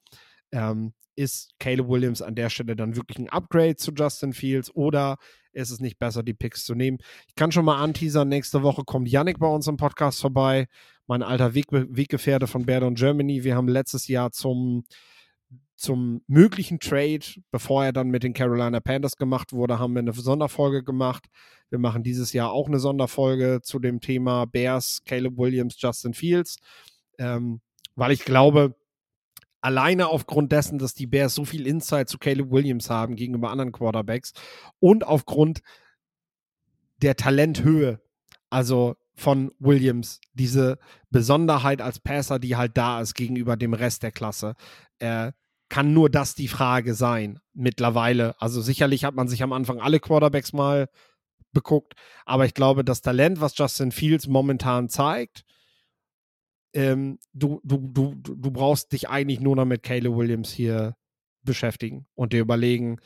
[0.52, 5.16] Ähm, ist Caleb Williams an der Stelle dann wirklich ein Upgrade zu Justin Fields oder
[5.52, 6.98] ist es nicht besser, die Picks zu nehmen?
[7.26, 10.68] Ich kann schon mal anteasern, nächste Woche kommt Yannick bei uns im Podcast vorbei,
[11.08, 13.42] mein alter Weg Weggefährte von Berdon Germany.
[13.42, 14.84] Wir haben letztes Jahr zum,
[15.74, 20.12] zum möglichen Trade, bevor er dann mit den Carolina Panthers gemacht wurde, haben wir eine
[20.12, 21.26] Sonderfolge gemacht.
[21.70, 26.58] Wir machen dieses Jahr auch eine Sonderfolge zu dem Thema Bears, Caleb Williams, Justin Fields,
[27.18, 27.60] ähm,
[27.96, 28.76] weil ich glaube,
[29.60, 33.72] alleine aufgrund dessen, dass die Bears so viel Insight zu Caleb Williams haben gegenüber anderen
[33.72, 34.32] Quarterbacks
[34.80, 35.60] und aufgrund
[36.98, 38.00] der Talenthöhe,
[38.50, 40.78] also von Williams, diese
[41.10, 44.54] Besonderheit als Passer, die halt da ist gegenüber dem Rest der Klasse,
[45.00, 45.32] äh,
[45.68, 48.40] kann nur das die Frage sein mittlerweile.
[48.40, 50.88] Also sicherlich hat man sich am Anfang alle Quarterbacks mal
[51.52, 51.94] beguckt,
[52.26, 55.44] aber ich glaube, das Talent, was Justin Fields momentan zeigt,
[56.74, 60.94] ähm, du, du, du, du brauchst dich eigentlich nur noch mit Caleb Williams hier
[61.42, 62.98] beschäftigen und dir überlegen,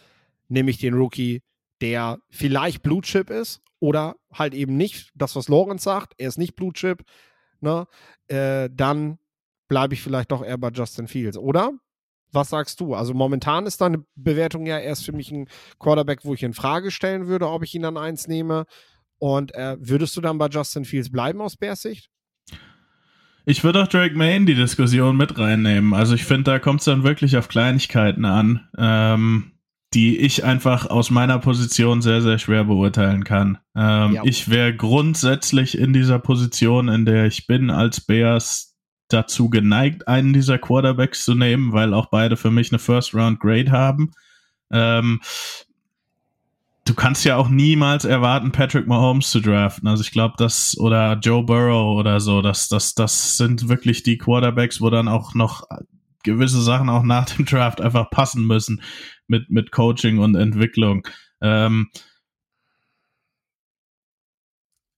[0.49, 1.43] nehme ich den Rookie,
[1.81, 6.39] der vielleicht Blue Chip ist oder halt eben nicht, das, was Lorenz sagt, er ist
[6.39, 7.03] nicht Blue Chip,
[7.61, 7.87] ne?
[8.29, 9.19] Äh, dann
[9.69, 11.73] bleibe ich vielleicht doch eher bei Justin Fields, oder?
[12.31, 12.95] Was sagst du?
[12.95, 15.49] Also momentan ist deine Bewertung ja erst für mich ein
[15.79, 18.65] Quarterback, wo ich in Frage stellen würde, ob ich ihn an eins nehme.
[19.19, 22.11] Und äh, würdest du dann bei Justin Fields bleiben aus Bears Sicht?
[23.45, 25.95] Ich würde auch Drake May in die Diskussion mit reinnehmen.
[25.95, 29.53] Also ich finde, da kommt es dann wirklich auf Kleinigkeiten an, ähm,
[29.95, 33.59] die ich einfach aus meiner Position sehr, sehr schwer beurteilen kann.
[33.77, 34.23] Ähm, ja.
[34.25, 38.77] Ich wäre grundsätzlich in dieser Position, in der ich bin, als Bears
[39.09, 44.13] dazu geneigt, einen dieser Quarterbacks zu nehmen, weil auch beide für mich eine First-Round-Grade haben.
[44.73, 45.21] Ähm,
[46.85, 49.89] du kannst ja auch niemals erwarten, Patrick Mahomes zu draften.
[49.89, 54.19] Also ich glaube, das oder Joe Burrow oder so, das, das, das sind wirklich die
[54.19, 55.67] Quarterbacks, wo dann auch noch
[56.23, 58.83] gewisse Sachen auch nach dem Draft einfach passen müssen
[59.27, 61.07] mit, mit Coaching und Entwicklung.
[61.41, 61.89] Ähm,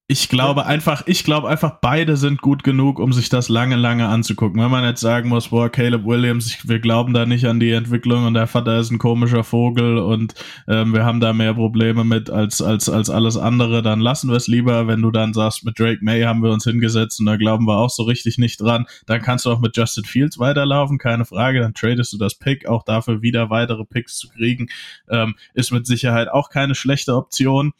[0.06, 4.06] ich glaube einfach, ich glaube einfach, beide sind gut genug, um sich das lange, lange
[4.06, 4.60] anzugucken.
[4.60, 7.70] Wenn man jetzt sagen muss, boah, Caleb Williams, ich, wir glauben da nicht an die
[7.70, 10.35] Entwicklung und der Vater ist ein komischer Vogel und
[10.68, 14.36] ähm, wir haben da mehr Probleme mit als, als, als alles andere, dann lassen wir
[14.36, 14.86] es lieber.
[14.86, 17.78] Wenn du dann sagst, mit Drake May haben wir uns hingesetzt und da glauben wir
[17.78, 21.60] auch so richtig nicht dran, dann kannst du auch mit Justin Fields weiterlaufen, keine Frage,
[21.60, 24.66] dann tradest du das Pick, auch dafür wieder weitere Picks zu kriegen,
[25.09, 27.72] ähm, ist mit Sicherheit auch keine schlechte Option.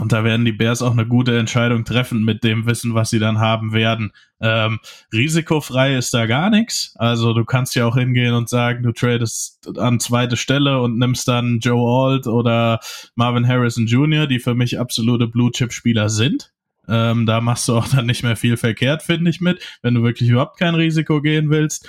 [0.00, 3.18] Und da werden die Bears auch eine gute Entscheidung treffen mit dem Wissen, was sie
[3.18, 4.12] dann haben werden.
[4.40, 4.78] Ähm,
[5.12, 6.94] risikofrei ist da gar nichts.
[6.96, 11.26] Also du kannst ja auch hingehen und sagen, du tradest an zweite Stelle und nimmst
[11.28, 12.80] dann Joe Alt oder
[13.14, 16.52] Marvin Harrison Jr., die für mich absolute Blue-Chip-Spieler sind.
[16.88, 20.02] Ähm, da machst du auch dann nicht mehr viel verkehrt, finde ich, mit, wenn du
[20.02, 21.88] wirklich überhaupt kein Risiko gehen willst.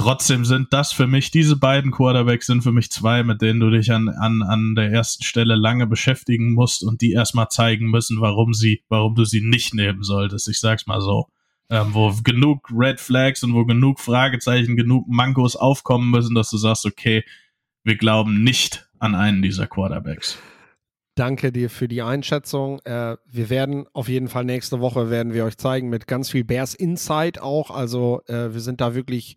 [0.00, 3.68] Trotzdem sind das für mich, diese beiden Quarterbacks sind für mich zwei, mit denen du
[3.68, 8.18] dich an, an, an der ersten Stelle lange beschäftigen musst und die erstmal zeigen müssen,
[8.22, 10.48] warum sie, warum du sie nicht nehmen solltest.
[10.48, 11.26] Ich sag's mal so.
[11.68, 16.56] Ähm, wo genug Red Flags und wo genug Fragezeichen, genug Mankos aufkommen müssen, dass du
[16.56, 17.22] sagst, okay,
[17.84, 20.38] wir glauben nicht an einen dieser Quarterbacks.
[21.14, 22.80] Danke dir für die Einschätzung.
[22.86, 26.44] Äh, wir werden auf jeden Fall nächste Woche werden wir euch zeigen mit ganz viel
[26.44, 27.70] Bears Insight auch.
[27.70, 29.36] Also äh, wir sind da wirklich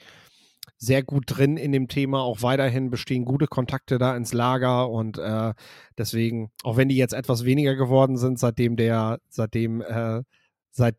[0.78, 2.22] sehr gut drin in dem Thema.
[2.22, 5.54] Auch weiterhin bestehen gute Kontakte da ins Lager und äh,
[5.98, 10.24] deswegen, auch wenn die jetzt etwas weniger geworden sind, seitdem der, seitdem, äh,
[10.72, 10.96] seit,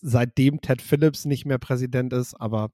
[0.00, 2.70] seitdem Ted Phillips nicht mehr Präsident ist, aber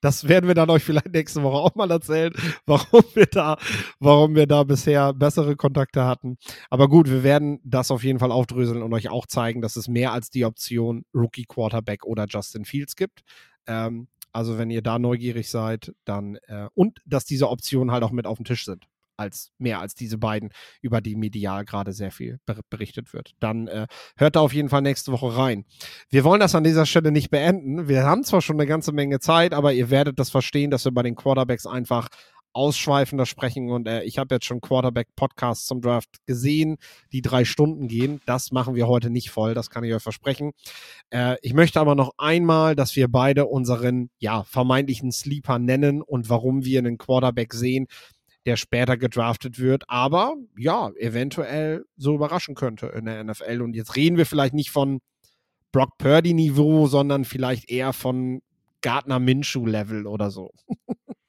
[0.00, 2.32] das werden wir dann euch vielleicht nächste Woche auch mal erzählen,
[2.66, 3.58] warum wir da,
[3.98, 6.36] warum wir da bisher bessere Kontakte hatten.
[6.68, 9.88] Aber gut, wir werden das auf jeden Fall aufdröseln und euch auch zeigen, dass es
[9.88, 13.22] mehr als die Option Rookie Quarterback oder Justin Fields gibt.
[13.66, 18.12] Ähm, also wenn ihr da neugierig seid, dann äh, und dass diese Optionen halt auch
[18.12, 18.86] mit auf dem Tisch sind
[19.20, 20.50] als mehr als diese beiden,
[20.80, 22.40] über die medial gerade sehr viel
[22.70, 23.34] berichtet wird.
[23.38, 23.86] Dann äh,
[24.16, 25.66] hört da auf jeden Fall nächste Woche rein.
[26.08, 27.86] Wir wollen das an dieser Stelle nicht beenden.
[27.86, 30.92] Wir haben zwar schon eine ganze Menge Zeit, aber ihr werdet das verstehen, dass wir
[30.92, 32.08] bei den Quarterbacks einfach
[32.52, 33.70] ausschweifender sprechen.
[33.70, 36.76] Und äh, ich habe jetzt schon Quarterback-Podcasts zum Draft gesehen,
[37.12, 38.20] die drei Stunden gehen.
[38.26, 40.52] Das machen wir heute nicht voll, das kann ich euch versprechen.
[41.10, 46.28] Äh, ich möchte aber noch einmal, dass wir beide unseren ja, vermeintlichen Sleeper nennen und
[46.28, 47.86] warum wir einen Quarterback sehen,
[48.46, 53.60] der später gedraftet wird, aber ja, eventuell so überraschen könnte in der NFL.
[53.60, 55.00] Und jetzt reden wir vielleicht nicht von
[55.72, 58.40] Brock Purdy-Niveau, sondern vielleicht eher von
[58.80, 60.52] Gardner Minshew-Level oder so.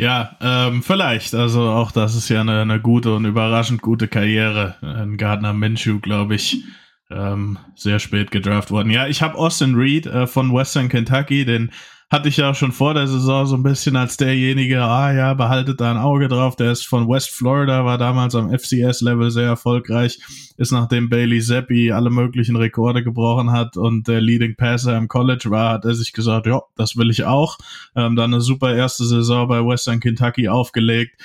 [0.00, 1.34] Ja, ähm, vielleicht.
[1.34, 4.76] Also auch das ist ja eine, eine gute und überraschend gute Karriere.
[4.80, 6.64] Ein Gardner Minshew, glaube ich,
[7.10, 8.88] ähm, sehr spät gedraft worden.
[8.88, 11.70] Ja, ich habe Austin Reed äh, von Western Kentucky, den
[12.10, 15.80] hatte ich ja schon vor der Saison so ein bisschen als derjenige, ah ja, behaltet
[15.80, 20.18] da ein Auge drauf, der ist von West Florida, war damals am FCS-Level sehr erfolgreich,
[20.56, 25.50] ist nachdem Bailey Zappi alle möglichen Rekorde gebrochen hat und der Leading Passer im College
[25.50, 27.58] war, hat er sich gesagt, ja, das will ich auch.
[27.94, 31.22] Ähm, dann eine super erste Saison bei Western Kentucky aufgelegt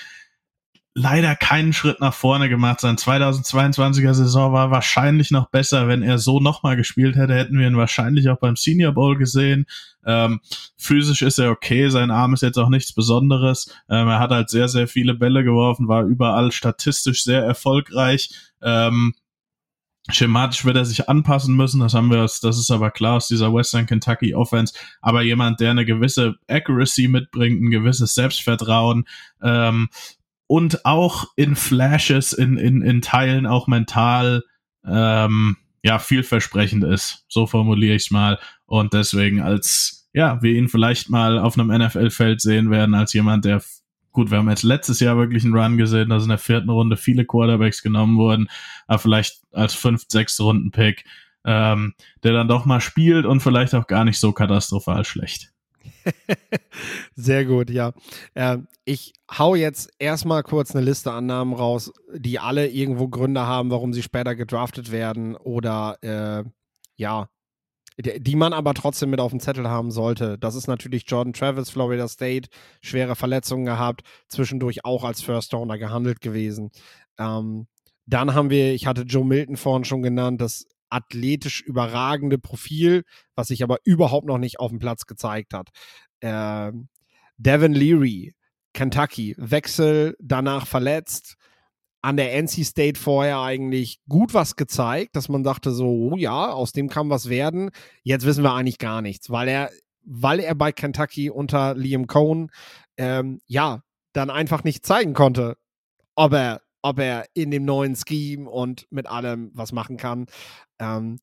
[0.97, 2.79] leider keinen Schritt nach vorne gemacht.
[2.79, 5.89] Sein 2022er Saison war wahrscheinlich noch besser.
[5.89, 9.65] Wenn er so nochmal gespielt hätte, hätten wir ihn wahrscheinlich auch beim Senior Bowl gesehen.
[10.05, 10.39] Ähm,
[10.77, 13.75] physisch ist er okay, sein Arm ist jetzt auch nichts Besonderes.
[13.89, 18.29] Ähm, er hat halt sehr, sehr viele Bälle geworfen, war überall statistisch sehr erfolgreich.
[18.61, 19.13] Ähm,
[20.09, 23.53] schematisch wird er sich anpassen müssen, das haben wir, das ist aber klar aus dieser
[23.53, 29.05] Western Kentucky Offense, aber jemand, der eine gewisse Accuracy mitbringt, ein gewisses Selbstvertrauen,
[29.41, 29.89] ähm,
[30.47, 34.43] und auch in Flashes, in, in, in Teilen auch mental
[34.85, 37.25] ähm, ja vielversprechend ist.
[37.27, 38.39] So formuliere ich mal.
[38.65, 43.45] Und deswegen als, ja, wir ihn vielleicht mal auf einem NFL-Feld sehen werden, als jemand,
[43.45, 43.61] der
[44.15, 46.97] gut, wir haben jetzt letztes Jahr wirklich einen Run gesehen, dass in der vierten Runde
[46.97, 48.47] viele Quarterbacks genommen wurden,
[48.87, 51.03] aber vielleicht als fünf, sechs Runden Pick,
[51.43, 51.93] ähm,
[52.23, 55.51] der dann doch mal spielt und vielleicht auch gar nicht so katastrophal schlecht.
[57.15, 57.93] Sehr gut, ja.
[58.33, 63.45] Äh, ich hau jetzt erstmal kurz eine Liste an Namen raus, die alle irgendwo Gründe
[63.45, 66.43] haben, warum sie später gedraftet werden oder äh,
[66.97, 67.29] ja,
[67.97, 70.37] die man aber trotzdem mit auf dem Zettel haben sollte.
[70.37, 72.49] Das ist natürlich Jordan Travis, Florida State,
[72.81, 76.71] schwere Verletzungen gehabt, zwischendurch auch als First Owner gehandelt gewesen.
[77.17, 77.67] Ähm,
[78.05, 83.03] dann haben wir, ich hatte Joe Milton vorhin schon genannt, das athletisch überragende Profil,
[83.35, 85.69] was sich aber überhaupt noch nicht auf dem Platz gezeigt hat.
[86.21, 86.71] Äh,
[87.37, 88.33] Devin Leary,
[88.73, 91.35] Kentucky, Wechsel, danach verletzt,
[92.01, 96.51] an der NC State vorher eigentlich gut was gezeigt, dass man dachte so, oh ja,
[96.51, 97.71] aus dem kann was werden.
[98.03, 99.71] Jetzt wissen wir eigentlich gar nichts, weil er,
[100.03, 102.51] weil er bei Kentucky unter Liam Cohn
[102.97, 103.81] ähm, ja
[104.13, 105.57] dann einfach nicht zeigen konnte,
[106.13, 110.27] ob er ob er in dem neuen Scheme und mit allem was machen kann.
[110.77, 111.17] Ähm,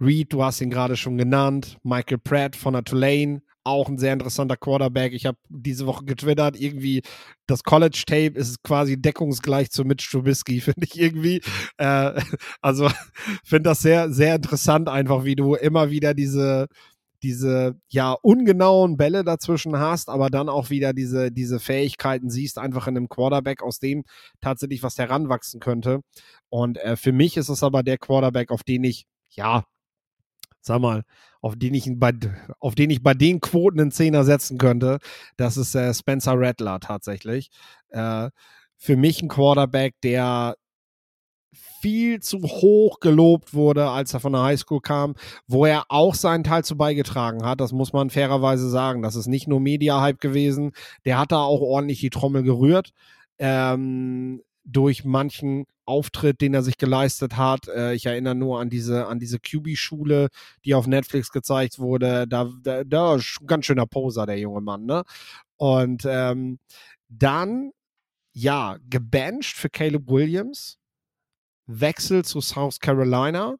[0.00, 1.76] Reed, du hast ihn gerade schon genannt.
[1.82, 5.12] Michael Pratt von der Tulane, auch ein sehr interessanter Quarterback.
[5.12, 7.02] Ich habe diese Woche getwittert, irgendwie
[7.46, 11.42] das College Tape ist quasi deckungsgleich zu Mitch Trubisky, finde ich irgendwie.
[11.76, 12.18] Äh,
[12.62, 12.88] also
[13.44, 16.68] finde das sehr, sehr interessant, einfach wie du immer wieder diese
[17.22, 22.86] diese ja ungenauen Bälle dazwischen hast, aber dann auch wieder diese, diese Fähigkeiten siehst, einfach
[22.86, 24.04] in einem Quarterback, aus dem
[24.40, 26.00] tatsächlich was heranwachsen könnte.
[26.48, 29.64] Und äh, für mich ist es aber der Quarterback, auf den ich, ja,
[30.60, 31.02] sag mal,
[31.40, 32.12] auf den ich bei,
[32.60, 34.98] auf den ich bei den Quoten einen Zehner setzen könnte.
[35.36, 37.50] Das ist äh, Spencer Rattler tatsächlich.
[37.88, 38.30] Äh,
[38.76, 40.56] für mich ein Quarterback, der
[41.82, 45.14] viel zu hoch gelobt wurde, als er von der Highschool kam,
[45.48, 47.60] wo er auch seinen Teil zu beigetragen hat.
[47.60, 49.02] Das muss man fairerweise sagen.
[49.02, 50.72] Das ist nicht nur Media-Hype gewesen.
[51.04, 52.92] Der hat da auch ordentlich die Trommel gerührt.
[53.38, 57.66] Ähm, durch manchen Auftritt, den er sich geleistet hat.
[57.66, 60.28] Äh, ich erinnere nur an diese, an diese QB-Schule,
[60.64, 62.28] die auf Netflix gezeigt wurde.
[62.28, 65.02] Da, da, da ganz schöner Poser, der junge Mann, ne?
[65.56, 66.60] Und ähm,
[67.08, 67.72] dann,
[68.32, 70.78] ja, gebencht für Caleb Williams
[71.66, 73.56] Wechsel zu South Carolina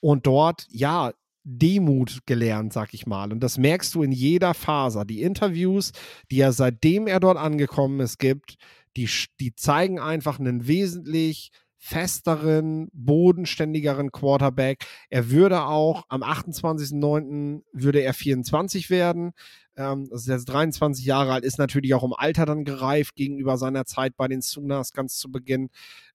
[0.00, 1.12] und dort, ja,
[1.48, 3.32] Demut gelernt, sag ich mal.
[3.32, 5.04] Und das merkst du in jeder Faser.
[5.04, 5.92] Die Interviews,
[6.28, 8.56] die er seitdem er dort angekommen ist, gibt,
[8.96, 9.08] die,
[9.38, 14.84] die zeigen einfach einen wesentlich festeren, bodenständigeren Quarterback.
[15.08, 17.62] Er würde auch am 28.09.
[17.72, 19.30] würde er 24 werden.
[19.76, 23.56] Ähm, das ist jetzt 23 Jahre alt, ist natürlich auch im Alter dann gereift gegenüber
[23.56, 25.68] seiner Zeit bei den Sooners ganz zu Beginn.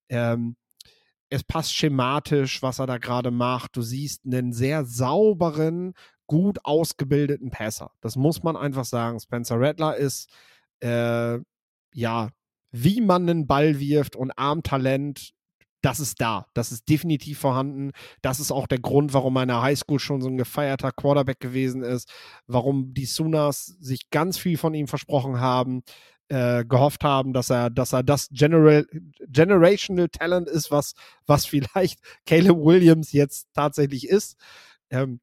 [0.09, 0.57] Ähm,
[1.31, 3.77] es passt schematisch, was er da gerade macht.
[3.77, 5.93] Du siehst einen sehr sauberen,
[6.27, 7.91] gut ausgebildeten Passer.
[8.01, 9.19] Das muss man einfach sagen.
[9.19, 10.29] Spencer Rattler ist,
[10.81, 11.39] äh,
[11.93, 12.29] ja,
[12.71, 15.31] wie man einen Ball wirft und Armtalent,
[15.81, 16.47] das ist da.
[16.53, 17.91] Das ist definitiv vorhanden.
[18.21, 21.81] Das ist auch der Grund, warum in der Highschool schon so ein gefeierter Quarterback gewesen
[21.81, 22.11] ist,
[22.45, 25.81] warum die Sooners sich ganz viel von ihm versprochen haben.
[26.31, 28.87] Äh, gehofft haben, dass er, dass er das General,
[29.27, 30.93] Generational Talent ist, was,
[31.25, 34.37] was vielleicht Caleb Williams jetzt tatsächlich ist.
[34.89, 35.19] Ähm,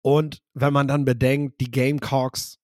[0.00, 2.60] und wenn man dann bedenkt, die Gamecocks,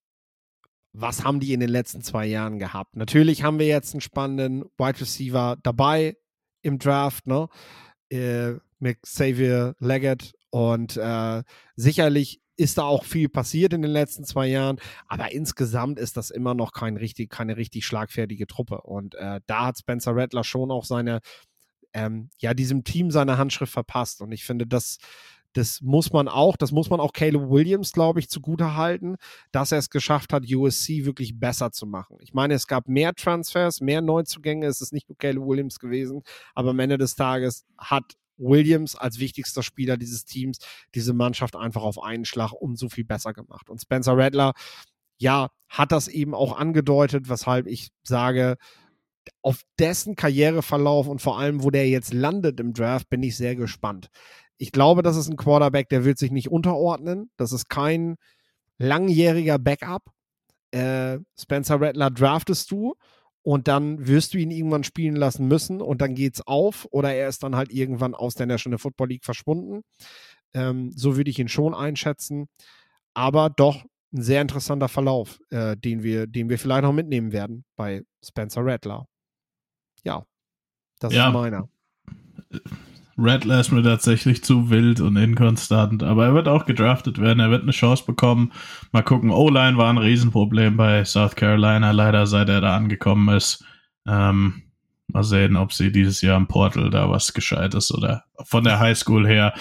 [0.93, 2.95] was haben die in den letzten zwei Jahren gehabt?
[2.95, 6.15] Natürlich haben wir jetzt einen spannenden Wide Receiver dabei
[6.61, 7.49] im Draft, ne?
[8.09, 11.43] Äh, mit Xavier Leggett und äh,
[11.75, 16.29] sicherlich ist da auch viel passiert in den letzten zwei Jahren, aber insgesamt ist das
[16.29, 18.81] immer noch kein richtig, keine richtig schlagfertige Truppe.
[18.81, 21.21] Und äh, da hat Spencer Rattler schon auch seine,
[21.93, 24.21] ähm, ja, diesem Team seine Handschrift verpasst.
[24.21, 24.97] Und ich finde, das,
[25.53, 29.15] das muss man auch, das muss man auch Caleb Williams, glaube ich, zugute halten,
[29.53, 32.17] dass er es geschafft hat, USC wirklich besser zu machen.
[32.19, 36.23] Ich meine, es gab mehr Transfers, mehr Neuzugänge, es ist nicht nur Caleb Williams gewesen,
[36.55, 40.57] aber am Ende des Tages hat Williams als wichtigster Spieler dieses Teams
[40.95, 43.69] diese Mannschaft einfach auf einen Schlag um so viel besser gemacht.
[43.69, 44.53] Und Spencer Rattler,
[45.17, 48.57] ja, hat das eben auch angedeutet, weshalb ich sage,
[49.41, 53.55] auf dessen Karriereverlauf und vor allem, wo der jetzt landet im Draft, bin ich sehr
[53.55, 54.09] gespannt
[54.59, 57.31] ich glaube, das ist ein Quarterback, der wird sich nicht unterordnen.
[57.37, 58.17] Das ist kein
[58.77, 60.11] langjähriger Backup.
[60.71, 62.95] Äh, Spencer Rattler draftest du
[63.41, 67.29] und dann wirst du ihn irgendwann spielen lassen müssen und dann geht's auf oder er
[67.29, 69.81] ist dann halt irgendwann aus der National Football League verschwunden.
[70.53, 72.47] Ähm, so würde ich ihn schon einschätzen.
[73.13, 73.83] Aber doch
[74.13, 78.65] ein sehr interessanter Verlauf, äh, den, wir, den wir vielleicht noch mitnehmen werden bei Spencer
[78.65, 79.05] Rattler.
[80.03, 80.25] Ja,
[80.99, 81.27] das ja.
[81.27, 81.69] ist meiner.
[83.21, 87.51] Rattler ist mir tatsächlich zu wild und inkonstant, aber er wird auch gedraftet werden, er
[87.51, 88.51] wird eine Chance bekommen.
[88.91, 93.63] Mal gucken, O-Line war ein Riesenproblem bei South Carolina, leider seit er da angekommen ist.
[94.07, 94.63] Ähm,
[95.07, 99.27] mal sehen, ob sie dieses Jahr im Portal da was Gescheites oder von der Highschool
[99.27, 99.53] her.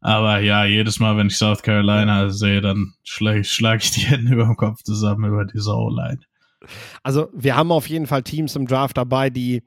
[0.00, 4.32] Aber ja, jedes Mal, wenn ich South Carolina sehe, dann schlage schlag ich die Hände
[4.32, 6.20] über dem Kopf zusammen über diese O-Line.
[7.02, 9.62] Also, wir haben auf jeden Fall Teams im Draft dabei, die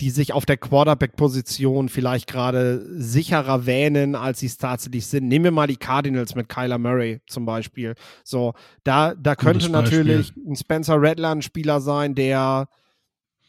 [0.00, 5.28] die sich auf der Quarterback-Position vielleicht gerade sicherer wähnen, als sie es tatsächlich sind.
[5.28, 7.94] Nehmen wir mal die Cardinals mit Kyler Murray zum Beispiel.
[8.24, 12.68] So, da, da könnte natürlich ein Spencer Rattler ein Spieler sein, der,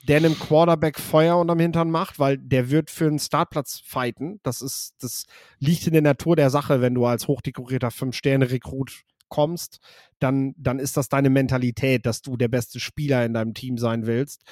[0.07, 4.41] der einem Quarterback Feuer unterm Hintern macht, weil der wird für einen Startplatz fighten.
[4.44, 5.28] Das ist, das
[5.60, 9.80] liegt in der Natur der Sache, wenn du als hochdekorierter Fünf-Sterne-Rekrut kommst,
[10.19, 14.06] dann, dann ist das deine Mentalität, dass du der beste Spieler in deinem Team sein
[14.06, 14.44] willst.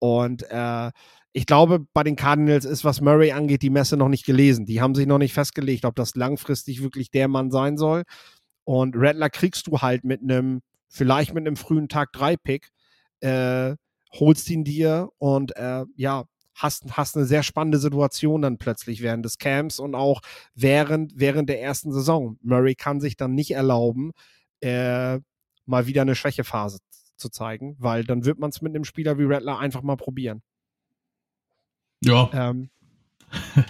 [0.00, 0.90] Und äh,
[1.36, 4.66] ich glaube, bei den Cardinals ist, was Murray angeht, die Messe noch nicht gelesen.
[4.66, 8.04] Die haben sich noch nicht festgelegt, ob das langfristig wirklich der Mann sein soll.
[8.62, 12.70] Und Rattler kriegst du halt mit einem, vielleicht mit einem frühen Tag 3 Pick,
[13.18, 13.74] äh,
[14.12, 16.24] holst ihn dir und äh, ja,
[16.54, 20.20] hast, hast eine sehr spannende Situation dann plötzlich während des Camps und auch
[20.54, 22.38] während, während der ersten Saison.
[22.42, 24.12] Murray kann sich dann nicht erlauben,
[24.60, 25.18] äh,
[25.66, 26.78] mal wieder eine Schwächephase
[27.16, 30.42] zu zeigen, weil dann wird man es mit einem Spieler wie Rattler einfach mal probieren.
[32.04, 32.30] Ja.
[32.32, 32.70] Ähm,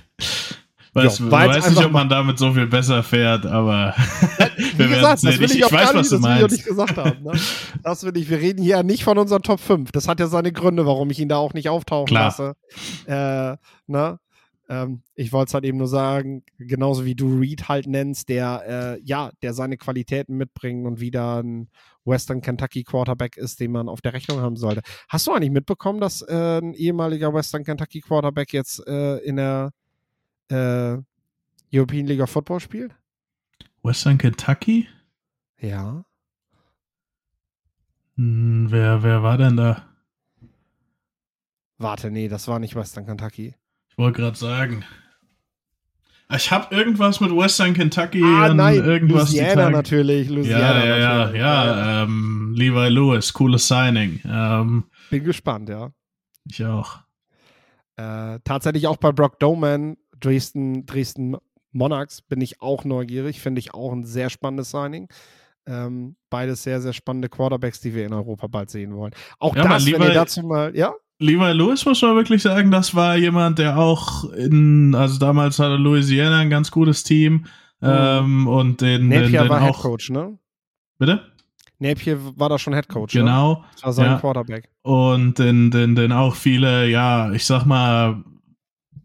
[0.95, 3.97] Weiß, ja, weiß nicht, ob man damit so viel besser fährt, aber
[4.77, 5.43] wir werden sehen.
[5.43, 6.53] Ich, ich weiß, was du meinst.
[6.53, 7.33] Nicht gesagt haben, ne?
[7.83, 8.31] Das will ich.
[8.31, 9.91] Wir reden hier nicht von unseren Top 5.
[9.91, 12.27] Das hat ja seine Gründe, warum ich ihn da auch nicht auftauchen Klar.
[12.27, 12.55] lasse.
[13.07, 13.57] Äh,
[13.89, 14.21] ne?
[14.69, 18.63] Ähm, ich wollte es halt eben nur sagen, genauso wie du Reed halt nennst, der
[18.97, 21.71] äh, ja, der seine Qualitäten mitbringt und wieder ein
[22.05, 24.83] Western Kentucky Quarterback ist, den man auf der Rechnung haben sollte.
[25.09, 29.71] Hast du eigentlich mitbekommen, dass äh, ein ehemaliger Western Kentucky Quarterback jetzt äh, in der
[30.51, 30.97] äh,
[31.73, 32.93] European League of Football spielt?
[33.83, 34.89] Western Kentucky?
[35.59, 36.05] Ja.
[38.17, 39.89] Hm, wer, wer war denn da?
[41.79, 43.55] Warte, nee, das war nicht Western Kentucky.
[43.89, 44.85] Ich wollte gerade sagen.
[46.33, 49.31] Ich habe irgendwas mit Western Kentucky ah, und nein, irgendwas.
[49.31, 50.29] Louisiana natürlich.
[50.31, 51.41] Louisiana ja, ja, natürlich.
[51.41, 51.77] ja, ja.
[51.77, 52.03] ja.
[52.05, 54.21] Ähm, Levi Lewis, cooles Signing.
[54.25, 55.91] Ähm, Bin gespannt, ja.
[56.51, 57.01] Ich auch.
[57.97, 61.37] Äh, tatsächlich auch bei Brock Doman, Dresden, Dresden
[61.73, 63.41] Monarchs, bin ich auch neugierig.
[63.41, 65.09] Finde ich auch ein sehr spannendes Signing.
[65.67, 69.15] Ähm, beides sehr, sehr spannende Quarterbacks, die wir in Europa bald sehen wollen.
[69.39, 70.95] Auch ja, das, wenn ihr dazu mal, ja?
[71.19, 75.77] Levi Lewis muss man wirklich sagen, das war jemand, der auch in, also damals hatte
[75.77, 77.47] Louisiana ein ganz gutes Team.
[77.81, 77.89] Mhm.
[77.91, 80.39] Ähm, und den, Napier den, den war auch, Headcoach, ne?
[80.99, 81.21] Bitte?
[81.79, 83.15] Napier war da schon Headcoach.
[83.15, 83.21] Ne?
[83.21, 83.55] Genau.
[83.55, 83.65] Ne?
[83.75, 84.19] Das war sein ja.
[84.19, 84.69] Quarterback.
[84.83, 88.23] Und den, den, den auch viele, ja, ich sag mal,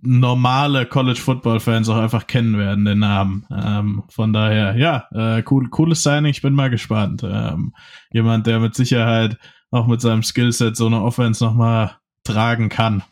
[0.02, 3.46] normale College Football Fans auch einfach kennen werden, den Namen.
[3.52, 6.32] Ähm, von daher, ja, äh, cool, cooles Signing.
[6.32, 7.22] Ich bin mal gespannt.
[7.24, 7.74] Ähm,
[8.12, 9.38] jemand, der mit Sicherheit
[9.72, 13.04] auch mit seinem Skillset so eine Offense nochmal tragen kann.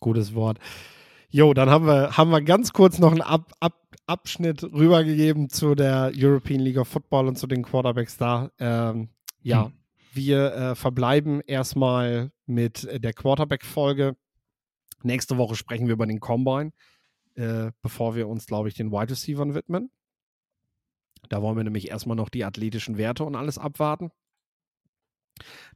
[0.00, 0.58] Gutes Wort.
[1.30, 5.74] Jo, dann haben wir, haben wir ganz kurz noch einen Ab, Ab, Abschnitt rübergegeben zu
[5.74, 8.50] der European League of Football und zu den Quarterbacks da.
[8.58, 9.08] Ähm,
[9.42, 9.72] ja, hm.
[10.12, 14.16] wir äh, verbleiben erstmal mit der Quarterback-Folge.
[15.02, 16.72] Nächste Woche sprechen wir über den Combine,
[17.34, 19.90] äh, bevor wir uns, glaube ich, den Wide Receivers widmen.
[21.28, 24.10] Da wollen wir nämlich erstmal noch die athletischen Werte und alles abwarten.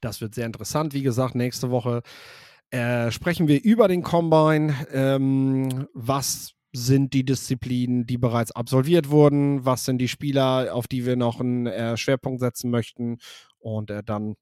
[0.00, 0.94] Das wird sehr interessant.
[0.94, 2.02] Wie gesagt, nächste Woche
[2.70, 4.74] äh, sprechen wir über den Combine.
[4.92, 9.64] Ähm, was sind die Disziplinen, die bereits absolviert wurden?
[9.64, 13.18] Was sind die Spieler, auf die wir noch einen äh, Schwerpunkt setzen möchten?
[13.58, 14.36] Und äh, dann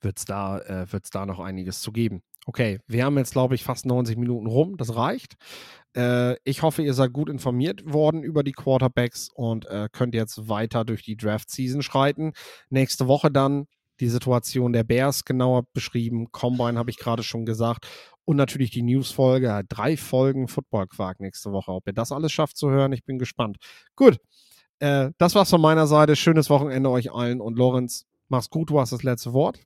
[0.00, 2.22] wird es da, äh, da noch einiges zu geben.
[2.46, 4.76] Okay, wir haben jetzt, glaube ich, fast 90 Minuten rum.
[4.76, 5.34] Das reicht.
[5.96, 10.48] Äh, ich hoffe, ihr seid gut informiert worden über die Quarterbacks und äh, könnt jetzt
[10.48, 12.32] weiter durch die Draft-Season schreiten.
[12.68, 13.66] Nächste Woche dann
[14.02, 16.30] die Situation der Bears genauer beschrieben.
[16.32, 17.86] Combine habe ich gerade schon gesagt.
[18.24, 19.62] Und natürlich die News-Folge.
[19.68, 21.72] Drei Folgen Football-Quark nächste Woche.
[21.72, 23.56] Ob ihr das alles schafft zu hören, ich bin gespannt.
[23.96, 24.18] Gut,
[24.80, 26.16] äh, das war's von meiner Seite.
[26.16, 27.40] Schönes Wochenende euch allen.
[27.40, 29.60] Und Lorenz, mach's gut, du hast das letzte Wort.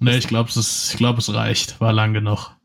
[0.00, 1.80] Nee, ich glaube, es, glaub, es reicht.
[1.80, 2.56] War lang genug.